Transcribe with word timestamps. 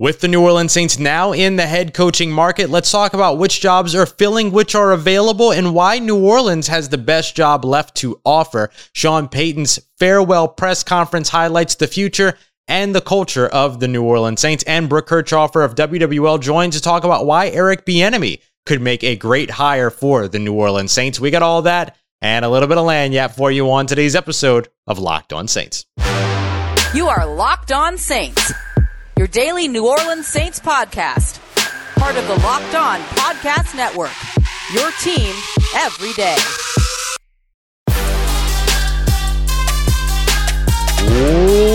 With 0.00 0.20
the 0.20 0.28
New 0.28 0.40
Orleans 0.40 0.72
Saints 0.72 0.98
now 0.98 1.34
in 1.34 1.56
the 1.56 1.66
head 1.66 1.92
coaching 1.92 2.32
market, 2.32 2.70
let's 2.70 2.90
talk 2.90 3.12
about 3.12 3.36
which 3.36 3.60
jobs 3.60 3.94
are 3.94 4.06
filling, 4.06 4.50
which 4.50 4.74
are 4.74 4.92
available, 4.92 5.52
and 5.52 5.74
why 5.74 5.98
New 5.98 6.18
Orleans 6.18 6.68
has 6.68 6.88
the 6.88 6.96
best 6.96 7.36
job 7.36 7.66
left 7.66 7.96
to 7.96 8.18
offer. 8.24 8.70
Sean 8.94 9.28
Payton's 9.28 9.78
farewell 9.98 10.48
press 10.48 10.82
conference 10.82 11.28
highlights 11.28 11.74
the 11.74 11.86
future 11.86 12.38
and 12.66 12.94
the 12.94 13.02
culture 13.02 13.46
of 13.48 13.78
the 13.78 13.88
New 13.88 14.02
Orleans 14.02 14.40
Saints. 14.40 14.64
And 14.64 14.88
Brooke 14.88 15.06
Kirchhoffer 15.06 15.62
of 15.62 15.74
WWL 15.74 16.40
joins 16.40 16.76
to 16.76 16.80
talk 16.80 17.04
about 17.04 17.26
why 17.26 17.48
Eric 17.48 17.84
Bieniemy 17.84 18.40
could 18.64 18.80
make 18.80 19.04
a 19.04 19.16
great 19.16 19.50
hire 19.50 19.90
for 19.90 20.28
the 20.28 20.38
New 20.38 20.54
Orleans 20.54 20.92
Saints. 20.92 21.20
We 21.20 21.30
got 21.30 21.42
all 21.42 21.60
that 21.60 21.98
and 22.22 22.42
a 22.42 22.48
little 22.48 22.68
bit 22.68 22.78
of 22.78 22.86
lagniappe 22.86 23.36
for 23.36 23.52
you 23.52 23.70
on 23.70 23.86
today's 23.86 24.16
episode 24.16 24.68
of 24.86 24.98
Locked 24.98 25.34
On 25.34 25.46
Saints. 25.46 25.84
You 26.94 27.06
are 27.08 27.26
Locked 27.26 27.70
On 27.70 27.98
Saints 27.98 28.50
your 29.20 29.26
daily 29.26 29.68
New 29.68 29.86
Orleans 29.86 30.26
Saints 30.26 30.58
podcast. 30.58 31.40
Part 31.98 32.16
of 32.16 32.26
the 32.26 32.36
Locked 32.36 32.74
On 32.74 33.00
Podcast 33.00 33.76
Network. 33.76 34.14
Your 34.72 34.90
team 34.92 35.34
every 35.76 36.14
day. 36.14 36.36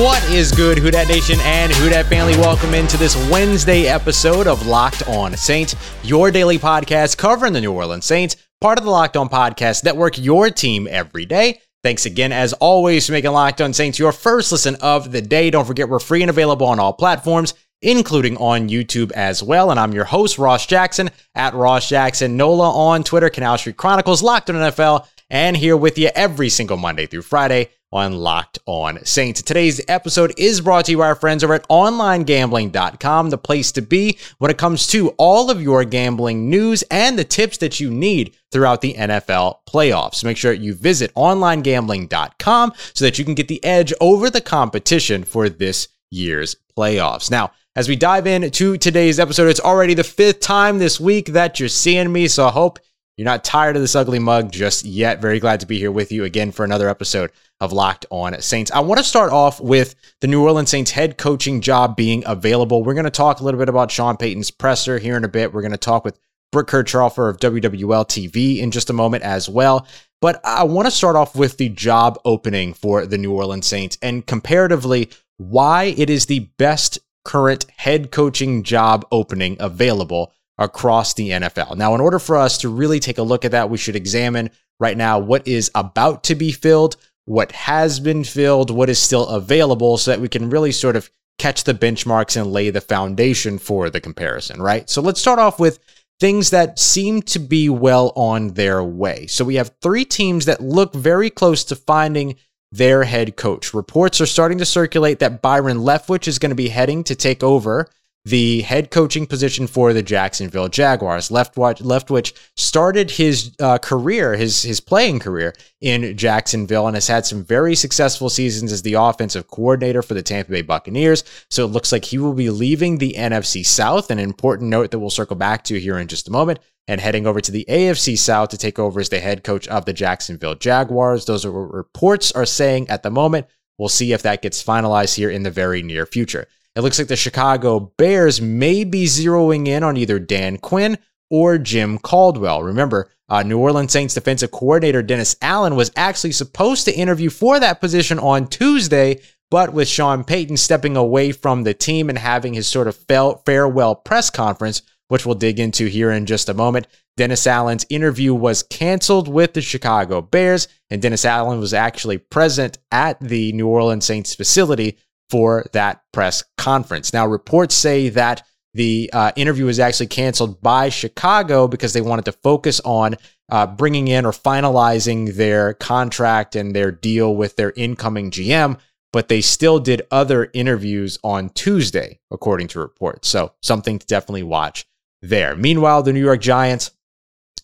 What 0.02 0.28
is 0.32 0.52
good, 0.54 0.80
Who 0.80 0.90
Dat 0.90 1.08
Nation 1.08 1.38
and 1.42 1.72
Who 1.72 1.90
Dat 1.92 2.08
family? 2.08 2.36
Welcome 2.36 2.74
into 2.74 2.98
this 2.98 3.16
Wednesday 3.30 3.86
episode 3.86 4.48
of 4.48 4.66
Locked 4.66 5.08
On 5.08 5.38
Saints, 5.38 5.76
your 6.02 6.32
daily 6.32 6.58
podcast 6.58 7.16
covering 7.16 7.54
the 7.54 7.62
New 7.62 7.72
Orleans 7.72 8.06
Saints, 8.06 8.38
part 8.60 8.80
of 8.80 8.86
the 8.86 8.90
Locked 8.90 9.18
On 9.18 9.30
Podcast 9.30 9.84
Network, 9.84 10.18
your 10.18 10.50
team 10.50 10.88
every 10.90 11.28
day. 11.28 11.62
Thanks 11.86 12.08
again, 12.08 12.32
as 12.32 12.52
always, 12.54 13.06
for 13.06 13.12
making 13.12 13.30
Locked 13.30 13.62
On 13.62 13.72
Saints 13.72 14.00
your 14.00 14.12
first 14.12 14.52
listen 14.52 14.74
of 14.82 15.12
the 15.12 15.22
day. 15.22 15.52
Don't 15.52 15.66
forget, 15.68 15.88
we're 15.88 16.00
free 16.00 16.24
and 16.24 16.32
available 16.32 16.66
on 16.66 16.80
all 16.80 16.94
platforms, 16.94 17.54
including 17.80 18.38
on 18.38 18.70
YouTube 18.70 19.12
as 19.12 19.44
well. 19.44 19.70
And 19.70 19.80
I'm 19.80 19.94
your 19.94 20.06
host, 20.06 20.40
Ross 20.40 20.66
Jackson, 20.66 21.12
at 21.36 21.54
Ross 21.54 21.88
Jackson 21.88 22.38
Nola 22.38 22.72
on 22.72 23.04
Twitter, 23.04 23.30
Canal 23.30 23.60
Street 23.60 23.78
Chronicles, 23.78 24.24
Locked 24.24 24.50
On 24.50 24.56
NFL, 24.56 25.06
and 25.36 25.58
here 25.58 25.76
with 25.76 25.98
you 25.98 26.10
every 26.16 26.48
single 26.48 26.78
Monday 26.78 27.06
through 27.06 27.22
Friday 27.22 27.70
on 27.92 28.14
Locked 28.14 28.58
On 28.66 29.04
Saints. 29.04 29.42
Today's 29.42 29.82
episode 29.90 30.34
is 30.38 30.62
brought 30.62 30.86
to 30.86 30.92
you 30.92 31.00
by 31.00 31.08
our 31.08 31.16
friends 31.16 31.44
over 31.44 31.54
at 31.54 31.68
OnlineGambling.com, 31.68 33.32
the 33.32 33.38
place 33.38 33.74
to 33.74 33.82
be 33.82 34.18
when 34.38 34.50
it 34.50 34.58
comes 34.58 34.88
to 34.88 35.10
all 35.18 35.52
of 35.52 35.62
your 35.62 35.84
gambling 35.84 36.50
news 36.50 36.84
and 36.84 37.20
the 37.20 37.26
tips 37.26 37.58
that 37.58 37.82
you 37.82 37.92
need 37.92 38.34
throughout 38.50 38.80
the 38.80 38.94
NFL 38.94 39.58
playoffs. 39.68 40.24
Make 40.24 40.38
sure 40.38 40.54
you 40.54 40.74
visit 40.74 41.14
OnlineGambling.com 41.16 42.72
so 42.94 43.04
that 43.04 43.20
you 43.20 43.26
can 43.26 43.36
get 43.36 43.50
the 43.50 43.64
edge 43.66 43.92
over 44.00 44.30
the 44.30 44.40
competition 44.40 45.26
for 45.26 45.50
this 45.50 45.90
year's 46.10 46.56
playoffs. 46.78 47.30
Now, 47.30 47.52
as 47.76 47.90
we 47.90 47.98
dive 47.98 48.26
into 48.26 48.78
today's 48.78 49.20
episode, 49.20 49.50
it's 49.50 49.60
already 49.60 49.96
the 49.96 50.06
fifth 50.06 50.40
time 50.40 50.80
this 50.80 50.98
week 50.98 51.26
that 51.34 51.60
you're 51.60 51.68
seeing 51.68 52.14
me, 52.14 52.30
so 52.30 52.48
I 52.48 52.52
hope 52.52 52.80
you're 53.18 53.26
not 53.26 53.44
tired 53.46 53.76
of 53.76 53.82
this 53.82 53.96
ugly 53.96 54.20
mug 54.20 54.52
just 54.52 54.84
yet. 54.84 55.22
Very 55.22 55.40
glad 55.40 55.62
to 55.62 55.66
be 55.66 55.78
here 55.78 55.92
with 55.92 56.12
you 56.12 56.26
again 56.26 56.52
for 56.52 56.66
another 56.66 56.90
episode 56.90 57.32
of 57.62 57.72
Locked 57.72 58.06
On 58.10 58.40
Saints. 58.42 58.72
I 58.72 58.82
want 58.82 58.98
to 58.98 59.06
start 59.06 59.32
off 59.32 59.62
with 59.62 59.96
the 60.20 60.28
New 60.28 60.44
Orleans 60.44 60.70
Saints 60.70 60.92
head 60.92 61.18
coaching 61.18 61.62
job 61.62 61.96
being 61.96 62.24
available. 62.26 62.84
We're 62.84 62.94
going 62.94 63.06
to 63.06 63.12
talk 63.12 63.40
a 63.40 63.44
little 63.44 63.60
bit 63.60 63.70
about 63.70 63.90
Sean 63.90 64.18
Payton's 64.18 64.52
presser 64.52 65.00
here 65.00 65.16
in 65.16 65.24
a 65.24 65.30
bit. 65.30 65.54
We're 65.54 65.62
going 65.62 65.72
to 65.72 65.78
talk 65.78 66.04
with 66.04 66.20
Brooke 66.52 66.70
Kirchhoffer 66.70 67.30
of 67.30 67.38
WWL 67.38 68.06
TV 68.06 68.58
in 68.58 68.72
just 68.72 68.90
a 68.90 68.94
moment 68.94 69.24
as 69.24 69.48
well. 69.48 69.88
But 70.20 70.42
I 70.44 70.64
want 70.64 70.88
to 70.88 70.92
start 70.92 71.16
off 71.16 71.36
with 71.36 71.56
the 71.56 71.70
job 71.70 72.20
opening 72.26 72.74
for 72.74 73.06
the 73.06 73.18
New 73.18 73.32
Orleans 73.32 73.68
Saints 73.68 73.98
and 74.02 74.26
comparatively 74.26 75.10
why 75.38 75.96
it 75.98 76.10
is 76.10 76.26
the 76.26 76.50
best 76.58 77.00
current 77.24 77.66
head 77.78 78.12
coaching 78.12 78.64
job 78.64 79.06
opening 79.12 79.56
available 79.60 80.34
across 80.58 81.14
the 81.14 81.30
NFL. 81.32 81.76
Now, 81.78 81.96
in 81.96 82.02
order 82.02 82.20
for 82.20 82.38
us 82.38 82.58
to 82.60 82.70
really 82.70 83.00
take 83.00 83.18
a 83.18 83.24
look 83.24 83.46
at 83.46 83.52
that, 83.52 83.70
we 83.70 83.78
should 83.78 83.96
examine 83.96 84.50
right 84.80 84.98
now 84.98 85.20
what 85.20 85.48
is 85.48 85.72
about 85.76 86.24
to 86.26 86.36
be 86.36 86.52
filled, 86.52 86.98
what 87.26 87.52
has 87.52 88.00
been 88.00 88.24
filled, 88.24 88.70
what 88.70 88.90
is 88.90 89.00
still 89.00 89.28
available, 89.28 89.98
so 89.98 90.12
that 90.12 90.22
we 90.22 90.30
can 90.30 90.50
really 90.50 90.72
sort 90.72 90.96
of 90.96 91.10
catch 91.38 91.64
the 91.66 91.74
benchmarks 91.74 92.40
and 92.40 92.52
lay 92.52 92.70
the 92.70 92.82
foundation 92.82 93.58
for 93.58 93.90
the 93.90 94.00
comparison, 94.00 94.62
right? 94.62 94.90
So 94.90 95.02
let's 95.02 95.20
start 95.20 95.40
off 95.40 95.60
with 95.60 95.80
things 96.20 96.52
that 96.52 96.80
seem 96.80 97.22
to 97.24 97.40
be 97.40 97.68
well 97.68 98.14
on 98.16 98.50
their 98.50 98.82
way. 98.84 99.28
So 99.28 99.44
we 99.44 99.56
have 99.56 99.76
three 99.82 100.06
teams 100.06 100.46
that 100.46 100.62
look 100.62 100.94
very 100.94 101.30
close 101.30 101.66
to 101.66 101.76
finding 101.76 102.38
their 102.72 103.04
head 103.04 103.36
coach. 103.36 103.74
Reports 103.74 104.22
are 104.22 104.26
starting 104.26 104.58
to 104.60 104.66
circulate 104.66 105.20
that 105.20 105.42
Byron 105.42 105.80
Leftwich 105.80 106.28
is 106.28 106.40
going 106.40 106.50
to 106.52 106.56
be 106.56 106.70
heading 106.70 107.04
to 107.06 107.16
take 107.16 107.44
over 107.44 107.90
the 108.26 108.62
head 108.62 108.90
coaching 108.90 109.28
position 109.28 109.68
for 109.68 109.94
the 109.94 110.02
Jacksonville 110.02 110.68
Jaguars. 110.68 111.30
Leftwich, 111.30 111.82
Leftwich 111.82 112.34
started 112.56 113.12
his 113.12 113.56
uh, 113.60 113.78
career, 113.78 114.36
his 114.36 114.64
his 114.64 114.80
playing 114.80 115.20
career 115.20 115.54
in 115.80 116.18
Jacksonville, 116.18 116.88
and 116.88 116.96
has 116.96 117.08
had 117.08 117.26
some 117.26 117.44
very 117.44 117.76
successful 117.76 118.30
seasons 118.30 118.72
as 118.72 118.82
the 118.82 118.96
offensive 118.96 119.48
coordinator 119.48 120.02
for 120.02 120.16
the 120.16 120.24
Tampa 120.24 120.52
Bay 120.52 120.64
Buccaneers. 120.64 121.24
So 121.52 121.66
it 121.66 121.70
looks 121.70 121.92
like 121.92 122.06
he 122.06 122.18
will 122.18 122.34
be 122.34 122.50
leaving 122.50 122.98
the 122.98 123.14
NFC 123.14 123.64
South. 123.64 124.10
An 124.10 124.20
important 124.20 124.72
note 124.72 124.90
that 124.92 125.00
we'll 125.00 125.12
circle 125.12 125.36
back 125.36 125.64
to 125.66 125.80
here 125.80 126.00
in 126.00 126.08
just 126.08 126.28
a 126.28 126.32
moment, 126.32 126.60
and 126.88 127.00
heading 127.00 127.28
over 127.28 127.42
to 127.42 127.52
the 127.52 127.66
AFC 127.70 128.18
South 128.18 128.50
to 128.50 128.58
take 128.58 128.80
over 128.80 129.00
as 129.00 129.10
the 129.10 129.20
head 129.20 129.44
coach 129.44 129.68
of 129.68 129.86
the 129.86 129.94
Jacksonville 129.94 130.56
Jaguars. 130.56 131.26
Those 131.26 131.46
are 131.46 131.52
what 131.52 131.72
reports 131.72 132.32
are 132.32 132.46
saying 132.46 132.90
at 132.90 133.04
the 133.04 133.12
moment. 133.12 133.46
We'll 133.78 133.90
see 133.90 134.14
if 134.14 134.24
that 134.24 134.42
gets 134.42 134.64
finalized 134.64 135.16
here 135.16 135.30
in 135.30 135.44
the 135.44 135.52
very 135.52 135.84
near 135.84 136.06
future. 136.06 136.48
It 136.76 136.82
looks 136.82 137.00
like 137.00 137.08
the 137.08 137.16
Chicago 137.16 137.94
Bears 137.98 138.42
may 138.42 138.84
be 138.84 139.06
zeroing 139.06 139.68
in 139.68 139.82
on 139.82 139.96
either 139.96 140.20
Dan 140.20 140.58
Quinn 140.58 140.98
or 141.30 141.58
Jim 141.58 141.98
Caldwell. 141.98 142.64
Remember, 142.64 143.10
uh, 143.30 143.44
New 143.44 143.58
Orleans 143.58 143.94
Saints 143.94 144.14
defensive 144.14 144.52
coordinator 144.52 145.02
Dennis 145.02 145.38
Allen 145.42 145.76
was 145.76 145.92
actually 145.96 146.34
supposed 146.34 146.84
to 146.86 146.94
interview 146.94 147.30
for 147.30 147.60
that 147.60 147.80
position 147.80 148.20
on 148.20 148.48
Tuesday, 148.48 149.22
but 149.50 149.74
with 149.74 149.88
Sean 149.88 150.26
Payton 150.26 150.58
stepping 150.58 150.98
away 150.98 151.32
from 151.32 151.64
the 151.64 151.74
team 151.74 152.10
and 152.10 152.18
having 152.18 152.54
his 152.54 152.68
sort 152.68 152.88
of 152.88 152.98
farewell 153.46 153.96
press 153.96 154.30
conference, 154.30 154.82
which 155.08 155.26
we'll 155.26 155.36
dig 155.36 155.60
into 155.60 155.88
here 155.88 156.12
in 156.12 156.26
just 156.26 156.50
a 156.50 156.54
moment, 156.54 156.88
Dennis 157.16 157.48
Allen's 157.48 157.86
interview 157.90 158.34
was 158.34 158.64
canceled 158.64 159.30
with 159.30 159.54
the 159.54 159.62
Chicago 159.62 160.22
Bears, 160.22 160.68
and 160.90 161.02
Dennis 161.02 161.24
Allen 161.24 161.60
was 161.60 161.74
actually 161.74 162.18
present 162.18 162.80
at 162.92 163.18
the 163.22 163.54
New 163.54 163.68
Orleans 163.68 164.06
Saints 164.06 164.36
facility 164.36 164.98
for 165.30 165.66
that 165.74 166.02
press 166.14 166.44
conference. 166.58 167.14
Now, 167.14 167.28
reports 167.28 167.76
say 167.76 168.10
that 168.10 168.46
the 168.74 169.10
uh, 169.14 169.32
interview 169.36 169.66
was 169.66 169.80
actually 169.80 170.08
canceled 170.08 170.62
by 170.62 170.90
Chicago 170.90 171.68
because 171.68 171.94
they 171.94 172.02
wanted 172.02 172.26
to 172.26 172.34
focus 172.34 172.82
on 172.84 173.16
uh, 173.50 173.66
bringing 173.68 174.08
in 174.08 174.26
or 174.26 174.32
finalizing 174.32 175.36
their 175.36 175.74
contract 175.76 176.56
and 176.56 176.76
their 176.76 176.92
deal 176.92 177.36
with 177.36 177.56
their 177.56 177.72
incoming 177.76 178.32
GM. 178.32 178.78
But 179.14 179.30
they 179.30 179.40
still 179.40 179.80
did 179.80 180.06
other 180.12 180.50
interviews 180.54 181.18
on 181.24 181.50
Tuesday, 181.52 182.20
according 182.32 182.68
to 182.70 182.80
reports. 182.80 183.30
So, 183.30 183.54
something 183.62 183.98
to 183.98 184.06
definitely 184.06 184.44
watch 184.44 184.86
there. 185.22 185.56
Meanwhile, 185.56 186.04
the 186.04 186.12
New 186.12 186.24
York 186.24 186.42
Giants 186.42 186.92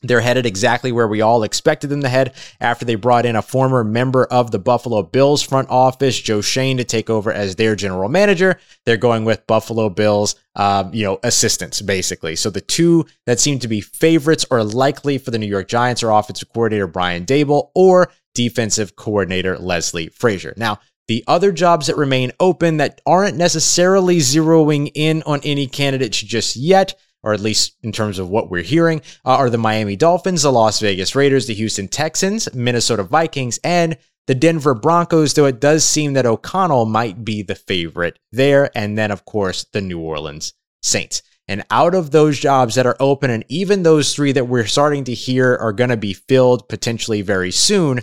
they're 0.02 0.22
headed 0.22 0.46
exactly 0.46 0.92
where 0.92 1.08
we 1.08 1.22
all 1.22 1.44
expected 1.44 1.90
them 1.90 2.02
to 2.02 2.10
head 2.10 2.34
after 2.60 2.86
they 2.86 2.96
brought 2.96 3.26
in 3.26 3.36
a 3.36 3.42
former 3.42 3.84
member 3.84 4.26
of 4.26 4.52
the 4.52 4.60
Buffalo 4.60 5.04
Bills 5.04 5.42
front 5.42 5.70
office, 5.70 6.20
Joe 6.20 6.42
Schoen, 6.42 6.78
to 6.78 6.84
take 6.84 7.10
over 7.10 7.32
as 7.32 7.56
their 7.56 7.76
general 7.76 8.10
manager. 8.10 8.60
They're 8.86 8.98
going 8.98 9.26
with 9.26 9.46
Buffalo 9.48 9.90
Bills, 9.90 10.36
um, 10.56 10.94
you 10.94 11.04
know, 11.04 11.20
assistants 11.24 11.82
basically. 11.82 12.36
So 12.36 12.50
the 12.50 12.62
two 12.62 13.06
that 13.26 13.40
seem 13.40 13.60
to 13.60 13.68
be 13.68 13.82
favorites 13.82 14.46
or 14.50 14.64
likely 14.64 15.18
for 15.18 15.32
the 15.32 15.40
New 15.40 15.48
York 15.48 15.68
Giants 15.68 16.04
are 16.04 16.12
offensive 16.12 16.52
coordinator 16.54 16.88
Brian 16.88 17.26
Daboll 17.26 17.70
or 17.76 18.12
defensive 18.34 18.96
coordinator 18.96 19.58
Leslie 19.58 20.08
Frazier. 20.08 20.54
Now, 20.58 20.80
the 21.08 21.24
other 21.28 21.52
jobs 21.52 21.88
that 21.88 21.98
remain 21.98 22.32
open 22.40 22.78
that 22.78 23.02
aren't 23.06 23.36
necessarily 23.36 24.18
zeroing 24.18 24.92
in 24.96 25.24
on 25.24 25.42
any 25.44 25.68
candidates 25.68 26.18
just 26.18 26.56
yet 26.56 26.96
or 27.24 27.34
at 27.34 27.40
least 27.40 27.76
in 27.84 27.92
terms 27.92 28.20
of 28.20 28.30
what 28.30 28.50
we're 28.50 28.64
hearing, 28.64 29.02
uh, 29.26 29.36
are 29.36 29.50
the 29.50 29.58
Miami 29.58 29.96
Dolphins, 29.96 30.44
the 30.44 30.52
Las 30.52 30.80
Vegas 30.80 31.16
Raiders, 31.16 31.48
the 31.48 31.54
Houston 31.54 31.88
Texans, 31.88 32.54
Minnesota 32.54 33.04
Vikings, 33.04 33.60
and 33.64 33.98
the 34.28 34.36
Denver 34.36 34.74
Broncos, 34.74 35.34
though 35.34 35.46
it 35.46 35.60
does 35.60 35.84
seem 35.84 36.14
that 36.14 36.26
O'Connell 36.26 36.86
might 36.86 37.26
be 37.26 37.42
the 37.42 37.56
favorite 37.56 38.20
there. 38.32 38.70
And 38.78 38.98
then, 38.98 39.12
of 39.12 39.26
course, 39.26 39.66
the 39.74 39.82
New 39.82 40.00
Orleans 40.00 40.54
Saints. 40.82 41.22
And 41.48 41.66
out 41.70 41.96
of 41.96 42.12
those 42.12 42.40
jobs 42.40 42.76
that 42.76 42.86
are 42.86 42.96
open, 43.00 43.30
and 43.30 43.44
even 43.50 43.84
those 43.84 44.16
three 44.16 44.32
that 44.32 44.48
we're 44.48 44.66
starting 44.68 45.04
to 45.06 45.14
hear 45.14 45.58
are 45.58 45.74
going 45.74 45.90
to 45.90 45.98
be 45.98 46.14
filled 46.14 46.70
potentially 46.70 47.22
very 47.22 47.52
soon, 47.52 48.02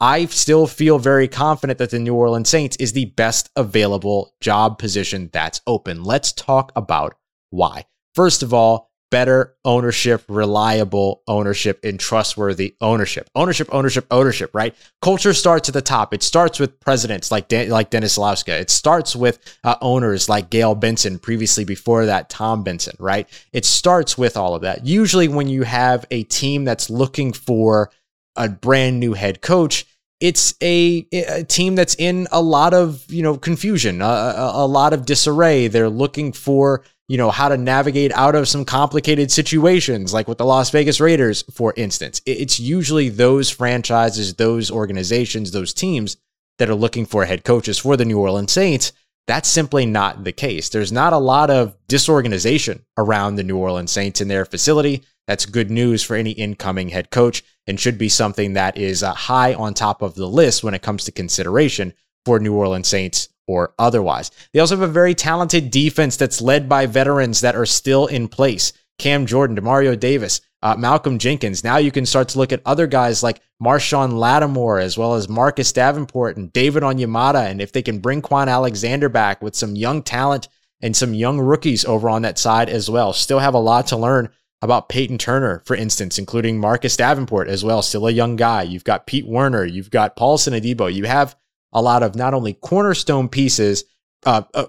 I 0.00 0.26
still 0.26 0.66
feel 0.66 0.98
very 0.98 1.28
confident 1.28 1.78
that 1.78 1.90
the 1.90 1.98
New 1.98 2.14
Orleans 2.14 2.48
Saints 2.48 2.76
is 2.76 2.92
the 2.92 3.06
best 3.06 3.50
available 3.56 4.34
job 4.40 4.78
position 4.78 5.30
that's 5.32 5.60
open. 5.66 6.04
Let's 6.04 6.32
talk 6.32 6.72
about 6.76 7.16
why. 7.50 7.86
First 8.14 8.42
of 8.42 8.54
all, 8.54 8.90
better 9.14 9.54
ownership, 9.64 10.24
reliable 10.28 11.22
ownership, 11.28 11.78
and 11.84 12.00
trustworthy 12.00 12.74
ownership. 12.80 13.30
Ownership, 13.36 13.68
ownership, 13.70 14.06
ownership, 14.10 14.50
right? 14.52 14.74
Culture 15.02 15.32
starts 15.32 15.68
at 15.68 15.72
the 15.72 15.82
top. 15.82 16.12
It 16.12 16.24
starts 16.24 16.58
with 16.58 16.80
presidents 16.80 17.30
like 17.30 17.46
De- 17.46 17.68
like 17.68 17.90
Dennis 17.90 18.18
Lauscha. 18.18 18.60
It 18.60 18.70
starts 18.70 19.14
with 19.14 19.38
uh, 19.62 19.76
owners 19.80 20.28
like 20.28 20.50
Gayle 20.50 20.74
Benson, 20.74 21.20
previously 21.20 21.64
before 21.64 22.06
that, 22.06 22.28
Tom 22.28 22.64
Benson, 22.64 22.96
right? 22.98 23.28
It 23.52 23.64
starts 23.64 24.18
with 24.18 24.36
all 24.36 24.56
of 24.56 24.62
that. 24.62 24.84
Usually, 24.84 25.28
when 25.28 25.46
you 25.46 25.62
have 25.62 26.04
a 26.10 26.24
team 26.24 26.64
that's 26.64 26.90
looking 26.90 27.32
for 27.32 27.92
a 28.34 28.48
brand 28.48 28.98
new 28.98 29.12
head 29.12 29.42
coach, 29.42 29.86
it's 30.18 30.54
a, 30.60 31.06
a, 31.12 31.44
team 31.44 31.76
that's 31.76 31.94
in 31.96 32.26
a 32.32 32.42
lot 32.42 32.74
of 32.74 33.04
you 33.08 33.22
know 33.22 33.36
confusion, 33.36 34.02
a, 34.02 34.04
a, 34.04 34.52
a 34.64 34.66
lot 34.66 34.92
of 34.92 35.06
disarray. 35.06 35.68
They're 35.68 35.88
looking 35.88 36.32
for 36.32 36.82
you 37.08 37.18
know, 37.18 37.30
how 37.30 37.48
to 37.48 37.56
navigate 37.56 38.12
out 38.12 38.34
of 38.34 38.48
some 38.48 38.64
complicated 38.64 39.30
situations, 39.30 40.14
like 40.14 40.26
with 40.26 40.38
the 40.38 40.44
Las 40.44 40.70
Vegas 40.70 41.00
Raiders, 41.00 41.42
for 41.52 41.74
instance. 41.76 42.20
It's 42.24 42.58
usually 42.58 43.10
those 43.10 43.50
franchises, 43.50 44.34
those 44.34 44.70
organizations, 44.70 45.50
those 45.50 45.74
teams 45.74 46.16
that 46.58 46.70
are 46.70 46.74
looking 46.74 47.04
for 47.04 47.24
head 47.24 47.44
coaches 47.44 47.78
for 47.78 47.96
the 47.96 48.04
New 48.04 48.18
Orleans 48.18 48.52
Saints. 48.52 48.92
That's 49.26 49.48
simply 49.48 49.86
not 49.86 50.24
the 50.24 50.32
case. 50.32 50.68
There's 50.68 50.92
not 50.92 51.12
a 51.12 51.18
lot 51.18 51.50
of 51.50 51.76
disorganization 51.88 52.84
around 52.96 53.36
the 53.36 53.44
New 53.44 53.56
Orleans 53.56 53.90
Saints 53.90 54.20
in 54.20 54.28
their 54.28 54.44
facility. 54.44 55.02
That's 55.26 55.46
good 55.46 55.70
news 55.70 56.02
for 56.02 56.14
any 56.14 56.32
incoming 56.32 56.90
head 56.90 57.10
coach 57.10 57.42
and 57.66 57.80
should 57.80 57.96
be 57.96 58.10
something 58.10 58.52
that 58.54 58.76
is 58.76 59.02
uh, 59.02 59.14
high 59.14 59.54
on 59.54 59.72
top 59.72 60.02
of 60.02 60.14
the 60.14 60.28
list 60.28 60.62
when 60.62 60.74
it 60.74 60.82
comes 60.82 61.04
to 61.04 61.12
consideration 61.12 61.94
for 62.26 62.38
New 62.38 62.54
Orleans 62.54 62.88
Saints 62.88 63.28
or 63.46 63.74
otherwise. 63.78 64.30
They 64.52 64.60
also 64.60 64.76
have 64.76 64.88
a 64.88 64.92
very 64.92 65.14
talented 65.14 65.70
defense 65.70 66.16
that's 66.16 66.40
led 66.40 66.68
by 66.68 66.86
veterans 66.86 67.40
that 67.40 67.56
are 67.56 67.66
still 67.66 68.06
in 68.06 68.28
place. 68.28 68.72
Cam 68.98 69.26
Jordan, 69.26 69.56
Demario 69.56 69.98
Davis, 69.98 70.40
uh, 70.62 70.76
Malcolm 70.76 71.18
Jenkins. 71.18 71.64
Now 71.64 71.78
you 71.78 71.90
can 71.90 72.06
start 72.06 72.28
to 72.30 72.38
look 72.38 72.52
at 72.52 72.62
other 72.64 72.86
guys 72.86 73.22
like 73.22 73.40
Marshon 73.62 74.12
Lattimore, 74.12 74.78
as 74.78 74.96
well 74.96 75.14
as 75.14 75.28
Marcus 75.28 75.72
Davenport 75.72 76.36
and 76.36 76.52
David 76.52 76.82
Onyemata. 76.82 77.50
And 77.50 77.60
if 77.60 77.72
they 77.72 77.82
can 77.82 77.98
bring 77.98 78.22
Kwon 78.22 78.48
Alexander 78.48 79.08
back 79.08 79.42
with 79.42 79.54
some 79.54 79.76
young 79.76 80.02
talent 80.02 80.48
and 80.80 80.96
some 80.96 81.12
young 81.12 81.40
rookies 81.40 81.84
over 81.84 82.08
on 82.08 82.22
that 82.22 82.38
side 82.38 82.68
as 82.68 82.88
well, 82.88 83.12
still 83.12 83.40
have 83.40 83.54
a 83.54 83.58
lot 83.58 83.88
to 83.88 83.96
learn 83.96 84.30
about 84.62 84.88
Peyton 84.88 85.18
Turner, 85.18 85.62
for 85.66 85.76
instance, 85.76 86.18
including 86.18 86.58
Marcus 86.58 86.96
Davenport 86.96 87.48
as 87.48 87.62
well, 87.62 87.82
still 87.82 88.06
a 88.06 88.10
young 88.10 88.36
guy. 88.36 88.62
You've 88.62 88.84
got 88.84 89.06
Pete 89.06 89.26
Werner, 89.26 89.64
you've 89.64 89.90
got 89.90 90.16
Paulson 90.16 90.54
Adebo, 90.54 90.92
you 90.92 91.04
have 91.04 91.36
a 91.74 91.82
lot 91.82 92.02
of 92.02 92.14
not 92.14 92.34
only 92.34 92.54
cornerstone 92.54 93.28
pieces. 93.28 93.84
Uh, 94.24 94.42
uh, 94.54 94.66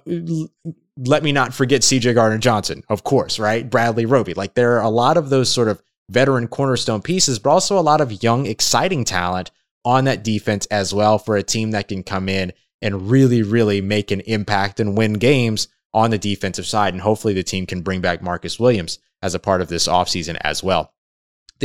let 0.97 1.23
me 1.23 1.31
not 1.31 1.53
forget 1.53 1.81
CJ 1.81 2.13
Gardner 2.15 2.37
Johnson, 2.37 2.83
of 2.89 3.03
course, 3.03 3.39
right? 3.39 3.69
Bradley 3.69 4.05
Roby. 4.05 4.33
Like 4.33 4.53
there 4.53 4.77
are 4.77 4.83
a 4.83 4.89
lot 4.89 5.17
of 5.17 5.29
those 5.29 5.49
sort 5.49 5.67
of 5.67 5.81
veteran 6.09 6.47
cornerstone 6.47 7.01
pieces, 7.01 7.39
but 7.39 7.49
also 7.49 7.77
a 7.77 7.81
lot 7.81 8.01
of 8.01 8.23
young, 8.23 8.45
exciting 8.45 9.05
talent 9.05 9.51
on 9.83 10.05
that 10.05 10.23
defense 10.23 10.65
as 10.67 10.93
well 10.93 11.17
for 11.17 11.37
a 11.37 11.43
team 11.43 11.71
that 11.71 11.87
can 11.87 12.03
come 12.03 12.27
in 12.27 12.51
and 12.81 13.09
really, 13.09 13.43
really 13.43 13.81
make 13.81 14.11
an 14.11 14.21
impact 14.21 14.79
and 14.79 14.97
win 14.97 15.13
games 15.13 15.67
on 15.93 16.11
the 16.11 16.17
defensive 16.17 16.65
side. 16.65 16.93
And 16.93 17.01
hopefully 17.01 17.33
the 17.33 17.43
team 17.43 17.65
can 17.65 17.81
bring 17.81 18.01
back 18.01 18.21
Marcus 18.21 18.59
Williams 18.59 18.99
as 19.21 19.33
a 19.33 19.39
part 19.39 19.61
of 19.61 19.67
this 19.69 19.87
offseason 19.87 20.37
as 20.41 20.63
well. 20.63 20.93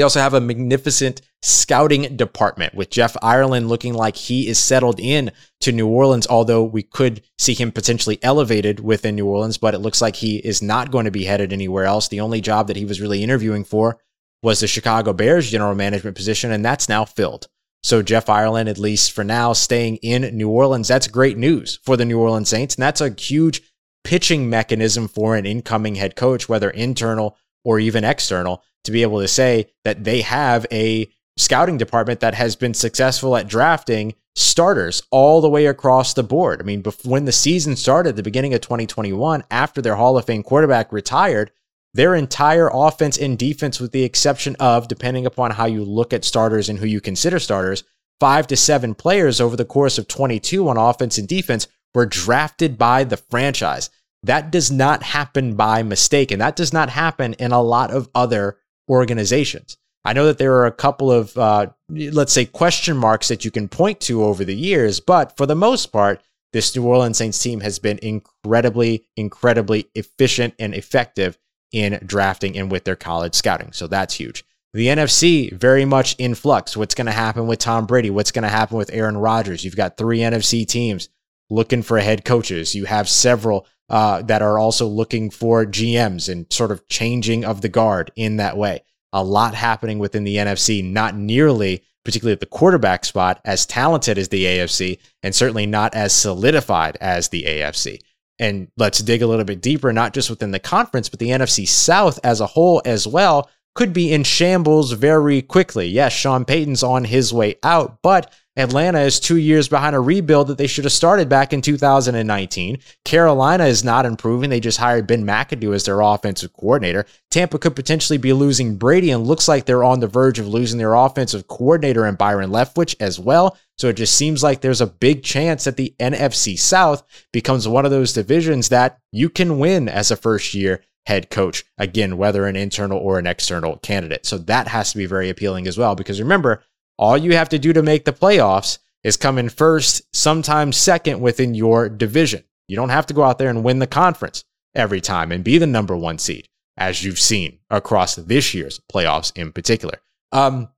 They 0.00 0.04
also 0.04 0.20
have 0.20 0.32
a 0.32 0.40
magnificent 0.40 1.20
scouting 1.42 2.16
department 2.16 2.74
with 2.74 2.88
Jeff 2.88 3.18
Ireland 3.20 3.68
looking 3.68 3.92
like 3.92 4.16
he 4.16 4.48
is 4.48 4.58
settled 4.58 4.98
in 4.98 5.30
to 5.60 5.72
New 5.72 5.88
Orleans, 5.88 6.26
although 6.26 6.64
we 6.64 6.82
could 6.82 7.20
see 7.36 7.52
him 7.52 7.70
potentially 7.70 8.18
elevated 8.22 8.80
within 8.80 9.14
New 9.14 9.26
Orleans, 9.26 9.58
but 9.58 9.74
it 9.74 9.80
looks 9.80 10.00
like 10.00 10.16
he 10.16 10.38
is 10.38 10.62
not 10.62 10.90
going 10.90 11.04
to 11.04 11.10
be 11.10 11.24
headed 11.24 11.52
anywhere 11.52 11.84
else. 11.84 12.08
The 12.08 12.20
only 12.22 12.40
job 12.40 12.68
that 12.68 12.78
he 12.78 12.86
was 12.86 13.02
really 13.02 13.22
interviewing 13.22 13.62
for 13.62 14.00
was 14.42 14.60
the 14.60 14.66
Chicago 14.66 15.12
Bears 15.12 15.50
general 15.50 15.74
management 15.74 16.16
position, 16.16 16.50
and 16.50 16.64
that's 16.64 16.88
now 16.88 17.04
filled. 17.04 17.48
So 17.82 18.00
Jeff 18.00 18.30
Ireland, 18.30 18.70
at 18.70 18.78
least 18.78 19.12
for 19.12 19.22
now, 19.22 19.52
staying 19.52 19.96
in 19.96 20.34
New 20.34 20.48
Orleans. 20.48 20.88
That's 20.88 21.08
great 21.08 21.36
news 21.36 21.78
for 21.84 21.98
the 21.98 22.06
New 22.06 22.18
Orleans 22.18 22.48
Saints. 22.48 22.74
And 22.74 22.82
that's 22.82 23.02
a 23.02 23.10
huge 23.10 23.60
pitching 24.04 24.48
mechanism 24.48 25.08
for 25.08 25.36
an 25.36 25.44
incoming 25.44 25.96
head 25.96 26.16
coach, 26.16 26.48
whether 26.48 26.70
internal 26.70 27.36
or 27.64 27.78
even 27.78 28.04
external, 28.04 28.62
to 28.84 28.92
be 28.92 29.02
able 29.02 29.20
to 29.20 29.28
say 29.28 29.66
that 29.84 30.04
they 30.04 30.22
have 30.22 30.66
a 30.72 31.10
scouting 31.36 31.78
department 31.78 32.20
that 32.20 32.34
has 32.34 32.56
been 32.56 32.74
successful 32.74 33.36
at 33.36 33.48
drafting 33.48 34.14
starters 34.34 35.02
all 35.10 35.40
the 35.40 35.48
way 35.48 35.66
across 35.66 36.14
the 36.14 36.22
board. 36.22 36.60
I 36.60 36.64
mean, 36.64 36.84
when 37.04 37.24
the 37.24 37.32
season 37.32 37.76
started, 37.76 38.16
the 38.16 38.22
beginning 38.22 38.54
of 38.54 38.60
2021, 38.60 39.44
after 39.50 39.82
their 39.82 39.96
Hall 39.96 40.16
of 40.16 40.26
Fame 40.26 40.42
quarterback 40.42 40.92
retired, 40.92 41.50
their 41.92 42.14
entire 42.14 42.70
offense 42.72 43.18
and 43.18 43.38
defense, 43.38 43.80
with 43.80 43.92
the 43.92 44.04
exception 44.04 44.56
of, 44.60 44.86
depending 44.86 45.26
upon 45.26 45.50
how 45.52 45.66
you 45.66 45.84
look 45.84 46.12
at 46.12 46.24
starters 46.24 46.68
and 46.68 46.78
who 46.78 46.86
you 46.86 47.00
consider 47.00 47.38
starters, 47.38 47.82
five 48.20 48.46
to 48.46 48.56
seven 48.56 48.94
players 48.94 49.40
over 49.40 49.56
the 49.56 49.64
course 49.64 49.98
of 49.98 50.06
22 50.06 50.68
on 50.68 50.76
offense 50.76 51.18
and 51.18 51.26
defense 51.26 51.66
were 51.94 52.06
drafted 52.06 52.78
by 52.78 53.02
the 53.02 53.16
franchise. 53.16 53.90
That 54.22 54.50
does 54.50 54.70
not 54.70 55.02
happen 55.02 55.54
by 55.54 55.82
mistake, 55.82 56.30
and 56.30 56.40
that 56.40 56.56
does 56.56 56.72
not 56.72 56.90
happen 56.90 57.34
in 57.34 57.52
a 57.52 57.62
lot 57.62 57.90
of 57.90 58.08
other 58.14 58.58
organizations. 58.88 59.78
I 60.04 60.12
know 60.12 60.26
that 60.26 60.38
there 60.38 60.54
are 60.54 60.66
a 60.66 60.72
couple 60.72 61.10
of, 61.10 61.36
uh, 61.36 61.68
let's 61.88 62.32
say, 62.32 62.46
question 62.46 62.96
marks 62.96 63.28
that 63.28 63.44
you 63.44 63.50
can 63.50 63.68
point 63.68 64.00
to 64.00 64.24
over 64.24 64.44
the 64.44 64.54
years, 64.54 65.00
but 65.00 65.36
for 65.36 65.46
the 65.46 65.54
most 65.54 65.86
part, 65.86 66.22
this 66.52 66.74
New 66.74 66.84
Orleans 66.84 67.18
Saints 67.18 67.40
team 67.40 67.60
has 67.60 67.78
been 67.78 67.98
incredibly, 68.02 69.06
incredibly 69.16 69.88
efficient 69.94 70.54
and 70.58 70.74
effective 70.74 71.38
in 71.72 72.00
drafting 72.04 72.58
and 72.58 72.70
with 72.70 72.84
their 72.84 72.96
college 72.96 73.34
scouting. 73.34 73.72
So 73.72 73.86
that's 73.86 74.14
huge. 74.14 74.44
The 74.72 74.86
NFC 74.86 75.52
very 75.52 75.84
much 75.84 76.14
in 76.16 76.34
flux. 76.34 76.76
What's 76.76 76.94
going 76.94 77.06
to 77.06 77.12
happen 77.12 77.46
with 77.46 77.58
Tom 77.58 77.86
Brady? 77.86 78.10
What's 78.10 78.32
going 78.32 78.44
to 78.44 78.48
happen 78.48 78.76
with 78.76 78.90
Aaron 78.92 79.16
Rodgers? 79.16 79.64
You've 79.64 79.76
got 79.76 79.96
three 79.96 80.20
NFC 80.20 80.66
teams 80.66 81.08
looking 81.50 81.82
for 81.82 81.98
head 81.98 82.24
coaches. 82.24 82.74
You 82.74 82.86
have 82.86 83.08
several 83.08 83.66
uh, 83.90 84.22
that 84.22 84.40
are 84.40 84.58
also 84.58 84.86
looking 84.86 85.30
for 85.30 85.66
GMs 85.66 86.28
and 86.28 86.50
sort 86.52 86.70
of 86.70 86.86
changing 86.88 87.44
of 87.44 87.60
the 87.60 87.68
guard 87.68 88.12
in 88.16 88.36
that 88.36 88.56
way. 88.56 88.82
A 89.12 89.24
lot 89.24 89.54
happening 89.54 89.98
within 89.98 90.22
the 90.22 90.36
NFC, 90.36 90.84
not 90.84 91.16
nearly, 91.16 91.82
particularly 92.04 92.34
at 92.34 92.40
the 92.40 92.46
quarterback 92.46 93.04
spot, 93.04 93.40
as 93.44 93.66
talented 93.66 94.16
as 94.16 94.28
the 94.28 94.44
AFC, 94.44 94.98
and 95.24 95.34
certainly 95.34 95.66
not 95.66 95.92
as 95.94 96.12
solidified 96.12 96.96
as 97.00 97.28
the 97.28 97.42
AFC. 97.42 97.98
And 98.38 98.68
let's 98.76 99.00
dig 99.00 99.20
a 99.20 99.26
little 99.26 99.44
bit 99.44 99.60
deeper, 99.60 99.92
not 99.92 100.14
just 100.14 100.30
within 100.30 100.52
the 100.52 100.60
conference, 100.60 101.08
but 101.08 101.18
the 101.18 101.30
NFC 101.30 101.66
South 101.66 102.20
as 102.22 102.40
a 102.40 102.46
whole 102.46 102.80
as 102.84 103.06
well 103.06 103.50
could 103.74 103.92
be 103.92 104.12
in 104.12 104.22
shambles 104.24 104.92
very 104.92 105.42
quickly. 105.42 105.86
Yes, 105.86 106.12
Sean 106.12 106.44
Payton's 106.44 106.82
on 106.82 107.04
his 107.04 107.32
way 107.32 107.56
out, 107.62 107.98
but 108.02 108.32
Atlanta 108.60 109.00
is 109.00 109.18
two 109.18 109.38
years 109.38 109.68
behind 109.68 109.96
a 109.96 110.00
rebuild 110.00 110.48
that 110.48 110.58
they 110.58 110.66
should 110.66 110.84
have 110.84 110.92
started 110.92 111.28
back 111.28 111.52
in 111.52 111.62
2019. 111.62 112.78
Carolina 113.04 113.64
is 113.64 113.82
not 113.82 114.06
improving. 114.06 114.50
They 114.50 114.60
just 114.60 114.78
hired 114.78 115.06
Ben 115.06 115.24
McAdoo 115.24 115.74
as 115.74 115.84
their 115.84 116.00
offensive 116.00 116.52
coordinator. 116.52 117.06
Tampa 117.30 117.58
could 117.58 117.74
potentially 117.74 118.18
be 118.18 118.32
losing 118.32 118.76
Brady 118.76 119.10
and 119.10 119.26
looks 119.26 119.48
like 119.48 119.64
they're 119.64 119.82
on 119.82 120.00
the 120.00 120.06
verge 120.06 120.38
of 120.38 120.46
losing 120.46 120.78
their 120.78 120.94
offensive 120.94 121.48
coordinator 121.48 122.04
and 122.04 122.18
Byron 122.18 122.50
Leftwich 122.50 122.94
as 123.00 123.18
well. 123.18 123.56
So 123.78 123.88
it 123.88 123.96
just 123.96 124.14
seems 124.14 124.42
like 124.42 124.60
there's 124.60 124.82
a 124.82 124.86
big 124.86 125.22
chance 125.22 125.64
that 125.64 125.76
the 125.76 125.94
NFC 125.98 126.58
South 126.58 127.02
becomes 127.32 127.66
one 127.66 127.84
of 127.84 127.90
those 127.90 128.12
divisions 128.12 128.68
that 128.68 128.98
you 129.10 129.30
can 129.30 129.58
win 129.58 129.88
as 129.88 130.10
a 130.10 130.16
first 130.16 130.54
year 130.54 130.82
head 131.06 131.30
coach. 131.30 131.64
Again, 131.78 132.16
whether 132.16 132.46
an 132.46 132.56
internal 132.56 132.98
or 132.98 133.18
an 133.18 133.26
external 133.26 133.78
candidate. 133.78 134.26
So 134.26 134.38
that 134.38 134.68
has 134.68 134.92
to 134.92 134.98
be 134.98 135.06
very 135.06 135.30
appealing 135.30 135.66
as 135.66 135.78
well. 135.78 135.94
Because 135.94 136.20
remember, 136.20 136.62
all 137.00 137.16
you 137.16 137.34
have 137.34 137.48
to 137.48 137.58
do 137.58 137.72
to 137.72 137.82
make 137.82 138.04
the 138.04 138.12
playoffs 138.12 138.78
is 139.02 139.16
come 139.16 139.38
in 139.38 139.48
first, 139.48 140.02
sometimes 140.14 140.76
second 140.76 141.20
within 141.20 141.54
your 141.54 141.88
division. 141.88 142.44
You 142.68 142.76
don't 142.76 142.90
have 142.90 143.06
to 143.06 143.14
go 143.14 143.24
out 143.24 143.38
there 143.38 143.48
and 143.48 143.64
win 143.64 143.78
the 143.78 143.86
conference 143.86 144.44
every 144.74 145.00
time 145.00 145.32
and 145.32 145.42
be 145.42 145.56
the 145.56 145.66
number 145.66 145.96
one 145.96 146.18
seed, 146.18 146.46
as 146.76 147.02
you've 147.02 147.18
seen 147.18 147.58
across 147.70 148.16
this 148.16 148.52
year's 148.52 148.80
playoffs 148.92 149.32
in 149.34 149.50
particular. 149.50 149.98
Um, 150.30 150.68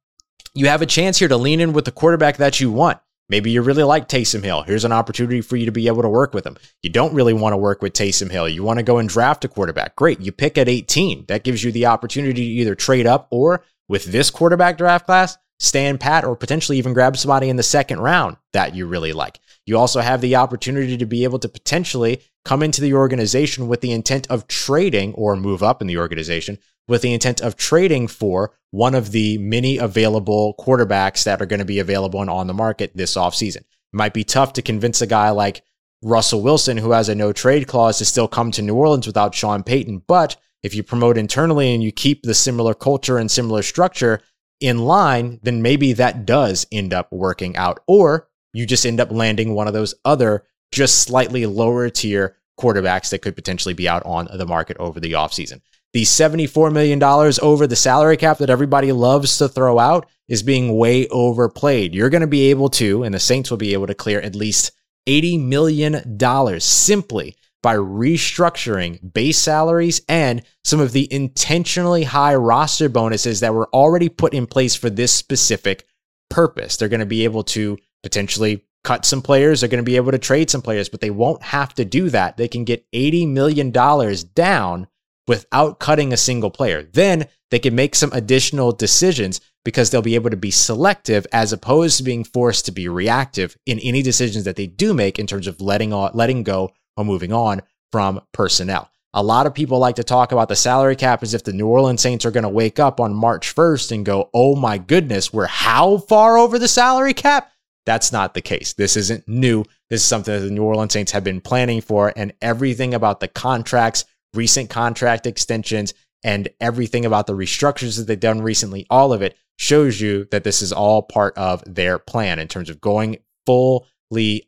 you 0.54 0.68
have 0.68 0.80
a 0.80 0.86
chance 0.86 1.18
here 1.18 1.28
to 1.28 1.36
lean 1.36 1.60
in 1.60 1.72
with 1.72 1.86
the 1.86 1.90
quarterback 1.92 2.36
that 2.36 2.60
you 2.60 2.70
want. 2.70 2.98
Maybe 3.28 3.50
you 3.50 3.60
really 3.62 3.82
like 3.82 4.08
Taysom 4.08 4.44
Hill. 4.44 4.62
Here's 4.62 4.84
an 4.84 4.92
opportunity 4.92 5.40
for 5.40 5.56
you 5.56 5.66
to 5.66 5.72
be 5.72 5.88
able 5.88 6.02
to 6.02 6.08
work 6.08 6.34
with 6.34 6.46
him. 6.46 6.56
You 6.82 6.90
don't 6.90 7.14
really 7.14 7.32
want 7.32 7.52
to 7.52 7.56
work 7.56 7.82
with 7.82 7.94
Taysom 7.94 8.30
Hill. 8.30 8.48
You 8.48 8.62
want 8.62 8.78
to 8.78 8.84
go 8.84 8.98
and 8.98 9.08
draft 9.08 9.44
a 9.44 9.48
quarterback. 9.48 9.96
Great. 9.96 10.20
You 10.20 10.30
pick 10.30 10.56
at 10.56 10.68
18. 10.68 11.26
That 11.26 11.42
gives 11.42 11.64
you 11.64 11.72
the 11.72 11.86
opportunity 11.86 12.34
to 12.34 12.42
either 12.42 12.74
trade 12.76 13.06
up 13.06 13.26
or 13.30 13.64
with 13.88 14.04
this 14.06 14.30
quarterback 14.30 14.78
draft 14.78 15.06
class, 15.06 15.36
stand 15.58 16.00
pat 16.00 16.24
or 16.24 16.36
potentially 16.36 16.78
even 16.78 16.92
grab 16.92 17.16
somebody 17.16 17.48
in 17.48 17.56
the 17.56 17.62
second 17.62 18.00
round 18.00 18.36
that 18.52 18.74
you 18.74 18.86
really 18.86 19.12
like. 19.12 19.38
You 19.66 19.78
also 19.78 20.00
have 20.00 20.20
the 20.20 20.36
opportunity 20.36 20.96
to 20.96 21.06
be 21.06 21.24
able 21.24 21.38
to 21.38 21.48
potentially 21.48 22.22
come 22.44 22.62
into 22.62 22.80
the 22.80 22.94
organization 22.94 23.68
with 23.68 23.80
the 23.80 23.92
intent 23.92 24.26
of 24.28 24.48
trading 24.48 25.14
or 25.14 25.36
move 25.36 25.62
up 25.62 25.80
in 25.80 25.86
the 25.86 25.98
organization 25.98 26.58
with 26.88 27.02
the 27.02 27.12
intent 27.12 27.40
of 27.40 27.56
trading 27.56 28.08
for 28.08 28.52
one 28.70 28.94
of 28.94 29.12
the 29.12 29.38
many 29.38 29.78
available 29.78 30.54
quarterbacks 30.58 31.24
that 31.24 31.40
are 31.40 31.46
going 31.46 31.60
to 31.60 31.64
be 31.64 31.78
available 31.78 32.20
and 32.20 32.30
on 32.30 32.46
the 32.46 32.54
market 32.54 32.90
this 32.94 33.16
offseason. 33.16 33.58
It 33.58 33.66
might 33.92 34.14
be 34.14 34.24
tough 34.24 34.54
to 34.54 34.62
convince 34.62 35.00
a 35.00 35.06
guy 35.06 35.30
like 35.30 35.62
Russell 36.02 36.42
Wilson, 36.42 36.78
who 36.78 36.90
has 36.90 37.08
a 37.08 37.14
no 37.14 37.32
trade 37.32 37.68
clause, 37.68 37.98
to 37.98 38.04
still 38.04 38.26
come 38.26 38.50
to 38.52 38.62
New 38.62 38.74
Orleans 38.74 39.06
without 39.06 39.34
Sean 39.34 39.62
Payton. 39.62 40.02
But 40.08 40.36
if 40.62 40.74
you 40.74 40.82
promote 40.82 41.16
internally 41.16 41.72
and 41.74 41.82
you 41.82 41.92
keep 41.92 42.22
the 42.22 42.34
similar 42.34 42.74
culture 42.74 43.18
and 43.18 43.30
similar 43.30 43.62
structure 43.62 44.20
in 44.62 44.78
line, 44.78 45.40
then 45.42 45.62
maybe 45.62 45.92
that 45.94 46.24
does 46.24 46.66
end 46.70 46.94
up 46.94 47.10
working 47.10 47.56
out. 47.56 47.80
Or 47.86 48.28
you 48.52 48.66
just 48.66 48.86
end 48.86 49.00
up 49.00 49.10
landing 49.10 49.54
one 49.54 49.66
of 49.66 49.74
those 49.74 49.94
other 50.04 50.44
just 50.70 51.02
slightly 51.02 51.46
lower 51.46 51.90
tier 51.90 52.36
quarterbacks 52.58 53.10
that 53.10 53.20
could 53.20 53.34
potentially 53.34 53.74
be 53.74 53.88
out 53.88 54.02
on 54.04 54.28
the 54.32 54.46
market 54.46 54.76
over 54.78 55.00
the 55.00 55.12
offseason. 55.12 55.60
The 55.92 56.04
$74 56.04 56.72
million 56.72 57.02
over 57.02 57.66
the 57.66 57.76
salary 57.76 58.16
cap 58.16 58.38
that 58.38 58.48
everybody 58.48 58.92
loves 58.92 59.36
to 59.38 59.48
throw 59.48 59.78
out 59.78 60.08
is 60.28 60.42
being 60.42 60.76
way 60.76 61.06
overplayed. 61.08 61.94
You're 61.94 62.08
going 62.08 62.22
to 62.22 62.26
be 62.26 62.50
able 62.50 62.70
to, 62.70 63.02
and 63.02 63.14
the 63.14 63.20
Saints 63.20 63.50
will 63.50 63.58
be 63.58 63.74
able 63.74 63.86
to 63.88 63.94
clear 63.94 64.20
at 64.20 64.34
least 64.34 64.72
$80 65.06 65.44
million 65.44 66.60
simply 66.60 67.36
by 67.62 67.76
restructuring 67.76 69.12
base 69.12 69.38
salaries 69.38 70.02
and 70.08 70.42
some 70.64 70.80
of 70.80 70.92
the 70.92 71.12
intentionally 71.12 72.02
high 72.02 72.34
roster 72.34 72.88
bonuses 72.88 73.40
that 73.40 73.54
were 73.54 73.68
already 73.72 74.08
put 74.08 74.34
in 74.34 74.46
place 74.46 74.74
for 74.74 74.90
this 74.90 75.12
specific 75.12 75.86
purpose. 76.28 76.76
They're 76.76 76.88
going 76.88 77.00
to 77.00 77.06
be 77.06 77.24
able 77.24 77.44
to 77.44 77.78
potentially 78.02 78.64
cut 78.84 79.04
some 79.04 79.22
players, 79.22 79.60
they're 79.60 79.68
going 79.68 79.84
to 79.84 79.88
be 79.88 79.96
able 79.96 80.10
to 80.10 80.18
trade 80.18 80.50
some 80.50 80.62
players, 80.62 80.88
but 80.88 81.00
they 81.00 81.10
won't 81.10 81.42
have 81.42 81.72
to 81.74 81.84
do 81.84 82.10
that. 82.10 82.36
They 82.36 82.48
can 82.48 82.64
get 82.64 82.84
$80 82.90 83.28
million 83.28 83.70
down 83.70 84.88
without 85.28 85.78
cutting 85.78 86.12
a 86.12 86.16
single 86.16 86.50
player. 86.50 86.82
Then 86.82 87.28
they 87.52 87.60
can 87.60 87.76
make 87.76 87.94
some 87.94 88.12
additional 88.12 88.72
decisions 88.72 89.40
because 89.64 89.90
they'll 89.90 90.02
be 90.02 90.16
able 90.16 90.30
to 90.30 90.36
be 90.36 90.50
selective 90.50 91.26
as 91.32 91.52
opposed 91.52 91.98
to 91.98 92.02
being 92.02 92.24
forced 92.24 92.66
to 92.66 92.72
be 92.72 92.88
reactive 92.88 93.56
in 93.66 93.78
any 93.78 94.02
decisions 94.02 94.44
that 94.44 94.56
they 94.56 94.66
do 94.66 94.92
make 94.92 95.18
in 95.18 95.26
terms 95.26 95.46
of 95.46 95.60
letting 95.60 95.90
letting 95.90 96.42
go 96.42 96.72
or 96.96 97.04
moving 97.04 97.32
on 97.32 97.62
from 97.90 98.20
personnel. 98.32 98.90
A 99.14 99.22
lot 99.22 99.46
of 99.46 99.52
people 99.52 99.78
like 99.78 99.96
to 99.96 100.04
talk 100.04 100.32
about 100.32 100.48
the 100.48 100.56
salary 100.56 100.96
cap 100.96 101.22
as 101.22 101.34
if 101.34 101.44
the 101.44 101.52
New 101.52 101.66
Orleans 101.66 102.00
Saints 102.00 102.24
are 102.24 102.30
going 102.30 102.44
to 102.44 102.48
wake 102.48 102.80
up 102.80 102.98
on 102.98 103.14
March 103.14 103.54
1st 103.54 103.92
and 103.92 104.06
go, 104.06 104.30
"Oh 104.32 104.56
my 104.56 104.78
goodness, 104.78 105.32
we're 105.32 105.46
how 105.46 105.98
far 105.98 106.38
over 106.38 106.58
the 106.58 106.68
salary 106.68 107.12
cap?" 107.12 107.52
That's 107.84 108.12
not 108.12 108.32
the 108.32 108.40
case. 108.40 108.72
This 108.72 108.96
isn't 108.96 109.28
new. 109.28 109.64
This 109.90 110.00
is 110.00 110.06
something 110.06 110.32
that 110.32 110.40
the 110.40 110.50
New 110.50 110.62
Orleans 110.62 110.92
Saints 110.92 111.12
have 111.12 111.24
been 111.24 111.42
planning 111.42 111.82
for, 111.82 112.12
and 112.16 112.32
everything 112.40 112.94
about 112.94 113.20
the 113.20 113.28
contracts, 113.28 114.06
recent 114.32 114.70
contract 114.70 115.26
extensions, 115.26 115.92
and 116.24 116.48
everything 116.60 117.04
about 117.04 117.26
the 117.26 117.34
restructures 117.34 117.98
that 117.98 118.06
they've 118.06 118.18
done 118.18 118.40
recently, 118.40 118.86
all 118.88 119.12
of 119.12 119.20
it 119.20 119.36
shows 119.58 120.00
you 120.00 120.26
that 120.30 120.44
this 120.44 120.62
is 120.62 120.72
all 120.72 121.02
part 121.02 121.36
of 121.36 121.62
their 121.66 121.98
plan 121.98 122.38
in 122.38 122.48
terms 122.48 122.70
of 122.70 122.80
going 122.80 123.18
fully 123.44 123.84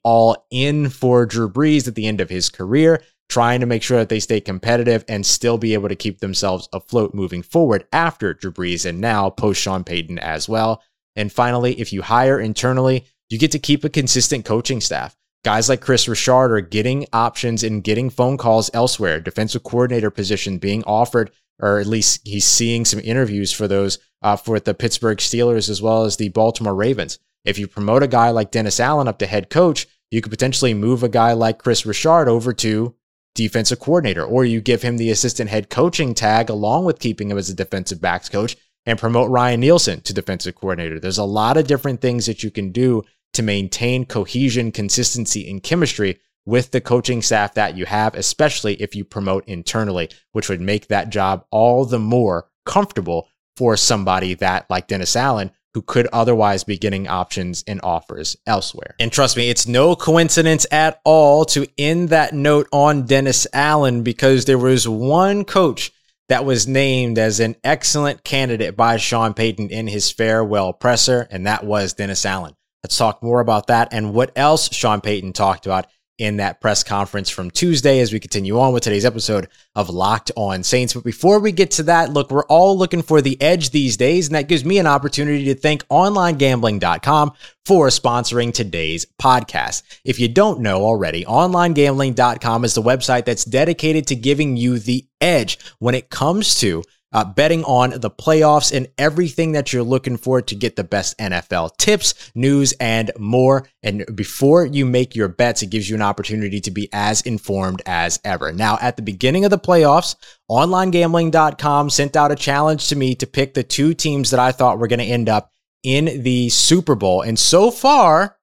all 0.02 0.46
in 0.50 0.88
for 0.90 1.26
Drew 1.26 1.48
Brees 1.48 1.88
at 1.88 1.94
the 1.94 2.06
end 2.06 2.20
of 2.20 2.30
his 2.30 2.48
career, 2.48 3.02
trying 3.28 3.60
to 3.60 3.66
make 3.66 3.82
sure 3.82 3.98
that 3.98 4.08
they 4.08 4.20
stay 4.20 4.40
competitive 4.40 5.04
and 5.08 5.24
still 5.24 5.58
be 5.58 5.74
able 5.74 5.88
to 5.88 5.96
keep 5.96 6.20
themselves 6.20 6.68
afloat 6.72 7.14
moving 7.14 7.42
forward 7.42 7.86
after 7.92 8.34
Drew 8.34 8.52
Brees 8.52 8.84
and 8.84 9.00
now 9.00 9.30
post 9.30 9.60
Sean 9.60 9.84
Payton 9.84 10.18
as 10.18 10.48
well. 10.48 10.82
And 11.16 11.32
finally, 11.32 11.78
if 11.80 11.92
you 11.92 12.02
hire 12.02 12.40
internally, 12.40 13.04
you 13.30 13.38
get 13.38 13.52
to 13.52 13.58
keep 13.58 13.84
a 13.84 13.88
consistent 13.88 14.44
coaching 14.44 14.80
staff. 14.80 15.16
Guys 15.44 15.68
like 15.68 15.80
Kris 15.80 16.08
Richard 16.08 16.52
are 16.52 16.60
getting 16.60 17.06
options 17.12 17.62
and 17.62 17.84
getting 17.84 18.10
phone 18.10 18.36
calls 18.36 18.70
elsewhere. 18.72 19.20
Defensive 19.20 19.62
coordinator 19.62 20.10
position 20.10 20.58
being 20.58 20.82
offered, 20.84 21.30
or 21.60 21.78
at 21.78 21.86
least 21.86 22.20
he's 22.24 22.44
seeing 22.44 22.84
some 22.84 23.00
interviews 23.00 23.52
for 23.52 23.68
those 23.68 23.98
uh, 24.22 24.36
for 24.36 24.58
the 24.58 24.74
Pittsburgh 24.74 25.18
Steelers 25.18 25.68
as 25.68 25.82
well 25.82 26.04
as 26.04 26.16
the 26.16 26.30
Baltimore 26.30 26.74
Ravens. 26.74 27.18
If 27.44 27.58
you 27.58 27.68
promote 27.68 28.02
a 28.02 28.08
guy 28.08 28.30
like 28.30 28.50
Dennis 28.50 28.80
Allen 28.80 29.08
up 29.08 29.18
to 29.18 29.26
head 29.26 29.50
coach, 29.50 29.86
you 30.10 30.20
could 30.20 30.32
potentially 30.32 30.74
move 30.74 31.02
a 31.02 31.08
guy 31.08 31.32
like 31.32 31.58
Kris 31.58 31.84
Richard 31.84 32.28
over 32.28 32.52
to 32.54 32.94
defensive 33.34 33.80
coordinator, 33.80 34.24
or 34.24 34.44
you 34.44 34.60
give 34.60 34.82
him 34.82 34.96
the 34.96 35.10
assistant 35.10 35.50
head 35.50 35.68
coaching 35.68 36.14
tag 36.14 36.48
along 36.48 36.84
with 36.84 37.00
keeping 37.00 37.30
him 37.30 37.38
as 37.38 37.50
a 37.50 37.54
defensive 37.54 38.00
backs 38.00 38.28
coach 38.28 38.56
and 38.86 38.98
promote 38.98 39.30
Ryan 39.30 39.60
Nielsen 39.60 40.00
to 40.02 40.14
defensive 40.14 40.54
coordinator. 40.54 41.00
There's 41.00 41.18
a 41.18 41.24
lot 41.24 41.56
of 41.56 41.66
different 41.66 42.00
things 42.00 42.26
that 42.26 42.42
you 42.42 42.50
can 42.50 42.70
do 42.70 43.02
to 43.32 43.42
maintain 43.42 44.04
cohesion, 44.06 44.70
consistency, 44.70 45.50
and 45.50 45.62
chemistry 45.62 46.20
with 46.46 46.70
the 46.70 46.80
coaching 46.80 47.22
staff 47.22 47.54
that 47.54 47.76
you 47.76 47.86
have, 47.86 48.14
especially 48.14 48.74
if 48.74 48.94
you 48.94 49.04
promote 49.04 49.48
internally, 49.48 50.10
which 50.32 50.48
would 50.48 50.60
make 50.60 50.88
that 50.88 51.08
job 51.08 51.44
all 51.50 51.84
the 51.84 51.98
more 51.98 52.48
comfortable 52.66 53.28
for 53.56 53.76
somebody 53.76 54.34
that, 54.34 54.68
like 54.68 54.86
Dennis 54.86 55.16
Allen, 55.16 55.50
who 55.74 55.82
could 55.82 56.06
otherwise 56.12 56.64
be 56.64 56.78
getting 56.78 57.08
options 57.08 57.64
and 57.66 57.80
offers 57.82 58.36
elsewhere. 58.46 58.94
And 59.00 59.12
trust 59.12 59.36
me, 59.36 59.50
it's 59.50 59.66
no 59.66 59.96
coincidence 59.96 60.66
at 60.70 61.00
all 61.04 61.44
to 61.46 61.66
end 61.76 62.08
that 62.10 62.32
note 62.32 62.68
on 62.72 63.06
Dennis 63.06 63.46
Allen 63.52 64.02
because 64.02 64.44
there 64.44 64.56
was 64.56 64.88
one 64.88 65.44
coach 65.44 65.92
that 66.28 66.44
was 66.44 66.66
named 66.66 67.18
as 67.18 67.40
an 67.40 67.56
excellent 67.64 68.24
candidate 68.24 68.76
by 68.76 68.96
Sean 68.96 69.34
Payton 69.34 69.68
in 69.68 69.88
his 69.88 70.10
farewell 70.10 70.72
presser, 70.72 71.26
and 71.30 71.46
that 71.46 71.64
was 71.64 71.92
Dennis 71.92 72.24
Allen. 72.24 72.54
Let's 72.82 72.96
talk 72.96 73.22
more 73.22 73.40
about 73.40 73.66
that 73.66 73.88
and 73.92 74.14
what 74.14 74.30
else 74.36 74.72
Sean 74.72 75.00
Payton 75.00 75.32
talked 75.32 75.66
about 75.66 75.86
in 76.18 76.36
that 76.36 76.60
press 76.60 76.82
conference 76.82 77.28
from 77.28 77.50
Tuesday 77.50 78.00
as 78.00 78.12
we 78.12 78.20
continue 78.20 78.58
on 78.60 78.72
with 78.72 78.84
today's 78.84 79.04
episode 79.04 79.48
of 79.74 79.90
Locked 79.90 80.30
On 80.36 80.62
Saints. 80.62 80.94
But 80.94 81.04
before 81.04 81.40
we 81.40 81.50
get 81.50 81.72
to 81.72 81.82
that, 81.84 82.10
look, 82.10 82.30
we're 82.30 82.46
all 82.46 82.78
looking 82.78 83.02
for 83.02 83.20
the 83.20 83.40
edge 83.42 83.70
these 83.70 83.96
days, 83.96 84.28
and 84.28 84.36
that 84.36 84.48
gives 84.48 84.64
me 84.64 84.78
an 84.78 84.86
opportunity 84.86 85.44
to 85.46 85.54
thank 85.54 85.86
OnlineGambling.com 85.88 87.32
for 87.66 87.88
sponsoring 87.88 88.52
today's 88.52 89.06
podcast. 89.20 89.82
If 90.04 90.20
you 90.20 90.28
don't 90.28 90.60
know 90.60 90.82
already, 90.84 91.24
OnlineGambling.com 91.24 92.64
is 92.64 92.74
the 92.74 92.82
website 92.82 93.24
that's 93.24 93.44
dedicated 93.44 94.06
to 94.08 94.16
giving 94.16 94.56
you 94.56 94.78
the 94.78 95.06
edge 95.20 95.58
when 95.78 95.94
it 95.94 96.10
comes 96.10 96.54
to 96.60 96.84
uh, 97.14 97.24
betting 97.24 97.64
on 97.64 97.90
the 98.00 98.10
playoffs 98.10 98.76
and 98.76 98.88
everything 98.98 99.52
that 99.52 99.72
you're 99.72 99.84
looking 99.84 100.16
for 100.16 100.42
to 100.42 100.54
get 100.54 100.76
the 100.76 100.84
best 100.84 101.16
NFL 101.18 101.76
tips, 101.78 102.32
news, 102.34 102.72
and 102.80 103.12
more. 103.18 103.66
And 103.82 104.04
before 104.14 104.66
you 104.66 104.84
make 104.84 105.14
your 105.14 105.28
bets, 105.28 105.62
it 105.62 105.70
gives 105.70 105.88
you 105.88 105.94
an 105.94 106.02
opportunity 106.02 106.60
to 106.60 106.70
be 106.70 106.88
as 106.92 107.22
informed 107.22 107.80
as 107.86 108.20
ever. 108.24 108.52
Now, 108.52 108.76
at 108.80 108.96
the 108.96 109.02
beginning 109.02 109.44
of 109.44 109.50
the 109.50 109.58
playoffs, 109.58 110.16
OnlineGambling.com 110.50 111.88
sent 111.88 112.16
out 112.16 112.32
a 112.32 112.36
challenge 112.36 112.88
to 112.88 112.96
me 112.96 113.14
to 113.14 113.26
pick 113.26 113.54
the 113.54 113.62
two 113.62 113.94
teams 113.94 114.30
that 114.30 114.40
I 114.40 114.52
thought 114.52 114.78
were 114.78 114.88
going 114.88 114.98
to 114.98 115.04
end 115.04 115.28
up 115.28 115.52
in 115.84 116.22
the 116.22 116.48
Super 116.48 116.96
Bowl. 116.96 117.22
And 117.22 117.38
so 117.38 117.70
far, 117.70 118.36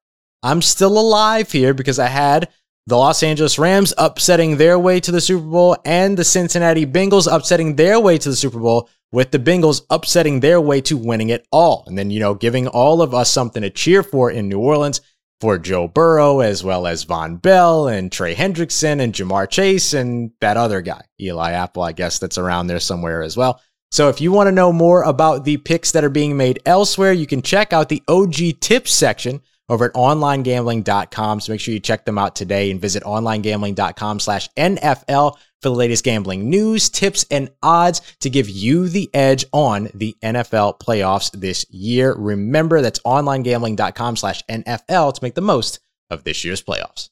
I'm 0.43 0.61
still 0.61 0.97
alive 0.97 1.51
here 1.51 1.73
because 1.73 1.99
I 1.99 2.07
had 2.07 2.49
the 2.87 2.97
Los 2.97 3.21
Angeles 3.21 3.59
Rams 3.59 3.93
upsetting 3.97 4.57
their 4.57 4.79
way 4.79 4.99
to 4.99 5.11
the 5.11 5.21
Super 5.21 5.45
Bowl 5.45 5.77
and 5.85 6.17
the 6.17 6.23
Cincinnati 6.23 6.85
Bengals 6.85 7.31
upsetting 7.31 7.75
their 7.75 7.99
way 7.99 8.17
to 8.17 8.29
the 8.29 8.35
Super 8.35 8.59
Bowl 8.59 8.89
with 9.11 9.31
the 9.31 9.39
Bengals 9.39 9.83
upsetting 9.89 10.39
their 10.39 10.59
way 10.59 10.81
to 10.81 10.97
winning 10.97 11.29
it 11.29 11.45
all. 11.51 11.83
And 11.87 11.97
then, 11.97 12.09
you 12.09 12.19
know, 12.19 12.33
giving 12.33 12.67
all 12.67 13.01
of 13.01 13.13
us 13.13 13.29
something 13.29 13.61
to 13.61 13.69
cheer 13.69 14.03
for 14.03 14.31
in 14.31 14.49
New 14.49 14.59
Orleans 14.59 15.01
for 15.41 15.57
Joe 15.57 15.87
Burrow, 15.87 16.39
as 16.39 16.63
well 16.63 16.87
as 16.87 17.05
Vonn 17.05 17.41
Bell 17.41 17.87
and 17.87 18.11
Trey 18.11 18.35
Hendrickson 18.35 19.01
and 19.01 19.13
Ja'Marr 19.13 19.49
Chase 19.49 19.93
and 19.93 20.31
that 20.39 20.57
other 20.57 20.81
guy, 20.81 21.01
Eli 21.19 21.51
Apple, 21.51 21.83
I 21.83 21.91
guess 21.91 22.19
that's 22.19 22.37
around 22.37 22.67
there 22.67 22.79
somewhere 22.79 23.21
as 23.21 23.35
well. 23.35 23.61
So 23.91 24.07
if 24.07 24.21
you 24.21 24.31
want 24.31 24.47
to 24.47 24.51
know 24.51 24.71
more 24.71 25.03
about 25.03 25.43
the 25.43 25.57
picks 25.57 25.91
that 25.91 26.03
are 26.03 26.09
being 26.09 26.37
made 26.37 26.61
elsewhere, 26.65 27.11
you 27.11 27.27
can 27.27 27.41
check 27.41 27.73
out 27.73 27.89
the 27.89 28.03
OG 28.07 28.59
tips 28.61 28.93
section 28.93 29.41
over 29.71 29.85
at 29.85 29.93
onlinegambling.com. 29.93 31.39
So 31.39 31.53
make 31.53 31.61
sure 31.61 31.73
you 31.73 31.79
check 31.79 32.05
them 32.05 32.17
out 32.17 32.35
today 32.35 32.69
and 32.69 32.79
visit 32.79 33.03
onlinegambling.com 33.03 34.19
slash 34.19 34.49
NFL 34.57 35.37
for 35.61 35.69
the 35.69 35.75
latest 35.75 36.03
gambling 36.03 36.49
news, 36.49 36.89
tips, 36.89 37.25
and 37.31 37.49
odds 37.63 38.01
to 38.19 38.29
give 38.29 38.49
you 38.49 38.89
the 38.89 39.09
edge 39.13 39.45
on 39.53 39.89
the 39.93 40.15
NFL 40.21 40.79
playoffs 40.79 41.31
this 41.31 41.65
year. 41.69 42.13
Remember, 42.13 42.81
that's 42.81 42.99
onlinegambling.com 42.99 44.17
slash 44.17 44.43
NFL 44.43 45.13
to 45.13 45.23
make 45.23 45.35
the 45.35 45.41
most 45.41 45.79
of 46.09 46.25
this 46.25 46.43
year's 46.43 46.61
playoffs. 46.61 47.09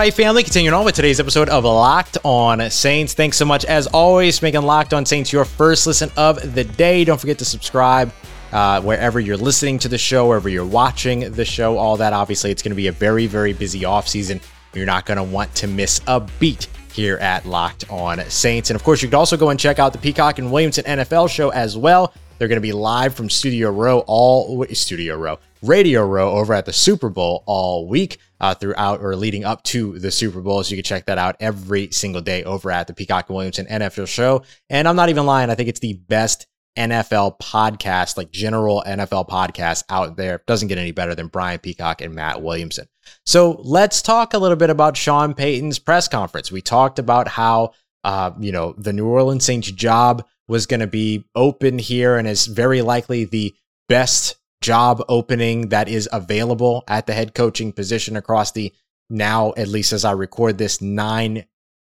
Right, 0.00 0.14
family, 0.14 0.42
continuing 0.42 0.72
on 0.72 0.82
with 0.82 0.94
today's 0.94 1.20
episode 1.20 1.50
of 1.50 1.64
Locked 1.64 2.16
On 2.24 2.70
Saints. 2.70 3.12
Thanks 3.12 3.36
so 3.36 3.44
much, 3.44 3.66
as 3.66 3.86
always, 3.88 4.38
for 4.38 4.46
making 4.46 4.62
Locked 4.62 4.94
On 4.94 5.04
Saints 5.04 5.30
your 5.30 5.44
first 5.44 5.86
listen 5.86 6.10
of 6.16 6.54
the 6.54 6.64
day. 6.64 7.04
Don't 7.04 7.20
forget 7.20 7.38
to 7.40 7.44
subscribe 7.44 8.10
uh, 8.50 8.80
wherever 8.80 9.20
you're 9.20 9.36
listening 9.36 9.78
to 9.80 9.88
the 9.88 9.98
show, 9.98 10.26
wherever 10.26 10.48
you're 10.48 10.64
watching 10.64 11.30
the 11.32 11.44
show, 11.44 11.76
all 11.76 11.98
that. 11.98 12.14
Obviously, 12.14 12.50
it's 12.50 12.62
going 12.62 12.70
to 12.70 12.76
be 12.76 12.86
a 12.86 12.92
very, 12.92 13.26
very 13.26 13.52
busy 13.52 13.84
off 13.84 14.08
season. 14.08 14.40
You're 14.72 14.86
not 14.86 15.04
going 15.04 15.18
to 15.18 15.22
want 15.22 15.54
to 15.56 15.66
miss 15.66 16.00
a 16.06 16.26
beat 16.38 16.68
here 16.94 17.18
at 17.18 17.44
Locked 17.44 17.84
On 17.90 18.20
Saints. 18.30 18.70
And 18.70 18.76
of 18.76 18.82
course, 18.82 19.02
you 19.02 19.08
could 19.08 19.16
also 19.16 19.36
go 19.36 19.50
and 19.50 19.60
check 19.60 19.78
out 19.78 19.92
the 19.92 19.98
Peacock 19.98 20.38
and 20.38 20.50
Williamson 20.50 20.84
NFL 20.86 21.28
show 21.28 21.50
as 21.50 21.76
well. 21.76 22.14
They're 22.40 22.48
going 22.48 22.56
to 22.56 22.62
be 22.62 22.72
live 22.72 23.14
from 23.14 23.28
Studio 23.28 23.70
Row 23.70 23.98
all 24.06 24.64
Studio 24.72 25.14
Row, 25.18 25.38
Radio 25.60 26.06
Row 26.06 26.30
over 26.30 26.54
at 26.54 26.64
the 26.64 26.72
Super 26.72 27.10
Bowl 27.10 27.44
all 27.44 27.86
week 27.86 28.16
uh, 28.40 28.54
throughout 28.54 29.02
or 29.02 29.14
leading 29.14 29.44
up 29.44 29.62
to 29.64 29.98
the 29.98 30.10
Super 30.10 30.40
Bowl. 30.40 30.64
So 30.64 30.70
you 30.70 30.78
can 30.78 30.84
check 30.84 31.04
that 31.04 31.18
out 31.18 31.36
every 31.38 31.90
single 31.90 32.22
day 32.22 32.42
over 32.44 32.70
at 32.70 32.86
the 32.86 32.94
Peacock 32.94 33.28
and 33.28 33.36
Williamson 33.36 33.66
NFL 33.66 34.08
show. 34.08 34.42
And 34.70 34.88
I'm 34.88 34.96
not 34.96 35.10
even 35.10 35.26
lying. 35.26 35.50
I 35.50 35.54
think 35.54 35.68
it's 35.68 35.80
the 35.80 35.92
best 35.92 36.46
NFL 36.78 37.38
podcast, 37.40 38.16
like 38.16 38.30
general 38.30 38.82
NFL 38.86 39.28
podcast 39.28 39.84
out 39.90 40.16
there. 40.16 40.42
Doesn't 40.46 40.68
get 40.68 40.78
any 40.78 40.92
better 40.92 41.14
than 41.14 41.26
Brian 41.26 41.58
Peacock 41.58 42.00
and 42.00 42.14
Matt 42.14 42.40
Williamson. 42.40 42.86
So 43.26 43.60
let's 43.64 44.00
talk 44.00 44.32
a 44.32 44.38
little 44.38 44.56
bit 44.56 44.70
about 44.70 44.96
Sean 44.96 45.34
Payton's 45.34 45.78
press 45.78 46.08
conference. 46.08 46.50
We 46.50 46.62
talked 46.62 46.98
about 46.98 47.28
how, 47.28 47.72
uh, 48.02 48.30
you 48.40 48.50
know, 48.50 48.74
the 48.78 48.94
New 48.94 49.06
Orleans 49.06 49.44
Saints 49.44 49.70
job 49.70 50.24
was 50.50 50.66
going 50.66 50.80
to 50.80 50.88
be 50.88 51.24
open 51.36 51.78
here 51.78 52.16
and 52.16 52.26
is 52.26 52.46
very 52.46 52.82
likely 52.82 53.24
the 53.24 53.54
best 53.88 54.34
job 54.60 55.00
opening 55.08 55.68
that 55.68 55.88
is 55.88 56.08
available 56.12 56.82
at 56.88 57.06
the 57.06 57.12
head 57.12 57.36
coaching 57.36 57.72
position 57.72 58.16
across 58.16 58.50
the 58.50 58.72
now, 59.08 59.52
at 59.56 59.68
least 59.68 59.92
as 59.92 60.04
I 60.04 60.10
record 60.10 60.58
this, 60.58 60.82
nine 60.82 61.44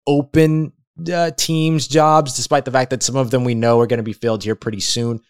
open 0.06 0.74
uh, 1.12 1.32
teams 1.38 1.88
jobs, 1.88 2.36
despite 2.36 2.66
the 2.66 2.72
fact 2.72 2.90
that 2.90 3.02
some 3.02 3.16
of 3.16 3.32
them 3.32 3.46
we 3.46 3.56
know 3.56 3.80
are 3.80 3.88
going 3.88 3.98
to 4.00 4.04
be 4.04 4.12
filled 4.12 4.44
here 4.44 4.56
pretty 4.56 4.82
soon. 4.82 5.22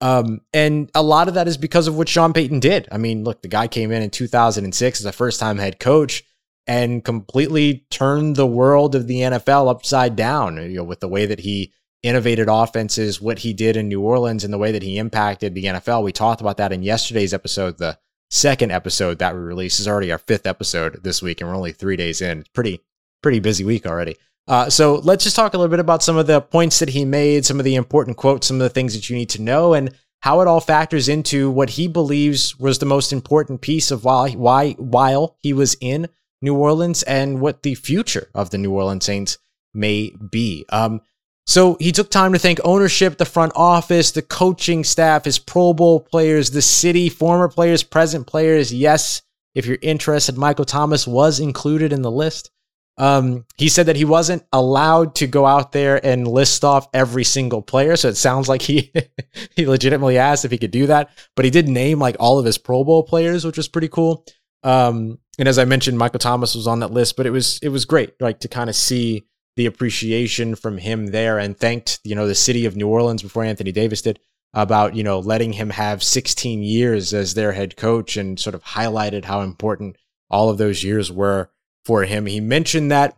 Um, 0.00 0.42
and 0.52 0.88
a 0.94 1.02
lot 1.02 1.26
of 1.26 1.34
that 1.34 1.48
is 1.48 1.56
because 1.56 1.88
of 1.88 1.96
what 1.96 2.08
Sean 2.08 2.32
Payton 2.32 2.60
did. 2.60 2.86
I 2.92 2.98
mean, 2.98 3.24
look, 3.24 3.42
the 3.42 3.48
guy 3.48 3.66
came 3.66 3.90
in 3.90 4.02
in 4.02 4.10
2006 4.10 5.00
as 5.00 5.06
a 5.06 5.12
first 5.12 5.40
time 5.40 5.58
head 5.58 5.80
coach 5.80 6.22
and 6.68 7.04
completely 7.04 7.84
turned 7.90 8.36
the 8.36 8.46
world 8.46 8.94
of 8.94 9.08
the 9.08 9.20
NFL 9.22 9.68
upside 9.68 10.14
down, 10.14 10.56
you 10.56 10.76
know, 10.76 10.84
with 10.84 11.00
the 11.00 11.08
way 11.08 11.26
that 11.26 11.40
he 11.40 11.72
innovated 12.02 12.48
offenses, 12.48 13.20
what 13.20 13.40
he 13.40 13.52
did 13.52 13.76
in 13.76 13.88
New 13.88 14.00
Orleans, 14.00 14.44
and 14.44 14.52
the 14.52 14.58
way 14.58 14.72
that 14.72 14.82
he 14.82 14.98
impacted 14.98 15.54
the 15.54 15.64
NFL. 15.64 16.04
We 16.04 16.12
talked 16.12 16.40
about 16.40 16.58
that 16.58 16.72
in 16.72 16.82
yesterday's 16.82 17.34
episode. 17.34 17.78
The 17.78 17.98
second 18.30 18.72
episode 18.72 19.18
that 19.18 19.34
we 19.34 19.40
released 19.40 19.80
is 19.80 19.88
already 19.88 20.12
our 20.12 20.18
fifth 20.18 20.46
episode 20.46 21.02
this 21.02 21.22
week, 21.22 21.40
and 21.40 21.48
we're 21.48 21.56
only 21.56 21.72
three 21.72 21.96
days 21.96 22.20
in. 22.20 22.40
It's 22.40 22.48
pretty, 22.48 22.80
pretty 23.22 23.40
busy 23.40 23.64
week 23.64 23.86
already. 23.86 24.16
Uh, 24.48 24.70
so 24.70 24.96
let's 24.96 25.24
just 25.24 25.34
talk 25.34 25.54
a 25.54 25.58
little 25.58 25.70
bit 25.70 25.80
about 25.80 26.02
some 26.02 26.16
of 26.16 26.26
the 26.26 26.40
points 26.40 26.78
that 26.78 26.90
he 26.90 27.04
made, 27.04 27.44
some 27.44 27.58
of 27.58 27.64
the 27.64 27.74
important 27.74 28.16
quotes, 28.16 28.46
some 28.46 28.56
of 28.56 28.62
the 28.62 28.70
things 28.70 28.94
that 28.94 29.10
you 29.10 29.16
need 29.16 29.30
to 29.30 29.42
know, 29.42 29.74
and 29.74 29.92
how 30.20 30.40
it 30.40 30.46
all 30.46 30.60
factors 30.60 31.08
into 31.08 31.50
what 31.50 31.70
he 31.70 31.88
believes 31.88 32.58
was 32.58 32.78
the 32.78 32.86
most 32.86 33.12
important 33.12 33.60
piece 33.60 33.90
of 33.90 34.04
why 34.04 34.30
why 34.30 34.72
while 34.72 35.36
he 35.40 35.52
was 35.52 35.76
in 35.80 36.08
New 36.40 36.56
Orleans 36.56 37.02
and 37.02 37.40
what 37.40 37.62
the 37.62 37.74
future 37.74 38.28
of 38.34 38.50
the 38.50 38.58
New 38.58 38.72
Orleans 38.72 39.04
Saints 39.04 39.38
may 39.74 40.14
be. 40.30 40.64
Um, 40.68 41.00
so 41.46 41.76
he 41.78 41.92
took 41.92 42.10
time 42.10 42.32
to 42.32 42.38
thank 42.38 42.58
ownership, 42.64 43.18
the 43.18 43.24
front 43.24 43.52
office, 43.54 44.10
the 44.10 44.22
coaching 44.22 44.82
staff, 44.82 45.24
his 45.24 45.38
Pro 45.38 45.72
Bowl 45.72 46.00
players, 46.00 46.50
the 46.50 46.62
city, 46.62 47.08
former 47.08 47.48
players, 47.48 47.84
present 47.84 48.26
players. 48.26 48.74
Yes, 48.74 49.22
if 49.54 49.64
you're 49.64 49.78
interested, 49.80 50.36
Michael 50.36 50.64
Thomas 50.64 51.06
was 51.06 51.38
included 51.38 51.92
in 51.92 52.02
the 52.02 52.10
list. 52.10 52.50
Um, 52.98 53.44
he 53.56 53.68
said 53.68 53.86
that 53.86 53.96
he 53.96 54.04
wasn't 54.04 54.44
allowed 54.52 55.14
to 55.16 55.26
go 55.26 55.46
out 55.46 55.70
there 55.70 56.04
and 56.04 56.26
list 56.26 56.64
off 56.64 56.88
every 56.94 57.24
single 57.24 57.62
player. 57.62 57.94
So 57.94 58.08
it 58.08 58.16
sounds 58.16 58.48
like 58.48 58.62
he 58.62 58.92
he 59.56 59.66
legitimately 59.66 60.18
asked 60.18 60.44
if 60.44 60.50
he 60.50 60.58
could 60.58 60.70
do 60.70 60.86
that, 60.86 61.10
but 61.36 61.44
he 61.44 61.50
did 61.50 61.68
name 61.68 62.00
like 62.00 62.16
all 62.18 62.38
of 62.38 62.44
his 62.44 62.58
Pro 62.58 62.82
Bowl 62.82 63.02
players, 63.04 63.44
which 63.44 63.56
was 63.56 63.68
pretty 63.68 63.88
cool. 63.88 64.24
Um, 64.64 65.18
and 65.38 65.46
as 65.46 65.58
I 65.58 65.64
mentioned, 65.64 65.98
Michael 65.98 66.18
Thomas 66.18 66.54
was 66.54 66.66
on 66.66 66.80
that 66.80 66.90
list, 66.90 67.16
but 67.16 67.26
it 67.26 67.30
was 67.30 67.60
it 67.62 67.68
was 67.68 67.84
great, 67.84 68.20
like 68.20 68.40
to 68.40 68.48
kind 68.48 68.68
of 68.68 68.74
see 68.74 69.26
the 69.56 69.66
appreciation 69.66 70.54
from 70.54 70.78
him 70.78 71.06
there 71.06 71.38
and 71.38 71.58
thanked, 71.58 71.98
you 72.04 72.14
know, 72.14 72.26
the 72.26 72.34
city 72.34 72.66
of 72.66 72.76
New 72.76 72.88
Orleans 72.88 73.22
before 73.22 73.42
Anthony 73.42 73.72
Davis 73.72 74.02
did 74.02 74.20
about, 74.52 74.94
you 74.94 75.02
know, 75.02 75.18
letting 75.18 75.52
him 75.54 75.70
have 75.70 76.02
16 76.02 76.62
years 76.62 77.12
as 77.12 77.34
their 77.34 77.52
head 77.52 77.76
coach 77.76 78.16
and 78.16 78.38
sort 78.38 78.54
of 78.54 78.62
highlighted 78.62 79.24
how 79.24 79.40
important 79.40 79.96
all 80.30 80.50
of 80.50 80.58
those 80.58 80.84
years 80.84 81.10
were 81.10 81.50
for 81.84 82.04
him. 82.04 82.26
He 82.26 82.40
mentioned 82.40 82.90
that 82.90 83.16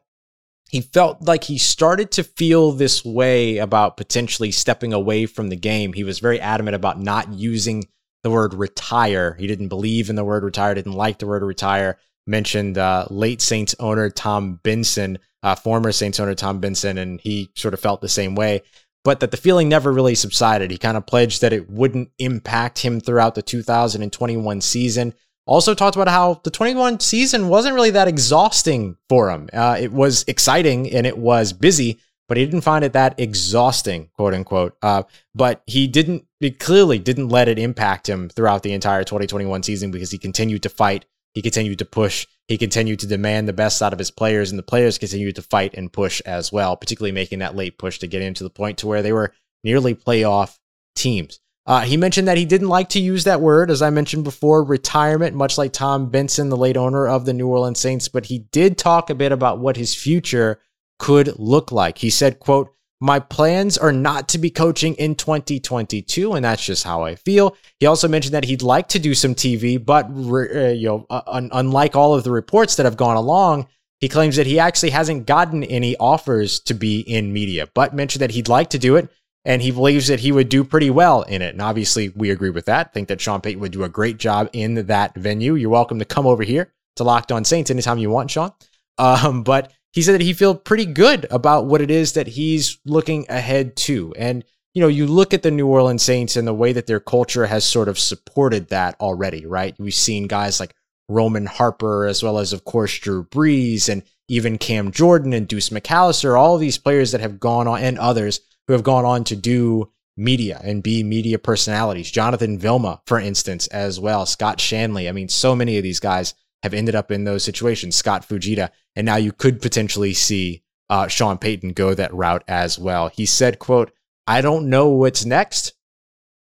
he 0.68 0.80
felt 0.80 1.22
like 1.22 1.44
he 1.44 1.58
started 1.58 2.10
to 2.12 2.24
feel 2.24 2.72
this 2.72 3.04
way 3.04 3.58
about 3.58 3.96
potentially 3.96 4.52
stepping 4.52 4.92
away 4.92 5.26
from 5.26 5.48
the 5.48 5.56
game. 5.56 5.94
He 5.94 6.04
was 6.04 6.18
very 6.18 6.40
adamant 6.40 6.76
about 6.76 7.00
not 7.00 7.32
using 7.32 7.84
the 8.22 8.30
word 8.30 8.52
retire. 8.52 9.34
He 9.38 9.46
didn't 9.46 9.68
believe 9.68 10.10
in 10.10 10.16
the 10.16 10.24
word 10.24 10.44
retire, 10.44 10.74
didn't 10.74 10.92
like 10.92 11.18
the 11.18 11.26
word 11.26 11.42
retire. 11.42 11.98
Mentioned 12.26 12.76
uh, 12.76 13.06
late 13.08 13.40
Saints 13.40 13.74
owner 13.80 14.10
Tom 14.10 14.60
Benson 14.62 15.18
uh, 15.42 15.54
former 15.54 15.92
Saints 15.92 16.20
owner 16.20 16.34
Tom 16.34 16.60
Benson, 16.60 16.98
and 16.98 17.20
he 17.20 17.50
sort 17.54 17.74
of 17.74 17.80
felt 17.80 18.00
the 18.00 18.08
same 18.08 18.34
way. 18.34 18.62
But 19.04 19.20
that 19.20 19.30
the 19.30 19.36
feeling 19.36 19.68
never 19.68 19.92
really 19.92 20.14
subsided. 20.14 20.70
He 20.70 20.78
kind 20.78 20.96
of 20.96 21.06
pledged 21.06 21.40
that 21.40 21.52
it 21.52 21.70
wouldn't 21.70 22.10
impact 22.18 22.80
him 22.80 23.00
throughout 23.00 23.34
the 23.34 23.42
2021 23.42 24.60
season. 24.60 25.14
Also 25.46 25.72
talked 25.74 25.96
about 25.96 26.08
how 26.08 26.40
the 26.44 26.50
21 26.50 27.00
season 27.00 27.48
wasn't 27.48 27.74
really 27.74 27.90
that 27.90 28.08
exhausting 28.08 28.96
for 29.08 29.30
him. 29.30 29.48
Uh, 29.52 29.78
it 29.80 29.92
was 29.92 30.24
exciting 30.26 30.90
and 30.92 31.06
it 31.06 31.16
was 31.16 31.54
busy, 31.54 31.98
but 32.26 32.36
he 32.36 32.44
didn't 32.44 32.60
find 32.60 32.84
it 32.84 32.92
that 32.92 33.18
exhausting, 33.18 34.10
quote 34.14 34.34
unquote. 34.34 34.76
Uh, 34.82 35.04
but 35.34 35.62
he 35.66 35.86
didn't, 35.86 36.26
he 36.40 36.50
clearly 36.50 36.98
didn't 36.98 37.30
let 37.30 37.48
it 37.48 37.58
impact 37.58 38.08
him 38.08 38.28
throughout 38.28 38.62
the 38.62 38.72
entire 38.72 39.04
2021 39.04 39.62
season 39.62 39.90
because 39.90 40.10
he 40.10 40.18
continued 40.18 40.62
to 40.64 40.68
fight. 40.68 41.06
He 41.32 41.40
continued 41.40 41.78
to 41.78 41.86
push 41.86 42.26
he 42.48 42.58
continued 42.58 42.98
to 43.00 43.06
demand 43.06 43.46
the 43.46 43.52
best 43.52 43.82
out 43.82 43.92
of 43.92 43.98
his 43.98 44.10
players, 44.10 44.50
and 44.50 44.58
the 44.58 44.64
players 44.64 44.98
continued 44.98 45.36
to 45.36 45.42
fight 45.42 45.74
and 45.74 45.92
push 45.92 46.20
as 46.22 46.50
well, 46.50 46.76
particularly 46.76 47.12
making 47.12 47.38
that 47.40 47.54
late 47.54 47.78
push 47.78 47.98
to 47.98 48.06
get 48.06 48.22
into 48.22 48.42
the 48.42 48.50
point 48.50 48.78
to 48.78 48.86
where 48.86 49.02
they 49.02 49.12
were 49.12 49.34
nearly 49.62 49.94
playoff 49.94 50.58
teams. 50.96 51.40
Uh, 51.66 51.82
he 51.82 51.98
mentioned 51.98 52.26
that 52.26 52.38
he 52.38 52.46
didn't 52.46 52.70
like 52.70 52.88
to 52.88 53.00
use 53.00 53.24
that 53.24 53.42
word, 53.42 53.70
as 53.70 53.82
I 53.82 53.90
mentioned 53.90 54.24
before, 54.24 54.64
retirement, 54.64 55.36
much 55.36 55.58
like 55.58 55.74
Tom 55.74 56.08
Benson, 56.08 56.48
the 56.48 56.56
late 56.56 56.78
owner 56.78 57.06
of 57.06 57.26
the 57.26 57.34
New 57.34 57.48
Orleans 57.48 57.78
Saints, 57.78 58.08
but 58.08 58.24
he 58.24 58.38
did 58.38 58.78
talk 58.78 59.10
a 59.10 59.14
bit 59.14 59.32
about 59.32 59.58
what 59.58 59.76
his 59.76 59.94
future 59.94 60.62
could 60.98 61.38
look 61.38 61.70
like. 61.70 61.98
He 61.98 62.08
said, 62.08 62.40
quote, 62.40 62.74
my 63.00 63.20
plans 63.20 63.78
are 63.78 63.92
not 63.92 64.28
to 64.30 64.38
be 64.38 64.50
coaching 64.50 64.94
in 64.94 65.14
2022, 65.14 66.32
and 66.32 66.44
that's 66.44 66.64
just 66.64 66.84
how 66.84 67.02
I 67.02 67.14
feel. 67.14 67.56
He 67.78 67.86
also 67.86 68.08
mentioned 68.08 68.34
that 68.34 68.44
he'd 68.44 68.62
like 68.62 68.88
to 68.88 68.98
do 68.98 69.14
some 69.14 69.34
TV, 69.34 69.84
but 69.84 70.06
uh, 70.06 70.70
you 70.70 70.88
know, 70.88 71.06
uh, 71.08 71.22
un- 71.26 71.50
unlike 71.52 71.94
all 71.94 72.14
of 72.14 72.24
the 72.24 72.32
reports 72.32 72.76
that 72.76 72.86
have 72.86 72.96
gone 72.96 73.16
along, 73.16 73.68
he 74.00 74.08
claims 74.08 74.36
that 74.36 74.46
he 74.46 74.58
actually 74.58 74.90
hasn't 74.90 75.26
gotten 75.26 75.62
any 75.64 75.96
offers 75.98 76.60
to 76.60 76.74
be 76.74 77.00
in 77.00 77.32
media, 77.32 77.68
but 77.74 77.94
mentioned 77.94 78.22
that 78.22 78.32
he'd 78.32 78.48
like 78.48 78.70
to 78.70 78.78
do 78.78 78.96
it, 78.96 79.08
and 79.44 79.62
he 79.62 79.70
believes 79.70 80.08
that 80.08 80.20
he 80.20 80.32
would 80.32 80.48
do 80.48 80.64
pretty 80.64 80.90
well 80.90 81.22
in 81.22 81.40
it. 81.40 81.54
And 81.54 81.62
obviously, 81.62 82.08
we 82.10 82.30
agree 82.30 82.50
with 82.50 82.66
that. 82.66 82.92
Think 82.92 83.08
that 83.08 83.20
Sean 83.20 83.40
Payton 83.40 83.60
would 83.60 83.72
do 83.72 83.84
a 83.84 83.88
great 83.88 84.18
job 84.18 84.50
in 84.52 84.86
that 84.86 85.14
venue. 85.14 85.54
You're 85.54 85.70
welcome 85.70 86.00
to 86.00 86.04
come 86.04 86.26
over 86.26 86.42
here 86.42 86.72
to 86.96 87.04
Locked 87.04 87.30
On 87.30 87.44
Saints 87.44 87.70
anytime 87.70 87.98
you 87.98 88.10
want, 88.10 88.30
Sean. 88.30 88.52
Um, 88.98 89.44
but 89.44 89.72
he 89.92 90.02
said 90.02 90.14
that 90.14 90.20
he 90.20 90.32
felt 90.32 90.64
pretty 90.64 90.84
good 90.84 91.26
about 91.30 91.66
what 91.66 91.80
it 91.80 91.90
is 91.90 92.12
that 92.12 92.26
he's 92.26 92.78
looking 92.84 93.26
ahead 93.28 93.76
to. 93.76 94.14
And, 94.16 94.44
you 94.74 94.82
know, 94.82 94.88
you 94.88 95.06
look 95.06 95.32
at 95.32 95.42
the 95.42 95.50
New 95.50 95.66
Orleans 95.66 96.02
Saints 96.02 96.36
and 96.36 96.46
the 96.46 96.54
way 96.54 96.72
that 96.72 96.86
their 96.86 97.00
culture 97.00 97.46
has 97.46 97.64
sort 97.64 97.88
of 97.88 97.98
supported 97.98 98.68
that 98.68 98.96
already, 99.00 99.46
right? 99.46 99.74
We've 99.78 99.94
seen 99.94 100.26
guys 100.26 100.60
like 100.60 100.74
Roman 101.08 101.46
Harper, 101.46 102.06
as 102.06 102.22
well 102.22 102.38
as, 102.38 102.52
of 102.52 102.64
course, 102.64 102.98
Drew 102.98 103.24
Brees 103.24 103.88
and 103.88 104.02
even 104.28 104.58
Cam 104.58 104.92
Jordan 104.92 105.32
and 105.32 105.48
Deuce 105.48 105.70
McAllister, 105.70 106.38
all 106.38 106.58
these 106.58 106.76
players 106.76 107.12
that 107.12 107.22
have 107.22 107.40
gone 107.40 107.66
on 107.66 107.80
and 107.80 107.98
others 107.98 108.40
who 108.66 108.74
have 108.74 108.82
gone 108.82 109.06
on 109.06 109.24
to 109.24 109.36
do 109.36 109.90
media 110.18 110.60
and 110.62 110.82
be 110.82 111.02
media 111.02 111.38
personalities. 111.38 112.10
Jonathan 112.10 112.58
Vilma, 112.58 113.00
for 113.06 113.18
instance, 113.18 113.68
as 113.68 113.98
well. 113.98 114.26
Scott 114.26 114.58
Shanle. 114.58 115.08
I 115.08 115.12
mean, 115.12 115.28
so 115.28 115.56
many 115.56 115.78
of 115.78 115.82
these 115.82 116.00
guys 116.00 116.34
have 116.62 116.74
ended 116.74 116.94
up 116.94 117.10
in 117.10 117.24
those 117.24 117.44
situations. 117.44 117.96
Scott 117.96 118.28
Fujita, 118.28 118.70
and 118.96 119.04
now 119.04 119.16
you 119.16 119.32
could 119.32 119.60
potentially 119.60 120.14
see 120.14 120.62
uh, 120.90 121.06
Sean 121.06 121.38
Payton 121.38 121.72
go 121.72 121.94
that 121.94 122.14
route 122.14 122.44
as 122.48 122.78
well. 122.78 123.08
He 123.08 123.26
said, 123.26 123.58
"quote 123.58 123.92
I 124.26 124.40
don't 124.40 124.68
know 124.68 124.88
what's 124.88 125.24
next, 125.24 125.74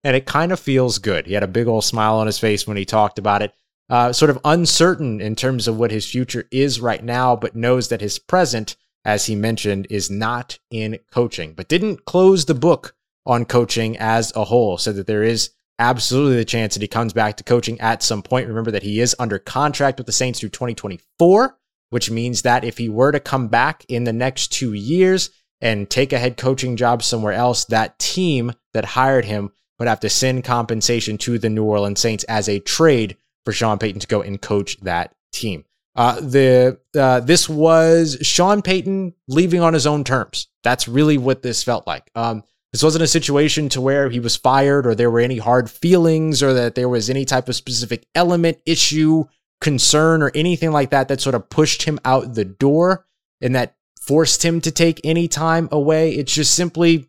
and 0.04 0.16
it 0.16 0.26
kind 0.26 0.52
of 0.52 0.60
feels 0.60 1.00
good." 1.00 1.28
He 1.28 1.34
had 1.34 1.44
a 1.44 1.48
big 1.48 1.68
old 1.68 1.84
smile 1.84 2.18
on 2.18 2.28
his 2.28 2.40
face 2.40 2.66
when 2.66 2.78
he 2.78 2.86
talked 2.86 3.20
about 3.20 3.42
it. 3.42 3.54
Uh, 3.90 4.12
sort 4.12 4.30
of 4.30 4.40
uncertain 4.44 5.22
in 5.22 5.34
terms 5.36 5.68
of 5.68 5.78
what 5.78 5.92
his 5.92 6.10
future 6.10 6.46
is 6.52 6.82
right 6.82 7.04
now, 7.04 7.38
but 7.38 7.56
knows 7.56 7.88
that 7.88 8.02
his 8.02 8.20
present, 8.20 8.76
as 9.06 9.28
he 9.28 9.36
mentioned, 9.36 9.88
is 9.90 10.12
not 10.12 10.60
in 10.70 11.00
coaching. 11.10 11.54
But 11.54 11.70
didn't 11.70 12.04
close 12.06 12.46
the 12.46 12.54
book 12.54 12.96
on 13.26 13.46
coaching 13.46 13.98
as 13.98 14.34
a 14.36 14.44
whole. 14.44 14.78
Said 14.78 14.96
that 14.96 15.08
there 15.08 15.24
is 15.24 15.52
absolutely 15.80 16.38
the 16.38 16.46
chance 16.46 16.74
that 16.74 16.82
he 16.82 16.88
comes 16.88 17.14
back 17.14 17.38
to 17.38 17.44
coaching 17.44 17.80
at 17.80 18.04
some 18.04 18.22
point. 18.22 18.48
Remember 18.48 18.72
that 18.72 18.84
he 18.84 19.00
is 19.00 19.16
under 19.20 19.40
contract 19.40 19.98
with 19.98 20.06
the 20.06 20.12
Saints 20.12 20.40
through 20.40 20.50
2024, 20.50 21.58
which 21.90 22.12
means 22.12 22.42
that 22.42 22.64
if 22.64 22.78
he 22.78 22.90
were 22.90 23.12
to 23.12 23.20
come 23.20 23.48
back 23.48 23.86
in 23.88 24.04
the 24.04 24.14
next 24.14 24.52
two 24.52 24.74
years 24.74 25.30
and 25.62 25.90
take 25.90 26.14
a 26.14 26.20
head 26.20 26.38
coaching 26.38 26.76
job 26.76 27.04
somewhere 27.04 27.34
else, 27.34 27.66
that 27.66 27.98
team 28.00 28.54
that 28.74 28.86
hired 28.86 29.26
him 29.26 29.52
would 29.80 29.88
have 29.88 30.00
to 30.02 30.10
send 30.10 30.44
compensation 30.44 31.18
to 31.20 31.38
the 31.38 31.50
New 31.50 31.64
Orleans 31.64 32.00
Saints 32.00 32.24
as 32.26 32.50
a 32.50 32.60
trade 32.60 33.18
for 33.46 33.52
Sean 33.52 33.78
Payton 33.78 34.02
to 34.02 34.08
go 34.08 34.22
and 34.22 34.42
coach 34.42 34.80
that 34.82 35.16
team. 35.32 35.64
Uh, 35.96 36.20
the 36.20 36.80
uh, 36.96 37.20
this 37.22 37.50
was 37.50 38.18
Sean 38.22 38.62
Payton 38.62 39.14
leaving 39.28 39.62
on 39.62 39.74
his 39.74 39.88
own 39.88 40.04
terms. 40.04 40.48
That's 40.64 40.88
really 40.88 41.18
what 41.18 41.42
this 41.42 41.64
felt 41.64 41.88
like. 41.88 42.12
Um, 42.14 42.44
This 42.74 42.84
wasn't 42.84 43.04
a 43.04 43.08
situation 43.08 43.70
to 43.70 43.82
where 43.82 44.10
he 44.10 44.20
was 44.20 44.36
fired 44.36 44.86
or 44.86 44.94
there 44.94 45.10
were 45.10 45.20
any 45.20 45.38
hard 45.38 45.70
feelings 45.70 46.44
or 46.44 46.54
that 46.54 46.76
there 46.76 46.90
was 46.90 47.10
any 47.10 47.26
type 47.26 47.48
of 47.48 47.56
specific 47.56 48.06
element, 48.14 48.60
issue, 48.66 49.26
concern, 49.62 50.22
or 50.22 50.32
anything 50.36 50.72
like 50.72 50.90
that 50.90 51.08
that 51.08 51.22
sort 51.22 51.36
of 51.36 51.50
pushed 51.50 51.84
him 51.84 52.00
out 52.04 52.34
the 52.34 52.46
door 52.46 53.06
and 53.42 53.56
that 53.56 53.76
forced 54.00 54.44
him 54.44 54.62
to 54.62 54.72
take 54.72 55.02
any 55.04 55.28
time 55.28 55.70
away. 55.72 56.12
It's 56.12 56.34
just 56.34 56.54
simply 56.54 57.08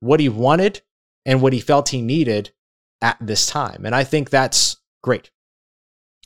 what 0.00 0.20
he 0.20 0.28
wanted 0.28 0.82
and 1.24 1.40
what 1.40 1.52
he 1.52 1.60
felt 1.60 1.90
he 1.90 2.02
needed 2.02 2.52
at 3.00 3.16
this 3.20 3.46
time. 3.46 3.86
And 3.86 3.94
I 3.94 4.04
think 4.04 4.30
that's 4.30 4.76
great. 5.02 5.30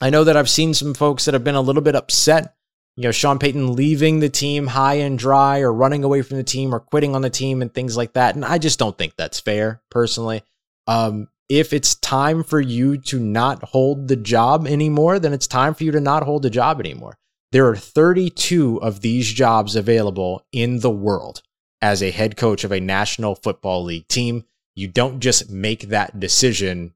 I 0.01 0.11
know 0.11 0.25
that 0.25 0.37
I've 0.37 0.49
seen 0.49 0.73
some 0.75 0.95
folks 0.95 1.25
that 1.25 1.35
have 1.35 1.45
been 1.45 1.55
a 1.55 1.61
little 1.61 1.83
bit 1.83 1.97
upset. 1.97 2.55
You 3.01 3.05
know, 3.05 3.13
Sean 3.13 3.39
Payton 3.39 3.77
leaving 3.77 4.21
the 4.21 4.29
team 4.29 4.67
high 4.67 4.97
and 4.97 5.19
dry 5.19 5.61
or 5.61 5.73
running 5.73 6.05
away 6.05 6.21
from 6.21 6.37
the 6.37 6.45
team 6.45 6.75
or 6.75 6.81
quitting 6.81 7.15
on 7.15 7.23
the 7.23 7.31
team 7.31 7.63
and 7.63 7.73
things 7.73 7.97
like 7.97 8.13
that. 8.13 8.35
And 8.35 8.45
I 8.45 8.59
just 8.59 8.79
don't 8.79 8.99
think 8.99 9.17
that's 9.17 9.41
fair, 9.41 9.81
personally. 9.91 10.43
Um, 10.87 11.29
if 11.49 11.73
it's 11.73 11.95
time 11.95 12.45
for 12.45 12.61
you 12.61 12.99
to 12.99 13.19
not 13.19 13.63
hold 13.63 14.09
the 14.09 14.17
job 14.17 14.67
anymore, 14.67 15.19
then 15.19 15.33
it's 15.33 15.47
time 15.47 15.73
for 15.73 15.85
you 15.85 15.93
to 15.93 16.01
not 16.01 16.25
hold 16.25 16.43
the 16.43 16.51
job 16.51 16.79
anymore. 16.79 17.17
There 17.53 17.67
are 17.69 17.75
32 17.75 18.83
of 18.83 19.01
these 19.01 19.33
jobs 19.33 19.77
available 19.77 20.45
in 20.53 20.81
the 20.81 20.91
world 20.91 21.41
as 21.81 22.03
a 22.03 22.11
head 22.11 22.37
coach 22.37 22.65
of 22.65 22.71
a 22.71 22.81
National 22.81 23.35
Football 23.35 23.83
League 23.83 24.09
team. 24.09 24.45
You 24.75 24.89
don't 24.89 25.21
just 25.21 25.49
make 25.49 25.89
that 25.89 26.21
decision 26.21 26.93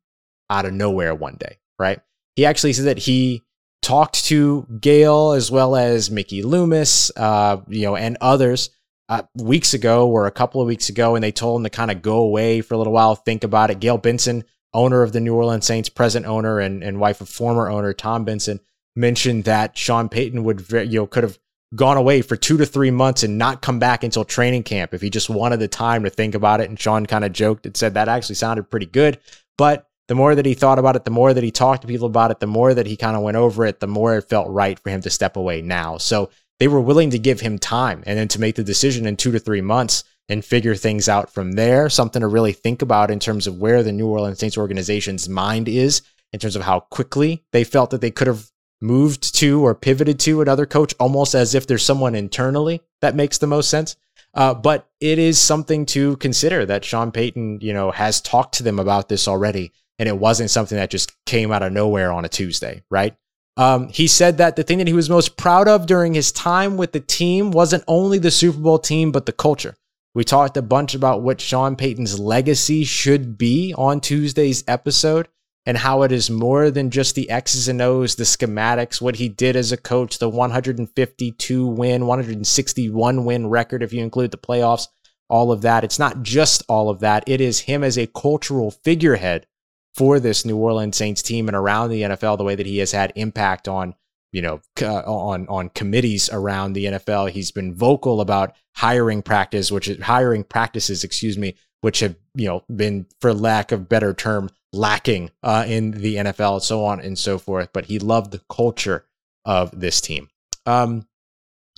out 0.50 0.66
of 0.66 0.74
nowhere 0.74 1.14
one 1.14 1.36
day, 1.40 1.56
right? 1.78 2.02
He 2.36 2.44
actually 2.44 2.74
said 2.74 2.84
that 2.84 2.98
he 2.98 3.42
talked 3.84 4.24
to 4.24 4.66
Gayle 4.80 5.32
as 5.32 5.50
well 5.50 5.76
as 5.76 6.10
Mickey 6.10 6.42
Loomis, 6.42 7.12
uh, 7.16 7.58
you 7.68 7.82
know, 7.82 7.96
and 7.96 8.16
others 8.20 8.70
uh, 9.10 9.22
weeks 9.36 9.74
ago 9.74 10.08
or 10.08 10.26
a 10.26 10.32
couple 10.32 10.62
of 10.62 10.66
weeks 10.66 10.88
ago, 10.88 11.14
and 11.14 11.22
they 11.22 11.30
told 11.30 11.60
him 11.60 11.64
to 11.64 11.70
kind 11.70 11.90
of 11.90 12.00
go 12.00 12.16
away 12.16 12.62
for 12.62 12.74
a 12.74 12.78
little 12.78 12.94
while, 12.94 13.14
think 13.14 13.44
about 13.44 13.70
it. 13.70 13.80
Gayle 13.80 13.98
Benson, 13.98 14.44
owner 14.72 15.02
of 15.02 15.12
the 15.12 15.20
New 15.20 15.34
Orleans 15.34 15.66
Saints, 15.66 15.90
present 15.90 16.24
owner 16.24 16.58
and, 16.58 16.82
and 16.82 16.98
wife 16.98 17.20
of 17.20 17.28
former 17.28 17.68
owner 17.68 17.92
Tom 17.92 18.24
Benson, 18.24 18.58
mentioned 18.96 19.44
that 19.44 19.76
Sean 19.76 20.08
Payton 20.08 20.42
would, 20.44 20.64
you 20.70 21.00
know, 21.00 21.06
could 21.06 21.22
have 21.22 21.38
gone 21.74 21.98
away 21.98 22.22
for 22.22 22.36
two 22.36 22.56
to 22.56 22.64
three 22.64 22.90
months 22.90 23.22
and 23.22 23.36
not 23.36 23.60
come 23.60 23.78
back 23.78 24.02
until 24.02 24.24
training 24.24 24.62
camp 24.62 24.94
if 24.94 25.02
he 25.02 25.10
just 25.10 25.28
wanted 25.28 25.60
the 25.60 25.68
time 25.68 26.04
to 26.04 26.10
think 26.10 26.34
about 26.34 26.60
it. 26.60 26.70
And 26.70 26.80
Sean 26.80 27.04
kind 27.04 27.24
of 27.24 27.32
joked 27.32 27.66
and 27.66 27.76
said 27.76 27.94
that 27.94 28.08
actually 28.08 28.36
sounded 28.36 28.70
pretty 28.70 28.86
good. 28.86 29.18
But 29.58 29.86
the 30.08 30.14
more 30.14 30.34
that 30.34 30.46
he 30.46 30.54
thought 30.54 30.78
about 30.78 30.96
it, 30.96 31.04
the 31.04 31.10
more 31.10 31.32
that 31.32 31.44
he 31.44 31.50
talked 31.50 31.82
to 31.82 31.88
people 31.88 32.06
about 32.06 32.30
it, 32.30 32.40
the 32.40 32.46
more 32.46 32.74
that 32.74 32.86
he 32.86 32.96
kind 32.96 33.16
of 33.16 33.22
went 33.22 33.36
over 33.36 33.64
it, 33.64 33.80
the 33.80 33.86
more 33.86 34.16
it 34.16 34.28
felt 34.28 34.48
right 34.48 34.78
for 34.78 34.90
him 34.90 35.00
to 35.02 35.10
step 35.10 35.36
away 35.36 35.62
now. 35.62 35.98
So 35.98 36.30
they 36.58 36.68
were 36.68 36.80
willing 36.80 37.10
to 37.10 37.18
give 37.18 37.40
him 37.40 37.58
time 37.58 38.02
and 38.06 38.18
then 38.18 38.28
to 38.28 38.40
make 38.40 38.56
the 38.56 38.64
decision 38.64 39.06
in 39.06 39.16
two 39.16 39.32
to 39.32 39.38
three 39.38 39.60
months 39.60 40.04
and 40.28 40.44
figure 40.44 40.74
things 40.74 41.08
out 41.08 41.32
from 41.32 41.52
there. 41.52 41.88
Something 41.88 42.20
to 42.20 42.28
really 42.28 42.52
think 42.52 42.82
about 42.82 43.10
in 43.10 43.18
terms 43.18 43.46
of 43.46 43.58
where 43.58 43.82
the 43.82 43.92
New 43.92 44.06
Orleans 44.06 44.38
Saints 44.38 44.58
organization's 44.58 45.28
mind 45.28 45.68
is 45.68 46.02
in 46.32 46.40
terms 46.40 46.56
of 46.56 46.62
how 46.62 46.80
quickly 46.80 47.44
they 47.52 47.64
felt 47.64 47.90
that 47.90 48.00
they 48.00 48.10
could 48.10 48.26
have 48.26 48.50
moved 48.80 49.34
to 49.36 49.64
or 49.64 49.74
pivoted 49.74 50.18
to 50.20 50.42
another 50.42 50.66
coach, 50.66 50.94
almost 51.00 51.34
as 51.34 51.54
if 51.54 51.66
there's 51.66 51.84
someone 51.84 52.14
internally 52.14 52.80
that 53.00 53.14
makes 53.14 53.38
the 53.38 53.46
most 53.46 53.70
sense. 53.70 53.96
Uh, 54.34 54.52
but 54.52 54.88
it 55.00 55.18
is 55.18 55.38
something 55.38 55.86
to 55.86 56.16
consider 56.16 56.66
that 56.66 56.84
Sean 56.84 57.12
Payton, 57.12 57.60
you 57.60 57.72
know, 57.72 57.90
has 57.92 58.20
talked 58.20 58.54
to 58.54 58.62
them 58.62 58.78
about 58.78 59.08
this 59.08 59.28
already, 59.28 59.72
and 59.98 60.08
it 60.08 60.18
wasn't 60.18 60.50
something 60.50 60.76
that 60.76 60.90
just 60.90 61.12
came 61.26 61.52
out 61.52 61.62
of 61.62 61.72
nowhere 61.72 62.12
on 62.12 62.24
a 62.24 62.28
Tuesday, 62.28 62.82
right? 62.90 63.16
Um, 63.56 63.88
he 63.88 64.08
said 64.08 64.38
that 64.38 64.56
the 64.56 64.64
thing 64.64 64.78
that 64.78 64.88
he 64.88 64.92
was 64.92 65.08
most 65.08 65.36
proud 65.36 65.68
of 65.68 65.86
during 65.86 66.14
his 66.14 66.32
time 66.32 66.76
with 66.76 66.92
the 66.92 67.00
team 67.00 67.52
wasn't 67.52 67.84
only 67.86 68.18
the 68.18 68.30
Super 68.30 68.58
Bowl 68.58 68.78
team, 68.78 69.12
but 69.12 69.26
the 69.26 69.32
culture. 69.32 69.76
We 70.14 70.24
talked 70.24 70.56
a 70.56 70.62
bunch 70.62 70.94
about 70.94 71.22
what 71.22 71.40
Sean 71.40 71.76
Payton's 71.76 72.18
legacy 72.18 72.84
should 72.84 73.36
be 73.36 73.74
on 73.76 74.00
Tuesday's 74.00 74.64
episode 74.66 75.28
and 75.66 75.78
how 75.78 76.02
it 76.02 76.12
is 76.12 76.30
more 76.30 76.70
than 76.70 76.90
just 76.90 77.14
the 77.14 77.30
X's 77.30 77.68
and 77.68 77.80
O's, 77.80 78.16
the 78.16 78.24
schematics, 78.24 79.00
what 79.00 79.16
he 79.16 79.28
did 79.28 79.56
as 79.56 79.72
a 79.72 79.76
coach, 79.76 80.18
the 80.18 80.28
152 80.28 81.66
win, 81.66 82.06
161 82.06 83.24
win 83.24 83.46
record, 83.46 83.82
if 83.82 83.92
you 83.92 84.02
include 84.02 84.30
the 84.30 84.36
playoffs, 84.36 84.88
all 85.28 85.50
of 85.50 85.62
that. 85.62 85.84
It's 85.84 85.98
not 85.98 86.22
just 86.22 86.62
all 86.68 86.90
of 86.90 87.00
that. 87.00 87.24
It 87.26 87.40
is 87.40 87.60
him 87.60 87.82
as 87.82 87.96
a 87.96 88.06
cultural 88.06 88.70
figurehead 88.70 89.46
for 89.94 90.18
this 90.18 90.44
New 90.44 90.56
Orleans 90.56 90.96
Saints 90.96 91.22
team 91.22 91.48
and 91.48 91.56
around 91.56 91.90
the 91.90 92.02
NFL, 92.02 92.38
the 92.38 92.44
way 92.44 92.54
that 92.54 92.66
he 92.66 92.78
has 92.78 92.92
had 92.92 93.12
impact 93.14 93.68
on, 93.68 93.94
you 94.32 94.42
know, 94.42 94.60
uh, 94.82 95.02
on 95.02 95.46
on 95.48 95.68
committees 95.70 96.28
around 96.32 96.72
the 96.72 96.86
NFL. 96.86 97.30
He's 97.30 97.52
been 97.52 97.74
vocal 97.74 98.20
about 98.20 98.54
hiring 98.74 99.22
practice, 99.22 99.70
which 99.70 99.88
is 99.88 100.02
hiring 100.02 100.44
practices, 100.44 101.04
excuse 101.04 101.38
me, 101.38 101.56
which 101.80 102.00
have 102.00 102.16
you 102.34 102.46
know 102.48 102.64
been, 102.74 103.06
for 103.20 103.32
lack 103.32 103.72
of 103.72 103.88
better 103.88 104.12
term, 104.12 104.50
lacking 104.72 105.30
uh, 105.42 105.64
in 105.66 105.92
the 105.92 106.16
NFL, 106.16 106.54
and 106.54 106.62
so 106.62 106.84
on 106.84 107.00
and 107.00 107.18
so 107.18 107.38
forth. 107.38 107.70
But 107.72 107.86
he 107.86 107.98
loved 107.98 108.32
the 108.32 108.42
culture 108.50 109.06
of 109.44 109.78
this 109.78 110.00
team. 110.00 110.28
Um, 110.66 111.06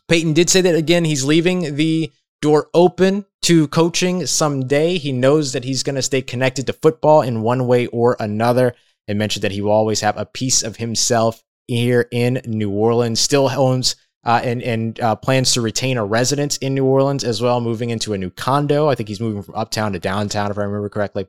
Payton 0.09 0.33
did 0.33 0.49
say 0.49 0.61
that 0.63 0.75
again. 0.75 1.05
He's 1.05 1.25
leaving 1.25 1.77
the 1.77 2.13
door 2.41 2.71
open 2.73 3.27
to 3.47 3.69
coaching 3.69 4.27
someday. 4.27 4.99
He 4.99 5.13
knows 5.13 5.53
that 5.53 5.63
he's 5.63 5.85
going 5.85 5.95
to 5.95 6.03
stay 6.03 6.21
connected 6.21 6.67
to 6.67 6.73
football 6.73 7.23
in 7.23 7.43
one 7.43 7.69
way 7.69 7.87
or 7.87 8.17
another 8.19 8.75
and 9.07 9.21
mentioned 9.21 9.45
that 9.45 9.53
he 9.53 9.63
will 9.63 9.71
always 9.71 10.01
have 10.01 10.17
a 10.17 10.27
piece 10.27 10.65
of 10.65 10.79
himself 10.79 11.45
here 11.69 12.09
in 12.11 12.41
New 12.45 12.71
Orleans. 12.71 13.21
Still 13.21 13.49
owns 13.49 13.95
uh, 14.25 14.41
and 14.43 14.65
and 14.65 14.99
uh, 14.99 15.15
plans 15.15 15.53
to 15.53 15.61
retain 15.61 15.97
a 15.97 16.05
residence 16.05 16.57
in 16.57 16.75
New 16.75 16.87
Orleans 16.87 17.23
as 17.23 17.41
well, 17.41 17.61
moving 17.61 17.91
into 17.91 18.15
a 18.15 18.19
new 18.19 18.31
condo. 18.31 18.89
I 18.89 18.97
think 18.97 19.09
he's 19.09 19.21
moving 19.21 19.45
from 19.45 19.55
uptown 19.55 19.93
to 19.93 20.01
downtown, 20.01 20.51
if 20.51 20.59
I 20.59 20.63
remember 20.63 20.89
correctly. 20.89 21.29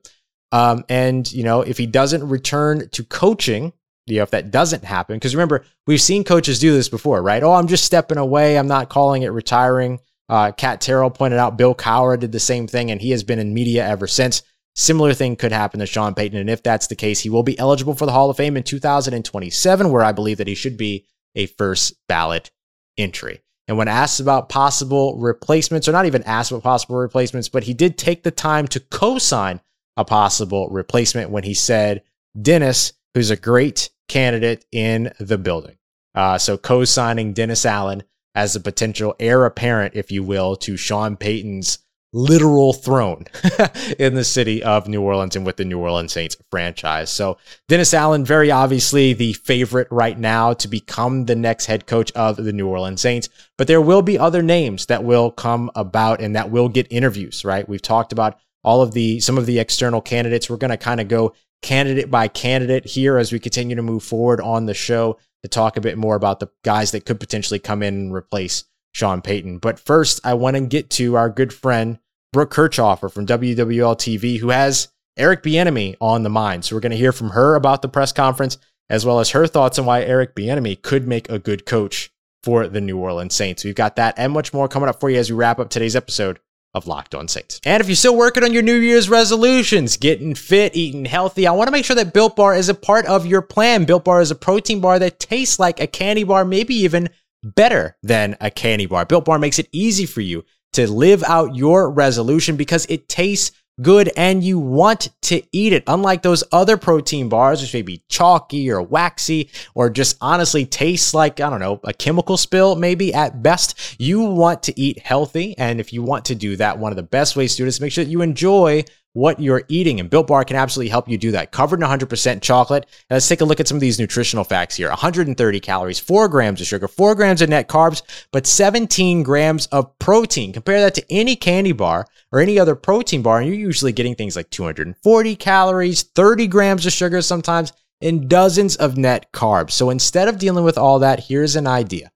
Um, 0.51 0.85
and 0.89 1.31
you 1.31 1.43
know, 1.43 1.61
if 1.61 1.77
he 1.77 1.85
doesn't 1.85 2.27
return 2.27 2.89
to 2.93 3.03
coaching, 3.03 3.73
you 4.07 4.15
know, 4.15 4.23
if 4.23 4.31
that 4.31 4.49
doesn't 4.49 4.83
happen, 4.83 5.17
because 5.17 5.35
remember, 5.35 5.65
we've 5.85 6.01
seen 6.01 6.23
coaches 6.23 6.57
do 6.57 6.73
this 6.73 6.89
before, 6.89 7.21
right? 7.21 7.43
Oh, 7.43 7.53
I'm 7.53 7.67
just 7.67 7.83
stepping 7.83 8.17
away. 8.17 8.57
I'm 8.57 8.67
not 8.67 8.89
calling 8.89 9.21
it 9.21 9.27
retiring. 9.27 9.99
Uh, 10.29 10.51
Kat 10.51 10.81
Terrell 10.81 11.09
pointed 11.09 11.39
out 11.39 11.57
Bill 11.57 11.73
Cowher 11.73 12.19
did 12.19 12.31
the 12.31 12.39
same 12.39 12.67
thing, 12.67 12.91
and 12.91 13.01
he 13.01 13.11
has 13.11 13.23
been 13.23 13.39
in 13.39 13.53
media 13.53 13.87
ever 13.87 14.07
since. 14.07 14.43
Similar 14.75 15.13
thing 15.13 15.35
could 15.35 15.51
happen 15.51 15.79
to 15.79 15.85
Sean 15.85 16.13
Payton, 16.13 16.37
and 16.37 16.49
if 16.49 16.61
that's 16.61 16.87
the 16.87 16.95
case, 16.95 17.19
he 17.19 17.29
will 17.29 17.43
be 17.43 17.57
eligible 17.57 17.95
for 17.95 18.05
the 18.05 18.11
Hall 18.11 18.29
of 18.29 18.37
Fame 18.37 18.57
in 18.57 18.63
2027, 18.63 19.89
where 19.89 20.03
I 20.03 20.11
believe 20.11 20.37
that 20.37 20.47
he 20.47 20.55
should 20.55 20.77
be 20.77 21.05
a 21.35 21.47
first 21.47 21.93
ballot 22.07 22.51
entry. 22.97 23.41
And 23.67 23.77
when 23.77 23.87
asked 23.87 24.19
about 24.19 24.49
possible 24.49 25.17
replacements, 25.17 25.87
or 25.87 25.91
not 25.91 26.05
even 26.05 26.23
asked 26.23 26.51
about 26.51 26.63
possible 26.63 26.95
replacements, 26.95 27.49
but 27.49 27.63
he 27.63 27.73
did 27.73 27.97
take 27.97 28.23
the 28.23 28.31
time 28.31 28.67
to 28.69 28.79
co 28.79 29.17
sign 29.17 29.61
a 29.97 30.05
possible 30.05 30.69
replacement 30.69 31.31
when 31.31 31.43
he 31.43 31.53
said 31.53 32.03
Dennis, 32.39 32.93
who's 33.13 33.29
a 33.29 33.35
great 33.35 33.89
candidate 34.07 34.65
in 34.71 35.11
the 35.19 35.37
building. 35.37 35.77
Uh, 36.15 36.37
so 36.37 36.57
co 36.57 36.85
signing 36.85 37.33
Dennis 37.33 37.65
Allen 37.65 38.03
as 38.37 38.55
a 38.55 38.59
potential 38.59 39.15
heir 39.19 39.45
apparent, 39.45 39.95
if 39.95 40.11
you 40.11 40.23
will, 40.23 40.55
to 40.55 40.77
Sean 40.77 41.17
Payton's 41.17 41.79
literal 42.13 42.71
throne 42.71 43.25
in 43.99 44.13
the 44.13 44.23
city 44.23 44.61
of 44.61 44.87
New 44.87 45.01
Orleans 45.01 45.35
and 45.35 45.43
with 45.43 45.57
the 45.57 45.65
New 45.65 45.79
Orleans 45.79 46.13
Saints 46.13 46.37
franchise. 46.51 47.11
So 47.11 47.37
Dennis 47.67 47.95
Allen, 47.95 48.23
very 48.23 48.51
obviously 48.51 49.13
the 49.13 49.33
favorite 49.33 49.87
right 49.89 50.17
now 50.17 50.53
to 50.53 50.67
become 50.67 51.25
the 51.25 51.35
next 51.35 51.65
head 51.65 51.87
coach 51.87 52.11
of 52.11 52.37
the 52.37 52.53
New 52.53 52.67
Orleans 52.67 53.01
Saints. 53.01 53.27
But 53.57 53.67
there 53.67 53.81
will 53.81 54.03
be 54.03 54.19
other 54.19 54.43
names 54.43 54.85
that 54.85 55.03
will 55.03 55.31
come 55.31 55.71
about 55.73 56.21
and 56.21 56.35
that 56.35 56.51
will 56.51 56.69
get 56.69 56.87
interviews, 56.91 57.43
right? 57.43 57.67
We've 57.67 57.81
talked 57.81 58.13
about 58.13 58.39
all 58.63 58.83
of 58.83 58.93
the 58.93 59.19
some 59.19 59.39
of 59.39 59.47
the 59.47 59.57
external 59.57 60.01
candidates. 60.01 60.47
We're 60.47 60.57
going 60.57 60.71
to 60.71 60.77
kind 60.77 61.01
of 61.01 61.07
go 61.07 61.33
candidate 61.61 62.11
by 62.11 62.27
candidate 62.27 62.85
here 62.85 63.17
as 63.17 63.31
we 63.31 63.39
continue 63.39 63.75
to 63.75 63.81
move 63.81 64.03
forward 64.03 64.41
on 64.41 64.65
the 64.65 64.73
show 64.73 65.17
to 65.43 65.49
talk 65.49 65.77
a 65.77 65.81
bit 65.81 65.97
more 65.97 66.15
about 66.15 66.39
the 66.39 66.49
guys 66.63 66.91
that 66.91 67.05
could 67.05 67.19
potentially 67.19 67.59
come 67.59 67.83
in 67.83 67.93
and 67.93 68.13
replace 68.13 68.63
Sean 68.91 69.21
Payton. 69.21 69.59
But 69.59 69.79
first, 69.79 70.19
I 70.23 70.33
want 70.33 70.55
to 70.55 70.61
get 70.61 70.89
to 70.91 71.15
our 71.15 71.29
good 71.29 71.53
friend, 71.53 71.99
Brooke 72.33 72.53
Kirchhoffer 72.53 73.11
from 73.11 73.25
WWL 73.25 73.95
TV, 73.95 74.39
who 74.39 74.49
has 74.49 74.89
Eric 75.17 75.43
Bieniemy 75.43 75.95
on 76.01 76.23
the 76.23 76.29
mind. 76.29 76.65
So 76.65 76.75
we're 76.75 76.81
going 76.81 76.91
to 76.91 76.97
hear 76.97 77.11
from 77.11 77.31
her 77.31 77.55
about 77.55 77.81
the 77.81 77.89
press 77.89 78.11
conference, 78.11 78.57
as 78.89 79.05
well 79.05 79.19
as 79.19 79.31
her 79.31 79.47
thoughts 79.47 79.79
on 79.79 79.85
why 79.85 80.01
Eric 80.03 80.35
Bieniemy 80.35 80.81
could 80.81 81.07
make 81.07 81.29
a 81.29 81.39
good 81.39 81.65
coach 81.65 82.11
for 82.43 82.67
the 82.67 82.81
New 82.81 82.97
Orleans 82.97 83.35
Saints. 83.35 83.63
We've 83.63 83.75
got 83.75 83.95
that 83.97 84.15
and 84.17 84.31
much 84.31 84.53
more 84.53 84.67
coming 84.67 84.89
up 84.89 84.99
for 84.99 85.09
you 85.09 85.17
as 85.17 85.29
we 85.29 85.37
wrap 85.37 85.59
up 85.59 85.69
today's 85.69 85.95
episode 85.95 86.39
of 86.73 86.87
Locked 86.87 87.15
On 87.15 87.27
Saints. 87.27 87.59
And 87.65 87.81
if 87.81 87.87
you're 87.87 87.95
still 87.95 88.15
working 88.15 88.43
on 88.43 88.53
your 88.53 88.61
New 88.61 88.75
Year's 88.75 89.09
resolutions, 89.09 89.97
getting 89.97 90.35
fit, 90.35 90.75
eating 90.75 91.05
healthy, 91.05 91.47
I 91.47 91.51
want 91.51 91.67
to 91.67 91.71
make 91.71 91.85
sure 91.85 91.95
that 91.95 92.13
Built 92.13 92.35
Bar 92.35 92.55
is 92.55 92.69
a 92.69 92.73
part 92.73 93.05
of 93.05 93.25
your 93.25 93.41
plan. 93.41 93.85
Built 93.85 94.05
Bar 94.05 94.21
is 94.21 94.31
a 94.31 94.35
protein 94.35 94.79
bar 94.79 94.99
that 94.99 95.19
tastes 95.19 95.59
like 95.59 95.79
a 95.79 95.87
candy 95.87 96.23
bar, 96.23 96.45
maybe 96.45 96.75
even 96.75 97.09
better 97.43 97.97
than 98.03 98.37
a 98.41 98.51
candy 98.51 98.85
bar. 98.85 99.05
Built 99.05 99.25
Bar 99.25 99.39
makes 99.39 99.59
it 99.59 99.69
easy 99.71 100.05
for 100.05 100.21
you 100.21 100.43
to 100.73 100.91
live 100.91 101.23
out 101.23 101.55
your 101.55 101.89
resolution 101.89 102.55
because 102.55 102.85
it 102.87 103.09
tastes 103.09 103.51
good 103.81 104.11
and 104.17 104.43
you 104.43 104.59
want 104.59 105.09
to 105.23 105.41
eat 105.51 105.73
it. 105.73 105.83
Unlike 105.87 106.21
those 106.21 106.43
other 106.51 106.77
protein 106.77 107.29
bars, 107.29 107.61
which 107.61 107.73
may 107.73 107.81
be 107.81 108.03
chalky 108.09 108.69
or 108.69 108.81
waxy 108.81 109.49
or 109.75 109.89
just 109.89 110.17
honestly 110.21 110.65
tastes 110.65 111.13
like, 111.13 111.39
I 111.39 111.49
don't 111.49 111.59
know, 111.59 111.79
a 111.83 111.93
chemical 111.93 112.37
spill, 112.37 112.75
maybe 112.75 113.13
at 113.13 113.43
best, 113.43 113.95
you 113.99 114.21
want 114.21 114.63
to 114.63 114.79
eat 114.79 114.99
healthy. 114.99 115.57
And 115.57 115.79
if 115.79 115.93
you 115.93 116.03
want 116.03 116.25
to 116.25 116.35
do 116.35 116.55
that, 116.57 116.79
one 116.79 116.91
of 116.91 116.95
the 116.95 117.03
best 117.03 117.35
ways 117.35 117.53
to 117.53 117.57
do 117.57 117.65
it 117.65 117.69
is 117.69 117.81
make 117.81 117.91
sure 117.91 118.03
that 118.03 118.11
you 118.11 118.21
enjoy 118.21 118.83
what 119.17 119.39
you're 119.39 119.63
eating. 119.67 119.99
And 119.99 120.11
Built 120.11 120.27
Bar 120.27 120.45
can 120.45 120.55
absolutely 120.55 120.91
help 120.91 121.09
you 121.09 121.17
do 121.17 121.31
that. 121.31 121.51
Covered 121.51 121.81
in 121.81 121.87
100% 121.87 122.39
chocolate. 122.41 122.85
Let's 123.09 123.27
take 123.27 123.41
a 123.41 123.45
look 123.45 123.59
at 123.59 123.67
some 123.67 123.77
of 123.77 123.81
these 123.81 123.99
nutritional 123.99 124.43
facts 124.43 124.75
here 124.75 124.89
130 124.89 125.59
calories, 125.59 125.99
4 125.99 126.27
grams 126.29 126.61
of 126.61 126.67
sugar, 126.67 126.87
4 126.87 127.15
grams 127.15 127.41
of 127.41 127.49
net 127.49 127.67
carbs, 127.67 128.03
but 128.31 128.45
17 128.45 129.23
grams 129.23 129.65
of 129.67 129.97
protein. 129.97 130.53
Compare 130.53 130.81
that 130.81 130.93
to 130.93 131.05
any 131.09 131.35
candy 131.35 131.71
bar 131.71 132.05
or 132.31 132.39
any 132.39 132.59
other 132.59 132.75
protein 132.75 133.23
bar, 133.23 133.39
and 133.39 133.47
you're 133.47 133.55
usually 133.55 133.91
getting 133.91 134.13
things 134.13 134.35
like 134.35 134.51
240 134.51 135.35
calories, 135.35 136.03
30 136.03 136.45
grams 136.45 136.85
of 136.85 136.93
sugar 136.93 137.21
sometimes, 137.23 137.73
and 138.01 138.29
dozens 138.29 138.75
of 138.75 138.97
net 138.97 139.31
carbs. 139.33 139.71
So 139.71 139.89
instead 139.89 140.27
of 140.27 140.37
dealing 140.37 140.63
with 140.63 140.77
all 140.77 140.99
that, 140.99 141.21
here's 141.21 141.55
an 141.55 141.65
idea. 141.65 142.11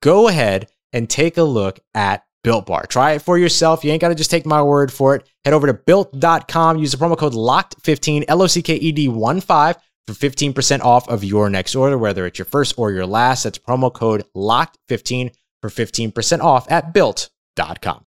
Go 0.00 0.28
ahead 0.28 0.70
and 0.92 1.10
take 1.10 1.36
a 1.36 1.42
look 1.42 1.80
at 1.94 2.25
Built 2.46 2.66
Bar. 2.66 2.86
Try 2.86 3.14
it 3.14 3.22
for 3.22 3.36
yourself. 3.36 3.82
You 3.84 3.90
ain't 3.90 4.00
got 4.00 4.10
to 4.10 4.14
just 4.14 4.30
take 4.30 4.46
my 4.46 4.62
word 4.62 4.92
for 4.92 5.16
it. 5.16 5.28
Head 5.44 5.52
over 5.52 5.66
to 5.66 5.74
built.com. 5.74 6.78
Use 6.78 6.92
the 6.92 6.96
promo 6.96 7.18
code 7.18 7.32
LOCKED15, 7.32 8.24
L 8.28 8.40
O 8.40 8.46
C 8.46 8.62
K 8.62 8.76
E 8.76 8.92
D 8.92 9.08
1 9.08 9.40
5 9.40 9.76
for 10.06 10.12
15% 10.14 10.80
off 10.82 11.08
of 11.08 11.24
your 11.24 11.50
next 11.50 11.74
order, 11.74 11.98
whether 11.98 12.24
it's 12.24 12.38
your 12.38 12.46
first 12.46 12.74
or 12.78 12.92
your 12.92 13.04
last. 13.04 13.42
That's 13.42 13.58
promo 13.58 13.92
code 13.92 14.24
LOCKED15 14.36 15.34
for 15.60 15.70
15% 15.70 16.40
off 16.40 16.70
at 16.70 16.94
built.com. 16.94 18.05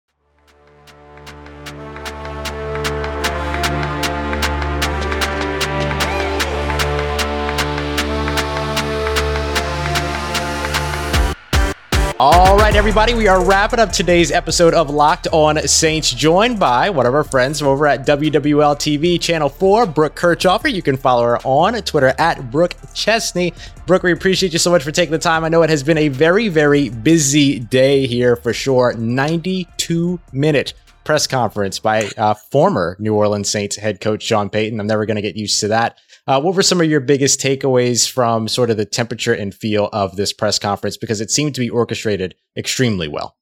All 12.20 12.56
right, 12.58 12.76
everybody, 12.76 13.16
we 13.16 13.28
are 13.28 13.44
wrapping 13.44 13.80
up 13.80 13.92
today's 13.92 14.32
episode 14.32 14.76
of 14.76 14.92
Locked 14.92 15.28
On 15.32 15.58
Saints, 15.68 16.12
joined 16.12 16.60
by 16.60 16.92
one 16.92 17.08
of 17.08 17.16
our 17.16 17.24
friends 17.24 17.58
from 17.58 17.70
over 17.70 17.88
at 17.88 18.06
WWL 18.06 18.76
TV 18.76 19.20
Channel 19.20 19.50
4, 19.50 19.88
Brooke 19.88 20.16
Kirchhoffer. 20.16 20.72
You 20.72 20.84
can 20.84 20.96
follow 20.96 21.24
her 21.24 21.40
on 21.40 21.74
Twitter 21.82 22.14
at 22.20 22.52
Brooke 22.52 22.76
Chesney. 22.94 23.52
Brooke, 23.88 24.04
we 24.04 24.12
appreciate 24.12 24.54
you 24.54 24.60
so 24.60 24.70
much 24.70 24.84
for 24.84 24.92
taking 24.92 25.12
the 25.12 25.18
time. 25.18 25.44
I 25.44 25.50
know 25.50 25.64
it 25.64 25.72
has 25.72 25.82
been 25.82 25.98
a 25.98 26.10
very, 26.10 26.50
very 26.50 26.90
busy 26.90 27.60
day 27.60 28.06
here 28.06 28.36
for 28.36 28.54
sure. 28.54 28.94
92 28.94 30.20
minute 30.32 30.76
press 31.04 31.26
conference 31.26 31.80
by 31.80 32.10
uh, 32.16 32.36
former 32.36 32.96
New 33.00 33.16
Orleans 33.16 33.50
Saints 33.50 33.76
head 33.76 34.00
coach 34.00 34.22
Sean 34.22 34.52
Payton. 34.52 34.80
I'm 34.80 34.88
never 34.88 35.08
going 35.08 35.16
to 35.16 35.22
get 35.22 35.36
used 35.36 35.60
to 35.62 35.70
that. 35.70 35.98
Uh, 36.26 36.40
what 36.40 36.56
were 36.56 36.64
some 36.64 36.80
of 36.80 36.90
your 36.90 37.02
biggest 37.02 37.40
takeaways 37.40 38.10
from 38.10 38.48
sort 38.48 38.70
of 38.70 38.78
the 38.78 38.86
temperature 38.86 39.34
and 39.34 39.54
feel 39.54 39.90
of 39.92 40.16
this 40.16 40.32
press 40.32 40.58
conference? 40.58 40.96
Because 40.96 41.20
it 41.20 41.30
seemed 41.30 41.54
to 41.56 41.62
be 41.62 41.70
orchestrated 41.70 42.36
extremely 42.56 43.08
well. 43.08 43.36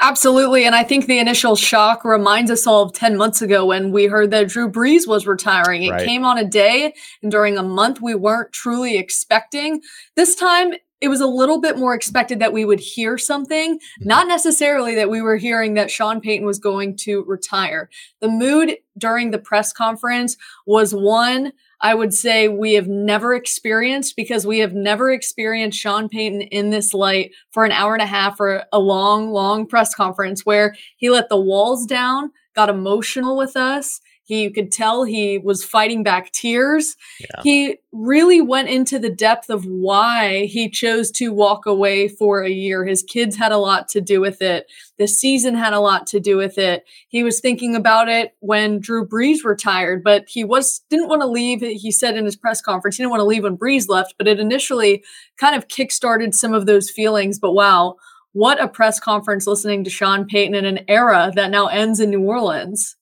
Absolutely. 0.00 0.64
And 0.64 0.74
I 0.74 0.84
think 0.84 1.06
the 1.06 1.18
initial 1.18 1.56
shock 1.56 2.04
reminds 2.04 2.50
us 2.50 2.66
all 2.66 2.82
of 2.82 2.92
10 2.92 3.16
months 3.16 3.42
ago 3.42 3.66
when 3.66 3.90
we 3.90 4.06
heard 4.06 4.30
that 4.30 4.48
Drew 4.48 4.70
Brees 4.70 5.08
was 5.08 5.26
retiring. 5.26 5.82
It 5.82 5.90
right. 5.90 6.06
came 6.06 6.24
on 6.24 6.38
a 6.38 6.44
day 6.44 6.94
and 7.22 7.32
during 7.32 7.58
a 7.58 7.62
month 7.62 8.00
we 8.00 8.14
weren't 8.14 8.52
truly 8.52 8.96
expecting. 8.96 9.80
This 10.14 10.34
time, 10.34 10.74
it 11.00 11.08
was 11.08 11.20
a 11.20 11.26
little 11.26 11.60
bit 11.60 11.78
more 11.78 11.94
expected 11.94 12.40
that 12.40 12.52
we 12.52 12.64
would 12.64 12.80
hear 12.80 13.18
something, 13.18 13.76
mm-hmm. 13.76 14.08
not 14.08 14.28
necessarily 14.28 14.94
that 14.94 15.10
we 15.10 15.20
were 15.20 15.36
hearing 15.36 15.74
that 15.74 15.90
Sean 15.90 16.20
Payton 16.20 16.46
was 16.46 16.58
going 16.58 16.96
to 16.98 17.24
retire. 17.24 17.88
The 18.20 18.28
mood 18.28 18.76
during 18.96 19.30
the 19.30 19.38
press 19.38 19.72
conference 19.72 20.36
was 20.66 20.94
one 20.94 21.52
I 21.80 21.94
would 21.94 22.12
say 22.12 22.48
we 22.48 22.74
have 22.74 22.88
never 22.88 23.34
experienced 23.34 24.16
because 24.16 24.46
we 24.46 24.58
have 24.58 24.74
never 24.74 25.12
experienced 25.12 25.78
Sean 25.78 26.08
Payton 26.08 26.42
in 26.42 26.70
this 26.70 26.92
light 26.92 27.32
for 27.50 27.64
an 27.64 27.72
hour 27.72 27.94
and 27.94 28.02
a 28.02 28.06
half 28.06 28.40
or 28.40 28.64
a 28.72 28.78
long, 28.80 29.30
long 29.30 29.66
press 29.66 29.94
conference 29.94 30.44
where 30.44 30.74
he 30.96 31.08
let 31.08 31.28
the 31.28 31.40
walls 31.40 31.86
down, 31.86 32.32
got 32.54 32.68
emotional 32.68 33.36
with 33.36 33.56
us. 33.56 34.00
He 34.28 34.42
you 34.42 34.50
could 34.52 34.70
tell 34.70 35.04
he 35.04 35.38
was 35.38 35.64
fighting 35.64 36.02
back 36.02 36.32
tears. 36.32 36.96
Yeah. 37.18 37.42
He 37.42 37.78
really 37.92 38.42
went 38.42 38.68
into 38.68 38.98
the 38.98 39.08
depth 39.08 39.48
of 39.48 39.64
why 39.64 40.44
he 40.44 40.68
chose 40.68 41.10
to 41.12 41.32
walk 41.32 41.64
away 41.64 42.08
for 42.08 42.42
a 42.42 42.50
year. 42.50 42.84
His 42.84 43.02
kids 43.02 43.36
had 43.36 43.52
a 43.52 43.56
lot 43.56 43.88
to 43.88 44.02
do 44.02 44.20
with 44.20 44.42
it. 44.42 44.70
The 44.98 45.08
season 45.08 45.54
had 45.54 45.72
a 45.72 45.80
lot 45.80 46.06
to 46.08 46.20
do 46.20 46.36
with 46.36 46.58
it. 46.58 46.84
He 47.08 47.22
was 47.22 47.40
thinking 47.40 47.74
about 47.74 48.10
it 48.10 48.34
when 48.40 48.80
Drew 48.80 49.08
Brees 49.08 49.44
retired, 49.44 50.04
but 50.04 50.26
he 50.28 50.44
was 50.44 50.82
didn't 50.90 51.08
want 51.08 51.22
to 51.22 51.26
leave. 51.26 51.62
He 51.62 51.90
said 51.90 52.14
in 52.14 52.26
his 52.26 52.36
press 52.36 52.60
conference 52.60 52.98
he 52.98 53.02
didn't 53.02 53.12
want 53.12 53.22
to 53.22 53.26
leave 53.26 53.44
when 53.44 53.56
Brees 53.56 53.88
left, 53.88 54.14
but 54.18 54.28
it 54.28 54.38
initially 54.38 55.02
kind 55.38 55.56
of 55.56 55.68
kickstarted 55.68 56.34
some 56.34 56.52
of 56.52 56.66
those 56.66 56.90
feelings. 56.90 57.38
But 57.38 57.52
wow, 57.52 57.96
what 58.32 58.62
a 58.62 58.68
press 58.68 59.00
conference 59.00 59.46
listening 59.46 59.84
to 59.84 59.90
Sean 59.90 60.26
Payton 60.26 60.54
in 60.54 60.66
an 60.66 60.80
era 60.86 61.32
that 61.34 61.50
now 61.50 61.68
ends 61.68 61.98
in 61.98 62.10
New 62.10 62.24
Orleans. 62.24 62.94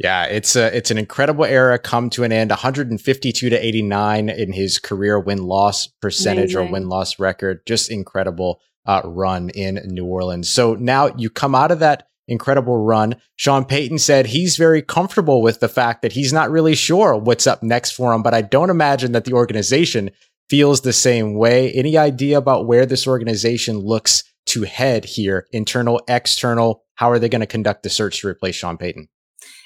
Yeah, 0.00 0.24
it's 0.24 0.56
a 0.56 0.74
it's 0.74 0.90
an 0.90 0.96
incredible 0.96 1.44
era 1.44 1.78
come 1.78 2.08
to 2.10 2.24
an 2.24 2.32
end. 2.32 2.48
152 2.48 3.50
to 3.50 3.66
89 3.66 4.30
in 4.30 4.52
his 4.52 4.78
career 4.78 5.20
win 5.20 5.42
loss 5.42 5.88
percentage 5.88 6.54
Amazing. 6.54 6.68
or 6.68 6.72
win 6.72 6.88
loss 6.88 7.18
record. 7.18 7.60
Just 7.66 7.90
incredible 7.90 8.62
uh, 8.86 9.02
run 9.04 9.50
in 9.50 9.78
New 9.84 10.06
Orleans. 10.06 10.48
So 10.48 10.74
now 10.74 11.08
you 11.18 11.28
come 11.28 11.54
out 11.54 11.70
of 11.70 11.80
that 11.80 12.08
incredible 12.26 12.78
run. 12.78 13.16
Sean 13.36 13.66
Payton 13.66 13.98
said 13.98 14.28
he's 14.28 14.56
very 14.56 14.80
comfortable 14.80 15.42
with 15.42 15.60
the 15.60 15.68
fact 15.68 16.00
that 16.00 16.12
he's 16.12 16.32
not 16.32 16.50
really 16.50 16.74
sure 16.74 17.14
what's 17.14 17.46
up 17.46 17.62
next 17.62 17.90
for 17.90 18.14
him, 18.14 18.22
but 18.22 18.32
I 18.32 18.40
don't 18.40 18.70
imagine 18.70 19.12
that 19.12 19.26
the 19.26 19.34
organization 19.34 20.12
feels 20.48 20.80
the 20.80 20.94
same 20.94 21.34
way. 21.34 21.72
Any 21.72 21.98
idea 21.98 22.38
about 22.38 22.66
where 22.66 22.86
this 22.86 23.06
organization 23.06 23.76
looks 23.78 24.24
to 24.46 24.62
head 24.62 25.04
here? 25.04 25.46
Internal, 25.52 26.00
external? 26.08 26.84
How 26.94 27.10
are 27.10 27.18
they 27.18 27.28
going 27.28 27.40
to 27.40 27.46
conduct 27.46 27.82
the 27.82 27.90
search 27.90 28.22
to 28.22 28.28
replace 28.28 28.54
Sean 28.54 28.78
Payton? 28.78 29.08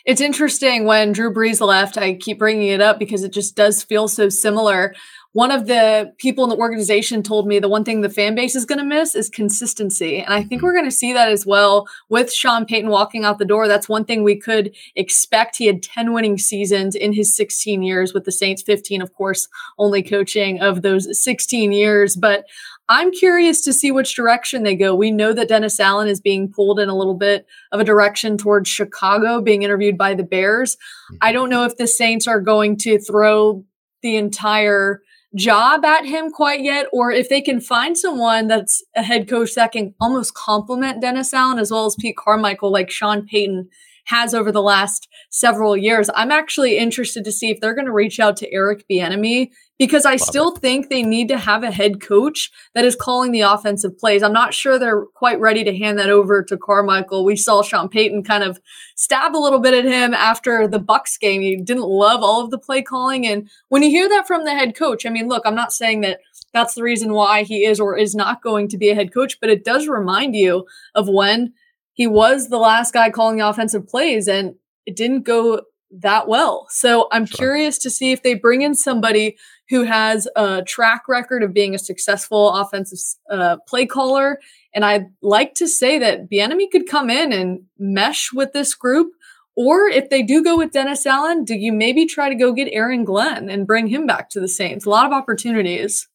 It's 0.05 0.21
interesting 0.21 0.85
when 0.85 1.13
Drew 1.13 1.33
Brees 1.33 1.67
left. 1.67 1.97
I 1.97 2.15
keep 2.15 2.39
bringing 2.39 2.69
it 2.69 2.83
up 2.83 2.99
because 2.99 3.25
it 3.25 3.33
just 3.33 3.57
does 3.57 3.83
feel 3.83 4.07
so 4.07 4.29
similar. 4.29 4.95
One 5.33 5.51
of 5.51 5.67
the 5.67 6.13
people 6.19 6.45
in 6.45 6.51
the 6.51 6.57
organization 6.57 7.23
told 7.23 7.49
me 7.49 7.59
the 7.59 7.69
one 7.69 7.85
thing 7.85 8.03
the 8.03 8.09
fan 8.09 8.37
base 8.37 8.55
is 8.55 8.67
going 8.67 8.79
to 8.79 8.85
miss 8.85 9.17
is 9.17 9.29
consistency. 9.29 10.21
And 10.21 10.33
I 10.33 10.45
think 10.45 10.61
mm-hmm. 10.61 10.67
we're 10.67 10.75
going 10.75 10.85
to 10.85 10.93
see 10.93 11.13
that 11.13 11.29
as 11.29 11.45
well 11.45 11.89
with 12.09 12.33
Sean 12.33 12.67
Payton 12.67 12.89
walking 12.89 13.25
out 13.25 13.39
the 13.39 13.45
door. 13.45 13.67
That's 13.67 13.89
one 13.89 14.05
thing 14.05 14.23
we 14.23 14.37
could 14.37 14.77
expect. 14.95 15.57
He 15.57 15.67
had 15.67 15.83
10 15.83 16.13
winning 16.13 16.39
seasons 16.39 16.95
in 16.95 17.13
his 17.13 17.35
16 17.35 17.83
years 17.83 18.15
with 18.15 18.25
the 18.25 18.31
Saints, 18.31 18.63
15, 18.63 19.03
of 19.03 19.13
course, 19.15 19.49
only 19.77 20.05
coaching 20.05 20.61
of 20.61 20.83
those 20.83 21.21
16 21.21 21.73
years. 21.73 22.15
But 22.15 22.45
I'm 22.89 23.11
curious 23.13 23.63
to 23.63 23.73
see 23.73 23.91
which 23.91 24.15
direction 24.15 24.63
they 24.63 24.75
go. 24.75 24.95
We 24.95 25.11
know 25.11 25.33
that 25.33 25.49
Dennis 25.49 25.81
Allen 25.81 26.09
is 26.09 26.21
being 26.21 26.53
pulled 26.53 26.79
in 26.79 26.89
a 26.89 26.97
little 26.97 27.15
bit 27.15 27.47
of 27.73 27.81
a 27.81 27.85
direction 27.85 28.37
towards 28.37 28.69
Chicago, 28.69 29.41
being 29.41 29.63
interviewed 29.63 29.97
by 29.97 30.15
the 30.15 30.23
Bears. 30.23 30.77
Mm-hmm. 30.77 31.17
I 31.23 31.33
don't 31.33 31.51
know 31.51 31.65
if 31.65 31.77
the 31.77 31.87
Saints 31.87 32.29
are 32.29 32.41
going 32.41 32.77
to 32.79 32.99
throw 32.99 33.65
the 34.03 34.17
entire 34.17 35.01
job 35.35 35.85
at 35.85 36.05
him 36.05 36.31
quite 36.31 36.61
yet, 36.61 36.87
or 36.93 37.11
if 37.11 37.29
they 37.29 37.41
can 37.41 37.61
find 37.61 37.97
someone 37.97 38.49
that's 38.49 38.83
a 38.95 39.03
head 39.03 39.29
coach 39.29 39.55
that 39.55 39.73
can 39.73 39.95
almost 40.01 40.35
complement 40.35 41.01
Dennis 41.01 41.33
Allen 41.35 41.59
as 41.59 41.71
well 41.71 41.87
as 41.87 41.97
Pete 41.99 42.17
Carmichael, 42.17 42.71
like 42.71 42.91
Sean 42.91 43.27
Payton 43.27 43.69
has 44.07 44.35
over 44.35 44.53
the 44.53 44.63
last 44.63 45.09
several 45.31 45.77
years. 45.77 46.11
I'm 46.15 46.31
actually 46.31 46.77
interested 46.77 47.25
to 47.25 47.33
see 47.33 47.51
if 47.51 47.61
they're 47.61 47.75
going 47.75 47.87
to 47.87 47.93
reach 47.93 48.21
out 48.21 48.37
to 48.39 48.53
Eric 48.53 48.85
Bieniemy 48.91 49.51
because 49.79 50.07
I 50.07 50.13
Love 50.13 50.21
still 50.21 50.55
it. 50.55 50.61
think 50.61 50.89
they 50.89 51.03
need 51.03 51.29
to 51.29 51.39
have 51.39 51.63
a 51.63 51.71
head 51.71 52.01
coach 52.01 52.51
that 52.75 52.85
is 52.85 52.95
calling 52.95 53.33
the 53.33 53.41
offensive 53.41 53.99
plays. 53.99 54.23
I'm 54.23 54.33
not 54.33 54.55
sure 54.55 54.79
they're 54.79 55.07
quite 55.15 55.41
ready 55.41 55.65
to 55.65 55.77
hand 55.77 55.99
that 55.99 56.11
over 56.11 56.43
to 56.45 56.57
Carmichael. 56.57 57.25
We 57.25 57.37
saw 57.37 57.63
Sean 57.63 57.89
Payton 57.89 58.23
kind 58.25 58.45
of 58.45 58.61
stab 58.97 59.35
a 59.35 59.39
little 59.39 59.59
bit 59.59 59.75
at 59.75 59.85
him 59.85 60.15
after 60.15 60.69
the 60.69 60.81
Bucs 60.81 61.19
game. 61.19 61.43
He 61.43 61.57
didn't 61.57 61.83
love 61.83 62.23
all 62.23 62.45
of 62.45 62.51
the 62.51 62.59
play 62.59 62.83
calling 62.83 63.27
and 63.27 63.49
when 63.69 63.83
you 63.83 63.91
hear 63.91 64.09
that 64.09 64.27
from 64.27 64.45
the 64.45 64.55
head 64.55 64.77
coach, 64.77 65.05
I 65.05 65.11
mean, 65.11 65.29
look, 65.29 65.43
I'm 65.45 65.55
not 65.55 65.73
saying 65.73 66.03
that 66.03 66.21
that's 66.53 66.75
the 66.75 66.83
reason 66.83 67.13
why 67.13 67.43
he 67.43 67.65
is 67.65 67.81
or 67.81 67.97
is 67.97 68.15
not 68.15 68.43
going 68.43 68.69
to 68.69 68.79
be 68.79 68.91
a 68.91 68.95
head 68.95 69.13
coach, 69.13 69.41
but 69.41 69.51
it 69.51 69.65
does 69.65 69.89
remind 69.89 70.37
you 70.37 70.67
of 70.95 71.09
when 71.09 71.53
he 71.93 72.07
was 72.07 72.49
the 72.49 72.59
last 72.59 72.93
guy 72.93 73.11
calling 73.11 73.39
the 73.39 73.49
offensive 73.49 73.89
plays 73.89 74.29
and 74.29 74.55
it 74.87 74.97
didn't 74.97 75.23
go 75.23 75.63
that 75.91 76.29
well. 76.29 76.67
So 76.71 77.09
I'm 77.13 77.27
sure. 77.27 77.37
curious 77.37 77.79
to 77.79 77.91
see 77.91 78.13
if 78.13 78.23
they 78.23 78.35
bring 78.35 78.63
in 78.63 78.75
somebody 78.75 79.37
who 79.69 79.85
has 79.85 80.29
a 80.37 80.63
track 80.63 81.09
record 81.09 81.43
of 81.43 81.55
being 81.55 81.75
a 81.75 81.79
successful 81.79 82.51
offensive 82.53 82.99
uh, 83.31 83.57
play 83.67 83.87
caller. 83.87 84.41
And 84.75 84.85
I'd 84.85 85.07
like 85.23 85.55
to 85.55 85.69
say 85.69 85.99
that 85.99 86.31
Bieniemy 86.31 86.71
could 86.71 86.89
come 86.89 87.11
in 87.11 87.33
and 87.33 87.63
mesh 87.79 88.33
with 88.33 88.53
this 88.53 88.75
group. 88.75 89.13
Or 89.57 89.87
if 89.87 90.11
they 90.11 90.23
do 90.23 90.43
go 90.43 90.59
with 90.59 90.73
Dennis 90.73 91.07
Allen, 91.07 91.45
do 91.45 91.55
you 91.55 91.73
maybe 91.73 92.07
try 92.07 92.29
to 92.29 92.35
go 92.35 92.53
get 92.53 92.69
Aaron 92.73 93.05
Glenn 93.05 93.49
and 93.49 93.69
bring 93.69 93.87
him 93.87 94.05
back 94.05 94.29
to 94.31 94.41
the 94.41 94.49
Saints? 94.49 94.85
A 94.85 94.91
lot 94.91 95.07
of 95.07 95.13
opportunities 95.13 96.09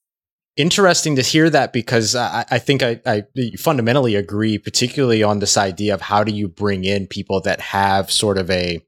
interesting 0.59 1.15
to 1.15 1.21
hear 1.21 1.49
that 1.49 1.71
because 1.71 2.15
I, 2.15 2.45
I 2.51 2.59
think 2.59 2.83
I, 2.83 2.99
I, 3.05 3.23
fundamentally 3.57 4.15
agree, 4.15 4.57
particularly 4.57 5.23
on 5.23 5.39
this 5.39 5.55
idea 5.55 5.93
of 5.93 6.01
how 6.01 6.25
do 6.25 6.33
you 6.33 6.49
bring 6.49 6.83
in 6.83 7.07
people 7.07 7.39
that 7.41 7.61
have 7.61 8.11
sort 8.11 8.37
of 8.37 8.51
a 8.51 8.81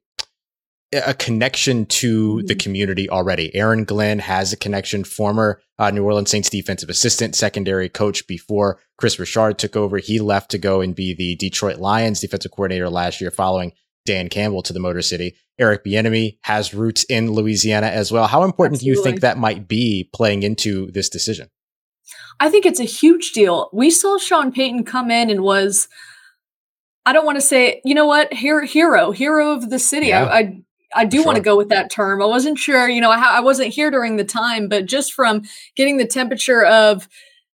a 0.92 1.14
connection 1.14 1.86
to 1.86 2.36
mm-hmm. 2.36 2.46
the 2.46 2.54
community 2.54 3.08
already. 3.08 3.54
Aaron 3.54 3.84
Glenn 3.84 4.18
has 4.18 4.52
a 4.52 4.56
connection, 4.56 5.04
former 5.04 5.60
uh, 5.78 5.90
New 5.90 6.04
Orleans 6.04 6.30
Saints 6.30 6.50
defensive 6.50 6.90
assistant, 6.90 7.34
secondary 7.34 7.88
coach 7.88 8.26
before 8.26 8.78
Kris 8.98 9.18
Richard 9.18 9.58
took 9.58 9.76
over. 9.76 9.98
He 9.98 10.18
left 10.18 10.50
to 10.50 10.58
go 10.58 10.80
and 10.80 10.94
be 10.94 11.14
the 11.14 11.36
Detroit 11.36 11.78
Lions 11.78 12.20
defensive 12.20 12.52
coordinator 12.52 12.90
last 12.90 13.20
year 13.20 13.30
following 13.30 13.72
Dan 14.04 14.28
Campbell 14.28 14.62
to 14.62 14.72
the 14.72 14.80
Motor 14.80 15.02
City. 15.02 15.36
Eric 15.58 15.84
Bieniemy 15.84 16.38
has 16.42 16.74
roots 16.74 17.04
in 17.04 17.32
Louisiana 17.32 17.86
as 17.86 18.10
well. 18.10 18.26
How 18.26 18.42
important 18.42 18.78
Absolutely. 18.78 18.94
do 18.94 18.98
you 18.98 19.04
think 19.04 19.20
that 19.20 19.38
might 19.38 19.68
be 19.68 20.10
playing 20.12 20.42
into 20.42 20.90
this 20.90 21.08
decision? 21.08 21.48
I 22.40 22.50
think 22.50 22.66
it's 22.66 22.80
a 22.80 22.84
huge 22.84 23.32
deal. 23.32 23.70
We 23.72 23.90
saw 23.90 24.18
Sean 24.18 24.52
Payton 24.52 24.84
come 24.84 25.10
in 25.10 25.30
and 25.30 25.42
was, 25.42 25.88
I 27.06 27.12
don't 27.12 27.24
want 27.26 27.36
to 27.36 27.42
say, 27.42 27.80
you 27.84 27.94
know 27.94 28.06
what, 28.06 28.32
hero, 28.32 28.66
hero, 28.66 29.12
hero 29.12 29.52
of 29.52 29.70
the 29.70 29.78
city. 29.78 30.08
Yeah. 30.08 30.24
I, 30.24 30.38
I, 30.38 30.62
I 30.94 31.04
do 31.04 31.18
sure. 31.18 31.26
want 31.26 31.36
to 31.36 31.42
go 31.42 31.56
with 31.56 31.68
that 31.70 31.90
term. 31.90 32.22
I 32.22 32.26
wasn't 32.26 32.58
sure, 32.58 32.88
you 32.88 33.00
know, 33.00 33.10
I, 33.10 33.36
I 33.36 33.40
wasn't 33.40 33.72
here 33.72 33.90
during 33.90 34.16
the 34.16 34.24
time, 34.24 34.68
but 34.68 34.86
just 34.86 35.12
from 35.12 35.42
getting 35.76 35.96
the 35.96 36.06
temperature 36.06 36.64
of 36.64 37.08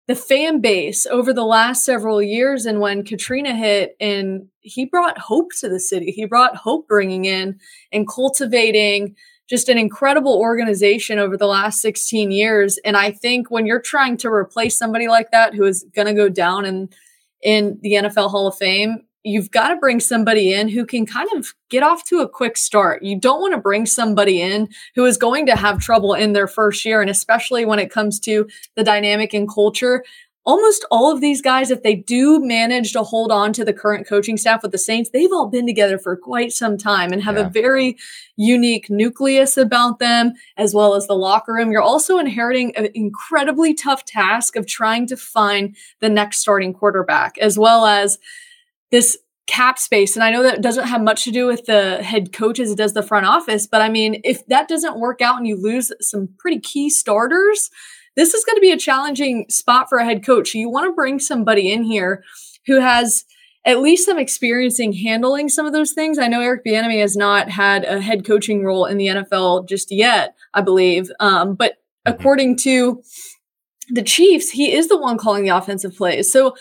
the 0.08 0.14
fan 0.14 0.60
base 0.60 1.04
over 1.06 1.32
the 1.34 1.44
last 1.44 1.84
several 1.84 2.22
years 2.22 2.64
and 2.64 2.80
when 2.80 3.04
Katrina 3.04 3.54
hit 3.54 3.94
and 4.00 4.48
he 4.60 4.86
brought 4.86 5.18
hope 5.18 5.50
to 5.60 5.68
the 5.68 5.78
city. 5.78 6.10
He 6.10 6.24
brought 6.24 6.56
hope 6.56 6.88
bringing 6.88 7.26
in 7.26 7.60
and 7.92 8.08
cultivating 8.08 9.14
just 9.50 9.68
an 9.68 9.76
incredible 9.76 10.38
organization 10.38 11.18
over 11.18 11.36
the 11.36 11.46
last 11.46 11.80
16 11.82 12.30
years 12.30 12.78
and 12.84 12.96
I 12.96 13.10
think 13.10 13.50
when 13.50 13.66
you're 13.66 13.80
trying 13.80 14.16
to 14.18 14.28
replace 14.28 14.76
somebody 14.78 15.08
like 15.08 15.30
that 15.30 15.54
who 15.54 15.64
is 15.64 15.84
going 15.94 16.08
to 16.08 16.14
go 16.14 16.28
down 16.28 16.64
in 16.64 16.88
in 17.40 17.78
the 17.82 17.92
NFL 17.92 18.30
Hall 18.30 18.48
of 18.48 18.56
Fame, 18.56 19.02
you've 19.24 19.50
got 19.50 19.68
to 19.68 19.76
bring 19.76 20.00
somebody 20.00 20.52
in 20.52 20.68
who 20.68 20.86
can 20.86 21.04
kind 21.04 21.28
of 21.36 21.52
get 21.70 21.82
off 21.82 22.04
to 22.04 22.20
a 22.20 22.28
quick 22.28 22.56
start. 22.56 23.02
You 23.02 23.18
don't 23.18 23.40
want 23.40 23.54
to 23.54 23.60
bring 23.60 23.84
somebody 23.84 24.40
in 24.40 24.68
who 24.94 25.04
is 25.04 25.16
going 25.18 25.46
to 25.46 25.56
have 25.56 25.80
trouble 25.80 26.14
in 26.14 26.32
their 26.32 26.46
first 26.46 26.84
year. 26.84 27.00
And 27.00 27.10
especially 27.10 27.64
when 27.64 27.78
it 27.78 27.90
comes 27.90 28.20
to 28.20 28.48
the 28.76 28.84
dynamic 28.84 29.34
and 29.34 29.52
culture, 29.52 30.04
almost 30.48 30.86
all 30.90 31.12
of 31.12 31.20
these 31.20 31.42
guys, 31.42 31.70
if 31.70 31.82
they 31.82 31.94
do 31.94 32.40
manage 32.40 32.92
to 32.92 33.02
hold 33.02 33.30
on 33.30 33.52
to 33.52 33.66
the 33.66 33.72
current 33.72 34.06
coaching 34.06 34.38
staff 34.38 34.62
with 34.62 34.72
the 34.72 34.78
Saints, 34.78 35.10
they've 35.10 35.30
all 35.30 35.46
been 35.46 35.66
together 35.66 35.98
for 35.98 36.16
quite 36.16 36.52
some 36.52 36.78
time 36.78 37.12
and 37.12 37.22
have 37.22 37.36
yeah. 37.36 37.46
a 37.46 37.50
very 37.50 37.98
unique 38.36 38.88
nucleus 38.88 39.58
about 39.58 39.98
them, 39.98 40.32
as 40.56 40.72
well 40.72 40.94
as 40.94 41.06
the 41.06 41.14
locker 41.14 41.52
room. 41.52 41.70
You're 41.70 41.82
also 41.82 42.18
inheriting 42.18 42.74
an 42.76 42.88
incredibly 42.94 43.74
tough 43.74 44.06
task 44.06 44.56
of 44.56 44.66
trying 44.66 45.06
to 45.08 45.18
find 45.18 45.76
the 46.00 46.08
next 46.08 46.38
starting 46.38 46.72
quarterback, 46.72 47.36
as 47.36 47.58
well 47.58 47.84
as 47.84 48.18
this 48.90 49.18
cap 49.46 49.78
space. 49.78 50.14
And 50.14 50.22
I 50.22 50.30
know 50.30 50.42
that 50.42 50.60
doesn't 50.60 50.86
have 50.86 51.00
much 51.00 51.24
to 51.24 51.30
do 51.30 51.46
with 51.46 51.64
the 51.64 52.02
head 52.02 52.32
coaches, 52.32 52.70
it 52.70 52.78
does 52.78 52.92
the 52.92 53.02
front 53.02 53.26
office. 53.26 53.66
But 53.66 53.80
I 53.80 53.88
mean, 53.88 54.20
if 54.24 54.46
that 54.46 54.68
doesn't 54.68 55.00
work 55.00 55.22
out 55.22 55.38
and 55.38 55.46
you 55.46 55.60
lose 55.60 55.90
some 56.00 56.28
pretty 56.38 56.60
key 56.60 56.90
starters, 56.90 57.70
this 58.14 58.34
is 58.34 58.44
going 58.44 58.56
to 58.56 58.60
be 58.60 58.72
a 58.72 58.76
challenging 58.76 59.46
spot 59.48 59.88
for 59.88 59.98
a 59.98 60.04
head 60.04 60.24
coach. 60.24 60.54
You 60.54 60.68
want 60.68 60.86
to 60.86 60.94
bring 60.94 61.18
somebody 61.18 61.72
in 61.72 61.82
here 61.82 62.22
who 62.66 62.80
has 62.80 63.24
at 63.64 63.80
least 63.80 64.06
some 64.06 64.18
experience 64.18 64.78
in 64.78 64.92
handling 64.92 65.48
some 65.48 65.66
of 65.66 65.72
those 65.72 65.92
things. 65.92 66.18
I 66.18 66.28
know 66.28 66.40
Eric 66.40 66.64
Bieniemy 66.64 67.00
has 67.00 67.16
not 67.16 67.48
had 67.50 67.84
a 67.84 68.00
head 68.00 68.24
coaching 68.24 68.64
role 68.64 68.86
in 68.86 68.98
the 68.98 69.06
NFL 69.06 69.68
just 69.68 69.90
yet, 69.90 70.34
I 70.54 70.62
believe. 70.62 71.10
Um, 71.20 71.54
but 71.54 71.72
mm-hmm. 71.72 72.12
according 72.12 72.56
to 72.58 73.02
the 73.90 74.02
Chiefs, 74.02 74.50
he 74.50 74.72
is 74.72 74.88
the 74.88 74.98
one 74.98 75.18
calling 75.18 75.44
the 75.44 75.56
offensive 75.56 75.96
plays. 75.96 76.30
So 76.30 76.54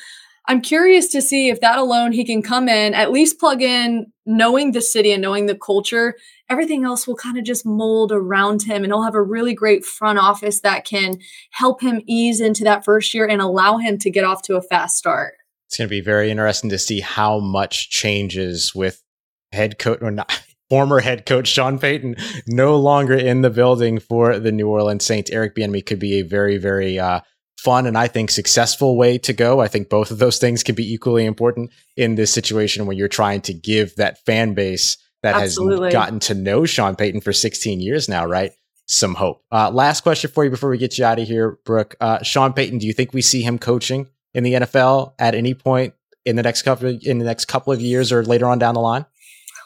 I'm 0.50 0.62
curious 0.62 1.10
to 1.10 1.22
see 1.22 1.50
if 1.50 1.60
that 1.60 1.78
alone 1.78 2.14
he 2.14 2.24
can 2.24 2.42
come 2.42 2.70
in, 2.70 2.94
at 2.94 3.12
least 3.12 3.40
plug 3.40 3.62
in 3.62 4.12
knowing 4.26 4.72
the 4.72 4.82
city 4.82 5.12
and 5.12 5.22
knowing 5.22 5.46
the 5.46 5.58
culture. 5.58 6.16
Everything 6.50 6.86
else 6.86 7.06
will 7.06 7.18
kind 7.18 7.38
of 7.38 7.44
just 7.44 7.66
mold 7.66 8.14
around 8.14 8.64
him, 8.64 8.84
and 8.84 8.88
he'll 8.88 9.04
have 9.04 9.16
a 9.16 9.22
really 9.22 9.54
great 9.54 9.84
front 9.84 10.20
office 10.20 10.62
that 10.62 10.86
can 10.86 11.20
help 11.52 11.82
him 11.82 12.02
ease 12.08 12.40
into 12.40 12.64
that 12.64 12.86
first 12.86 13.14
year 13.14 13.28
and 13.28 13.42
allow 13.42 13.78
him 13.78 13.98
to 13.98 14.10
get 14.10 14.24
off 14.24 14.42
to 14.44 14.56
a 14.56 14.62
fast 14.62 14.98
start. 14.98 15.34
It's 15.68 15.78
going 15.78 15.90
to 15.90 15.92
be 15.92 16.02
very 16.02 16.32
interesting 16.32 16.70
to 16.70 16.78
see 16.78 17.02
how 17.02 17.40
much 17.40 17.90
changes 17.90 18.74
with 18.74 19.04
head 19.52 19.78
coach 19.78 20.00
or 20.02 20.12
not. 20.12 20.44
Former 20.70 21.00
head 21.00 21.26
coach 21.26 21.48
Sean 21.48 21.80
Payton 21.80 22.18
no 22.46 22.76
longer 22.76 23.14
in 23.14 23.42
the 23.42 23.50
building 23.50 24.00
for 24.00 24.38
the 24.38 24.52
New 24.52 24.68
Orleans 24.68 25.06
Saints. 25.06 25.32
Eric 25.32 25.56
Bieniemy 25.56 25.86
could 25.86 25.98
be 25.98 26.16
a 26.16 26.24
very, 26.24 26.58
very 26.58 27.00
uh, 27.00 27.22
fun 27.68 27.86
and 27.86 27.98
I 27.98 28.08
think 28.08 28.32
successful 28.32 28.96
way 28.96 29.18
to 29.18 29.34
go. 29.34 29.60
I 29.60 29.68
think 29.68 29.90
both 29.90 30.10
of 30.10 30.20
those 30.20 30.40
things 30.40 30.64
can 30.64 30.74
be 30.74 30.90
equally 30.90 31.26
important 31.26 31.70
in 31.98 32.16
this 32.16 32.32
situation 32.32 32.86
when 32.86 32.96
you're 32.96 33.10
trying 33.10 33.42
to 33.42 33.54
give 33.54 33.94
that 33.98 34.24
fan 34.26 34.54
base 34.54 34.96
that 35.22 35.36
Absolutely. 35.36 35.88
has 35.88 35.94
gotten 35.94 36.22
to 36.22 36.34
know 36.34 36.64
Sean 36.66 36.96
Payton 36.96 37.20
for 37.20 37.34
16 37.34 37.82
years 37.82 38.08
now, 38.08 38.26
right? 38.26 38.54
Some 38.86 39.16
hope. 39.16 39.44
Uh, 39.52 39.70
last 39.70 40.00
question 40.00 40.32
for 40.32 40.46
you 40.46 40.50
before 40.50 40.70
we 40.70 40.78
get 40.78 40.98
you 40.98 41.04
out 41.04 41.20
of 41.20 41.28
here, 41.28 41.60
Brooke. 41.66 41.98
Uh, 42.00 42.24
Sean 42.24 42.54
Payton, 42.54 42.78
do 42.78 42.88
you 42.88 42.94
think 42.94 43.12
we 43.12 43.22
see 43.22 43.42
him 43.42 43.60
coaching 43.60 44.08
in 44.34 44.46
the 44.46 44.54
NFL 44.54 45.16
at 45.20 45.36
any 45.36 45.54
point 45.54 45.94
in 46.24 46.38
the 46.38 46.44
next 46.44 46.62
couple 46.62 46.88
of, 46.88 47.04
in 47.04 47.18
the 47.18 47.26
next 47.26 47.50
couple 47.50 47.74
of 47.74 47.82
years 47.82 48.14
or 48.14 48.24
later 48.24 48.46
on 48.46 48.60
down 48.60 48.76
the 48.76 48.80
line? 48.80 49.06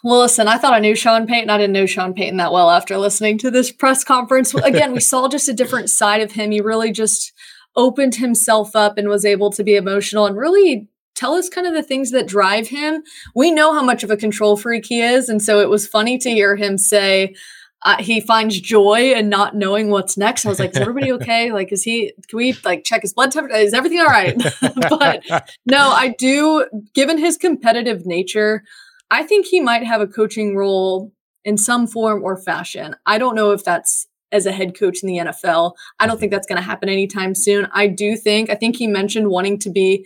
Well, 0.04 0.22
listen, 0.22 0.48
I 0.48 0.58
thought 0.58 0.74
I 0.74 0.80
knew 0.80 0.96
Sean 0.96 1.28
Payton. 1.28 1.52
I 1.52 1.60
didn't 1.60 1.74
know 1.74 1.86
Sean 1.86 2.16
Payton 2.16 2.38
that 2.38 2.52
well 2.52 2.72
after 2.72 2.98
listening 2.98 3.38
to 3.38 3.52
this 3.52 3.72
press 3.72 4.04
conference. 4.04 4.56
Again, 4.56 4.94
we 4.94 5.00
saw 5.00 5.28
just 5.28 5.48
a 5.48 5.54
different 5.54 5.92
side 5.92 6.22
of 6.22 6.32
him. 6.32 6.50
He 6.50 6.62
really 6.62 6.92
just 6.92 7.32
opened 7.76 8.16
himself 8.16 8.76
up 8.76 8.98
and 8.98 9.08
was 9.08 9.26
able 9.26 9.52
to 9.52 9.64
be 9.64 9.76
emotional 9.76 10.26
and 10.26 10.38
really 10.38 10.88
tell 11.16 11.34
us 11.34 11.50
kind 11.50 11.68
of 11.68 11.74
the 11.74 11.84
things 11.84 12.12
that 12.12 12.28
drive 12.28 12.68
him. 12.68 13.04
We 13.36 13.52
know 13.52 13.74
how 13.74 13.84
much 13.84 14.04
of 14.04 14.12
a 14.12 14.18
control 14.18 14.58
freak 14.58 14.86
he 14.86 15.02
is. 15.02 15.30
And 15.30 15.42
so 15.42 15.60
it 15.60 15.70
was 15.70 15.88
funny 15.88 16.18
to 16.18 16.30
hear 16.30 16.56
him 16.56 16.78
say, 16.78 17.36
uh, 17.84 17.98
he 17.98 18.22
finds 18.22 18.60
joy 18.60 19.14
in 19.14 19.28
not 19.28 19.56
knowing 19.56 19.90
what's 19.90 20.18
next. 20.18 20.46
I 20.46 20.50
was 20.50 20.60
like, 20.60 20.72
is 20.72 20.78
everybody 20.78 21.12
okay? 21.14 21.52
Like, 21.52 21.72
is 21.72 21.84
he, 21.84 22.14
can 22.28 22.38
we 22.38 22.54
like 22.64 22.84
check 22.84 23.02
his 23.02 23.14
blood 23.14 23.32
temperature? 23.32 23.56
Is 23.58 23.74
everything 23.74 24.00
all 24.00 24.06
right? 24.06 24.36
but 24.90 25.24
no, 25.66 25.90
I 25.90 26.16
do, 26.18 26.68
given 26.94 27.18
his 27.18 27.38
competitive 27.38 28.06
nature, 28.06 28.64
I 29.10 29.24
think 29.24 29.46
he 29.46 29.60
might 29.60 29.84
have 29.84 30.02
a 30.02 30.08
coaching 30.08 30.56
role 30.56 31.12
in 31.44 31.58
some 31.58 31.88
form 31.88 32.24
or 32.24 32.38
fashion. 32.38 32.96
I 33.06 33.18
don't 33.18 33.36
know 33.36 33.52
if 33.52 33.64
that's 33.64 34.08
as 34.32 34.46
a 34.46 34.52
head 34.52 34.78
coach 34.78 35.04
in 35.04 35.08
the 35.08 35.18
NFL. 35.18 35.74
I 36.00 36.08
don't 36.08 36.20
think 36.20 36.32
that's 36.32 36.48
going 36.48 36.58
to 36.58 36.64
happen 36.64 36.90
anytime 36.90 37.36
soon. 37.36 37.68
I 37.74 37.88
do 37.88 38.16
think, 38.16 38.50
I 38.50 38.56
think 38.56 38.76
he 38.76 38.88
mentioned 38.88 39.30
wanting 39.30 39.60
to 39.60 39.70
be 39.70 40.06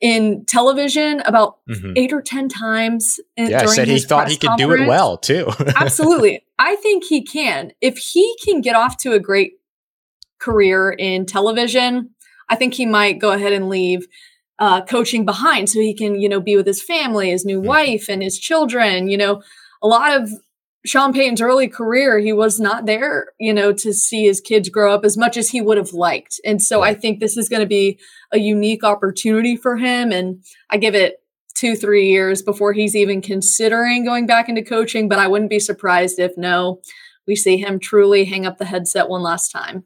in 0.00 0.44
television 0.46 1.20
about 1.20 1.58
mm-hmm. 1.68 1.92
eight 1.96 2.12
or 2.12 2.20
10 2.20 2.48
times. 2.48 3.18
In, 3.36 3.50
yeah, 3.50 3.66
said 3.66 3.88
he 3.88 3.98
thought 4.00 4.28
he 4.28 4.36
could 4.36 4.50
conference. 4.50 4.78
do 4.78 4.84
it 4.84 4.86
well 4.86 5.16
too. 5.16 5.50
Absolutely. 5.76 6.44
I 6.58 6.76
think 6.76 7.04
he 7.04 7.22
can. 7.22 7.72
If 7.80 7.98
he 7.98 8.36
can 8.44 8.60
get 8.60 8.76
off 8.76 8.96
to 8.98 9.12
a 9.12 9.20
great 9.20 9.54
career 10.38 10.90
in 10.90 11.26
television, 11.26 12.10
I 12.48 12.56
think 12.56 12.74
he 12.74 12.86
might 12.86 13.18
go 13.18 13.32
ahead 13.32 13.52
and 13.52 13.68
leave 13.68 14.06
uh, 14.58 14.82
coaching 14.84 15.24
behind 15.24 15.68
so 15.68 15.80
he 15.80 15.94
can, 15.94 16.20
you 16.20 16.28
know, 16.28 16.40
be 16.40 16.56
with 16.56 16.66
his 16.66 16.82
family, 16.82 17.30
his 17.30 17.44
new 17.44 17.58
mm-hmm. 17.58 17.68
wife, 17.68 18.08
and 18.08 18.22
his 18.22 18.38
children. 18.38 19.08
You 19.08 19.18
know, 19.18 19.42
a 19.82 19.86
lot 19.86 20.18
of 20.18 20.30
Sean 20.86 21.12
Payton's 21.12 21.40
early 21.40 21.68
career, 21.68 22.18
he 22.18 22.32
was 22.32 22.60
not 22.60 22.86
there, 22.86 23.32
you 23.40 23.52
know, 23.52 23.72
to 23.72 23.92
see 23.92 24.24
his 24.24 24.40
kids 24.40 24.68
grow 24.68 24.94
up 24.94 25.04
as 25.04 25.16
much 25.16 25.36
as 25.36 25.50
he 25.50 25.60
would 25.60 25.76
have 25.76 25.92
liked. 25.92 26.40
And 26.44 26.62
so 26.62 26.82
I 26.82 26.94
think 26.94 27.18
this 27.18 27.36
is 27.36 27.48
going 27.48 27.60
to 27.60 27.66
be 27.66 27.98
a 28.32 28.38
unique 28.38 28.84
opportunity 28.84 29.56
for 29.56 29.76
him. 29.76 30.12
And 30.12 30.44
I 30.70 30.76
give 30.76 30.94
it 30.94 31.16
two, 31.56 31.74
three 31.74 32.08
years 32.08 32.40
before 32.40 32.72
he's 32.72 32.94
even 32.94 33.20
considering 33.20 34.04
going 34.04 34.26
back 34.26 34.48
into 34.48 34.62
coaching. 34.62 35.08
But 35.08 35.18
I 35.18 35.26
wouldn't 35.26 35.50
be 35.50 35.58
surprised 35.58 36.18
if 36.18 36.32
no, 36.36 36.80
we 37.26 37.34
see 37.34 37.56
him 37.56 37.80
truly 37.80 38.24
hang 38.24 38.46
up 38.46 38.58
the 38.58 38.64
headset 38.64 39.08
one 39.08 39.22
last 39.22 39.50
time. 39.50 39.84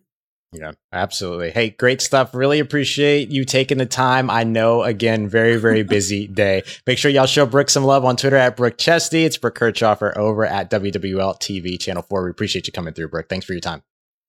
Yeah, 0.52 0.72
absolutely. 0.92 1.50
Hey, 1.50 1.70
great 1.70 2.00
stuff. 2.00 2.34
Really 2.34 2.58
appreciate 2.58 3.30
you 3.30 3.44
taking 3.44 3.78
the 3.78 3.86
time. 3.86 4.28
I 4.28 4.42
know, 4.42 4.82
again, 4.82 5.28
very, 5.28 5.56
very 5.56 5.84
busy 5.84 6.26
day. 6.32 6.64
Make 6.88 6.98
sure 6.98 7.10
y'all 7.10 7.26
show 7.26 7.46
Brooke 7.46 7.70
some 7.70 7.84
love 7.84 8.04
on 8.04 8.16
Twitter 8.16 8.36
at 8.36 8.56
Brooke 8.56 8.76
Chesty. 8.76 9.24
It's 9.24 9.36
Brooke 9.36 9.56
Kirchhoffer 9.58 10.16
over 10.16 10.44
at 10.44 10.68
WWL 10.70 11.40
TV 11.40 11.78
Channel 11.78 12.02
4. 12.02 12.24
We 12.24 12.30
appreciate 12.30 12.66
you 12.66 12.72
coming 12.72 12.94
through, 12.94 13.08
Brooke. 13.08 13.28
Thanks 13.28 13.46
for 13.46 13.52
your 13.52 13.60
time. 13.60 13.82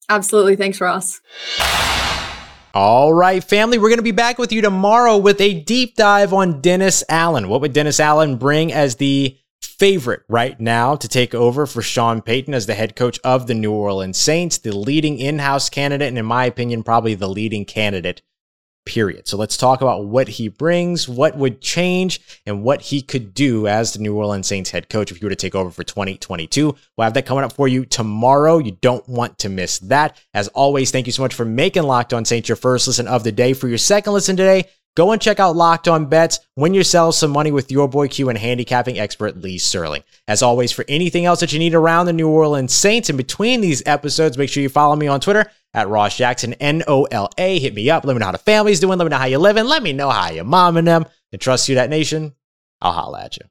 Absolutely. 0.10 0.55
Thanks, 0.55 0.79
Ross. 0.79 1.21
All 2.73 3.13
right, 3.13 3.43
family, 3.43 3.77
we're 3.77 3.89
going 3.89 3.97
to 3.97 4.03
be 4.03 4.12
back 4.12 4.38
with 4.38 4.53
you 4.53 4.62
tomorrow 4.62 5.17
with 5.17 5.41
a 5.41 5.60
deep 5.62 5.95
dive 5.95 6.34
on 6.34 6.62
Dennis 6.62 7.03
Allen. 7.10 7.49
What 7.49 7.60
would 7.60 7.73
Dennis 7.73 7.99
Allen 7.99 8.38
bring 8.38 8.71
as 8.71 8.95
the 8.95 9.38
favorite 9.62 10.24
right 10.28 10.60
now 10.60 10.95
to 10.95 11.08
take 11.08 11.34
over 11.34 11.65
for 11.65 11.82
Sean 11.82 12.21
Payton 12.21 12.54
as 12.54 12.65
the 12.65 12.76
head 12.76 12.95
coach 12.95 13.19
of 13.24 13.47
the 13.47 13.54
New 13.54 13.71
Orleans 13.71 14.17
Saints, 14.17 14.58
the 14.58 14.76
leading 14.76 15.17
in 15.17 15.39
house 15.39 15.69
candidate, 15.69 16.08
and 16.08 16.17
in 16.17 16.26
my 16.26 16.45
opinion, 16.45 16.84
probably 16.84 17.15
the 17.15 17.30
leading 17.30 17.65
candidate, 17.65 18.21
period. 18.86 19.28
So 19.28 19.38
let's 19.38 19.58
talk 19.58 19.82
about 19.82 20.06
what 20.06 20.28
he 20.28 20.47
brings, 20.47 21.08
what 21.08 21.38
would 21.38 21.62
change, 21.62 22.19
and 22.45 22.63
what 22.63 22.82
he 22.82 23.02
could 23.02 23.34
do 23.34 23.67
as 23.67 23.93
the 23.93 24.00
New 24.00 24.15
Orleans 24.15 24.47
Saints 24.47 24.71
head 24.71 24.89
coach 24.89 25.12
if 25.12 25.17
he 25.17 25.26
were 25.26 25.30
to 25.30 25.36
take 25.36 25.56
over 25.56 25.69
for 25.69 25.84
2022. 25.84 26.76
We'll 26.97 27.04
have 27.04 27.13
that 27.13 27.26
coming 27.26 27.43
up 27.43 27.54
for 27.54 27.67
you 27.67 27.86
tomorrow. 27.86 28.58
You 28.58 28.78
don't 28.82 29.08
want 29.08 29.38
to 29.39 29.50
miss 29.50 29.80
that. 29.80 30.17
As 30.34 30.47
always, 30.50 30.91
thank 30.91 31.06
you 31.06 31.12
so 31.12 31.21
much 31.21 31.34
for 31.34 31.45
making 31.45 31.84
Locked 31.84 32.13
On 32.13 32.26
Saints 32.26 32.50
your 32.50 32.56
first 32.56 32.88
listen 32.88 33.08
of 33.08 33.24
the 33.24 33.32
day. 33.32 33.54
For 33.54 33.67
your 33.67 33.78
second 33.78 34.13
listen 34.13 34.36
today, 34.36 34.65
Go 34.97 35.13
and 35.13 35.21
check 35.21 35.39
out 35.39 35.56
Locked 35.56 35.88
On 35.88 36.06
Bets. 36.06 36.39
Win 36.58 36.73
yourselves 36.73 37.17
some 37.17 37.32
money 37.32 37.52
with 37.52 37.71
your 37.71 37.87
boy 37.87 38.10
Q 38.10 38.27
and 38.27 38.37
handicapping 38.37 39.00
expert 39.00 39.37
Lee 39.37 39.58
Sterling. 39.58 40.04
As 40.27 40.44
always, 40.44 40.71
for 40.73 40.83
anything 40.89 41.25
else 41.25 41.39
that 41.39 41.54
you 41.54 41.60
need 41.60 41.73
around 41.73 42.08
the 42.08 42.13
New 42.13 42.27
Orleans 42.27 42.73
Saints 42.73 43.10
in 43.10 43.15
between 43.15 43.62
these 43.62 43.81
episodes, 43.85 44.37
make 44.37 44.50
sure 44.50 44.62
you 44.62 44.67
follow 44.67 44.98
me 44.98 45.08
on 45.08 45.21
Twitter 45.21 45.50
at 45.73 45.87
Ross 45.87 46.17
Jackson, 46.17 46.54
N 46.56 46.83
O 46.87 47.06
L 47.06 47.29
A. 47.37 47.58
Hit 47.60 47.73
me 47.73 47.89
up. 47.89 48.04
Let 48.04 48.13
me 48.13 48.19
know 48.19 48.25
how 48.25 48.31
the 48.33 48.37
family's 48.37 48.81
doing. 48.81 48.98
Let 48.98 49.06
me 49.06 49.12
know 49.12 49.17
how 49.17 49.25
you're 49.25 49.39
living. 49.39 49.63
Let 49.65 49.81
me 49.81 49.94
know 49.94 50.10
how 50.10 50.29
your 50.29 50.44
mom 50.44 50.75
and 50.75 50.87
them. 50.87 51.06
And 51.31 51.39
trust 51.39 51.69
you, 51.69 51.75
that 51.75 51.89
nation. 51.89 52.35
I'll 52.81 52.92
holla 52.92 53.23
at 53.23 53.37
you. 53.37 53.46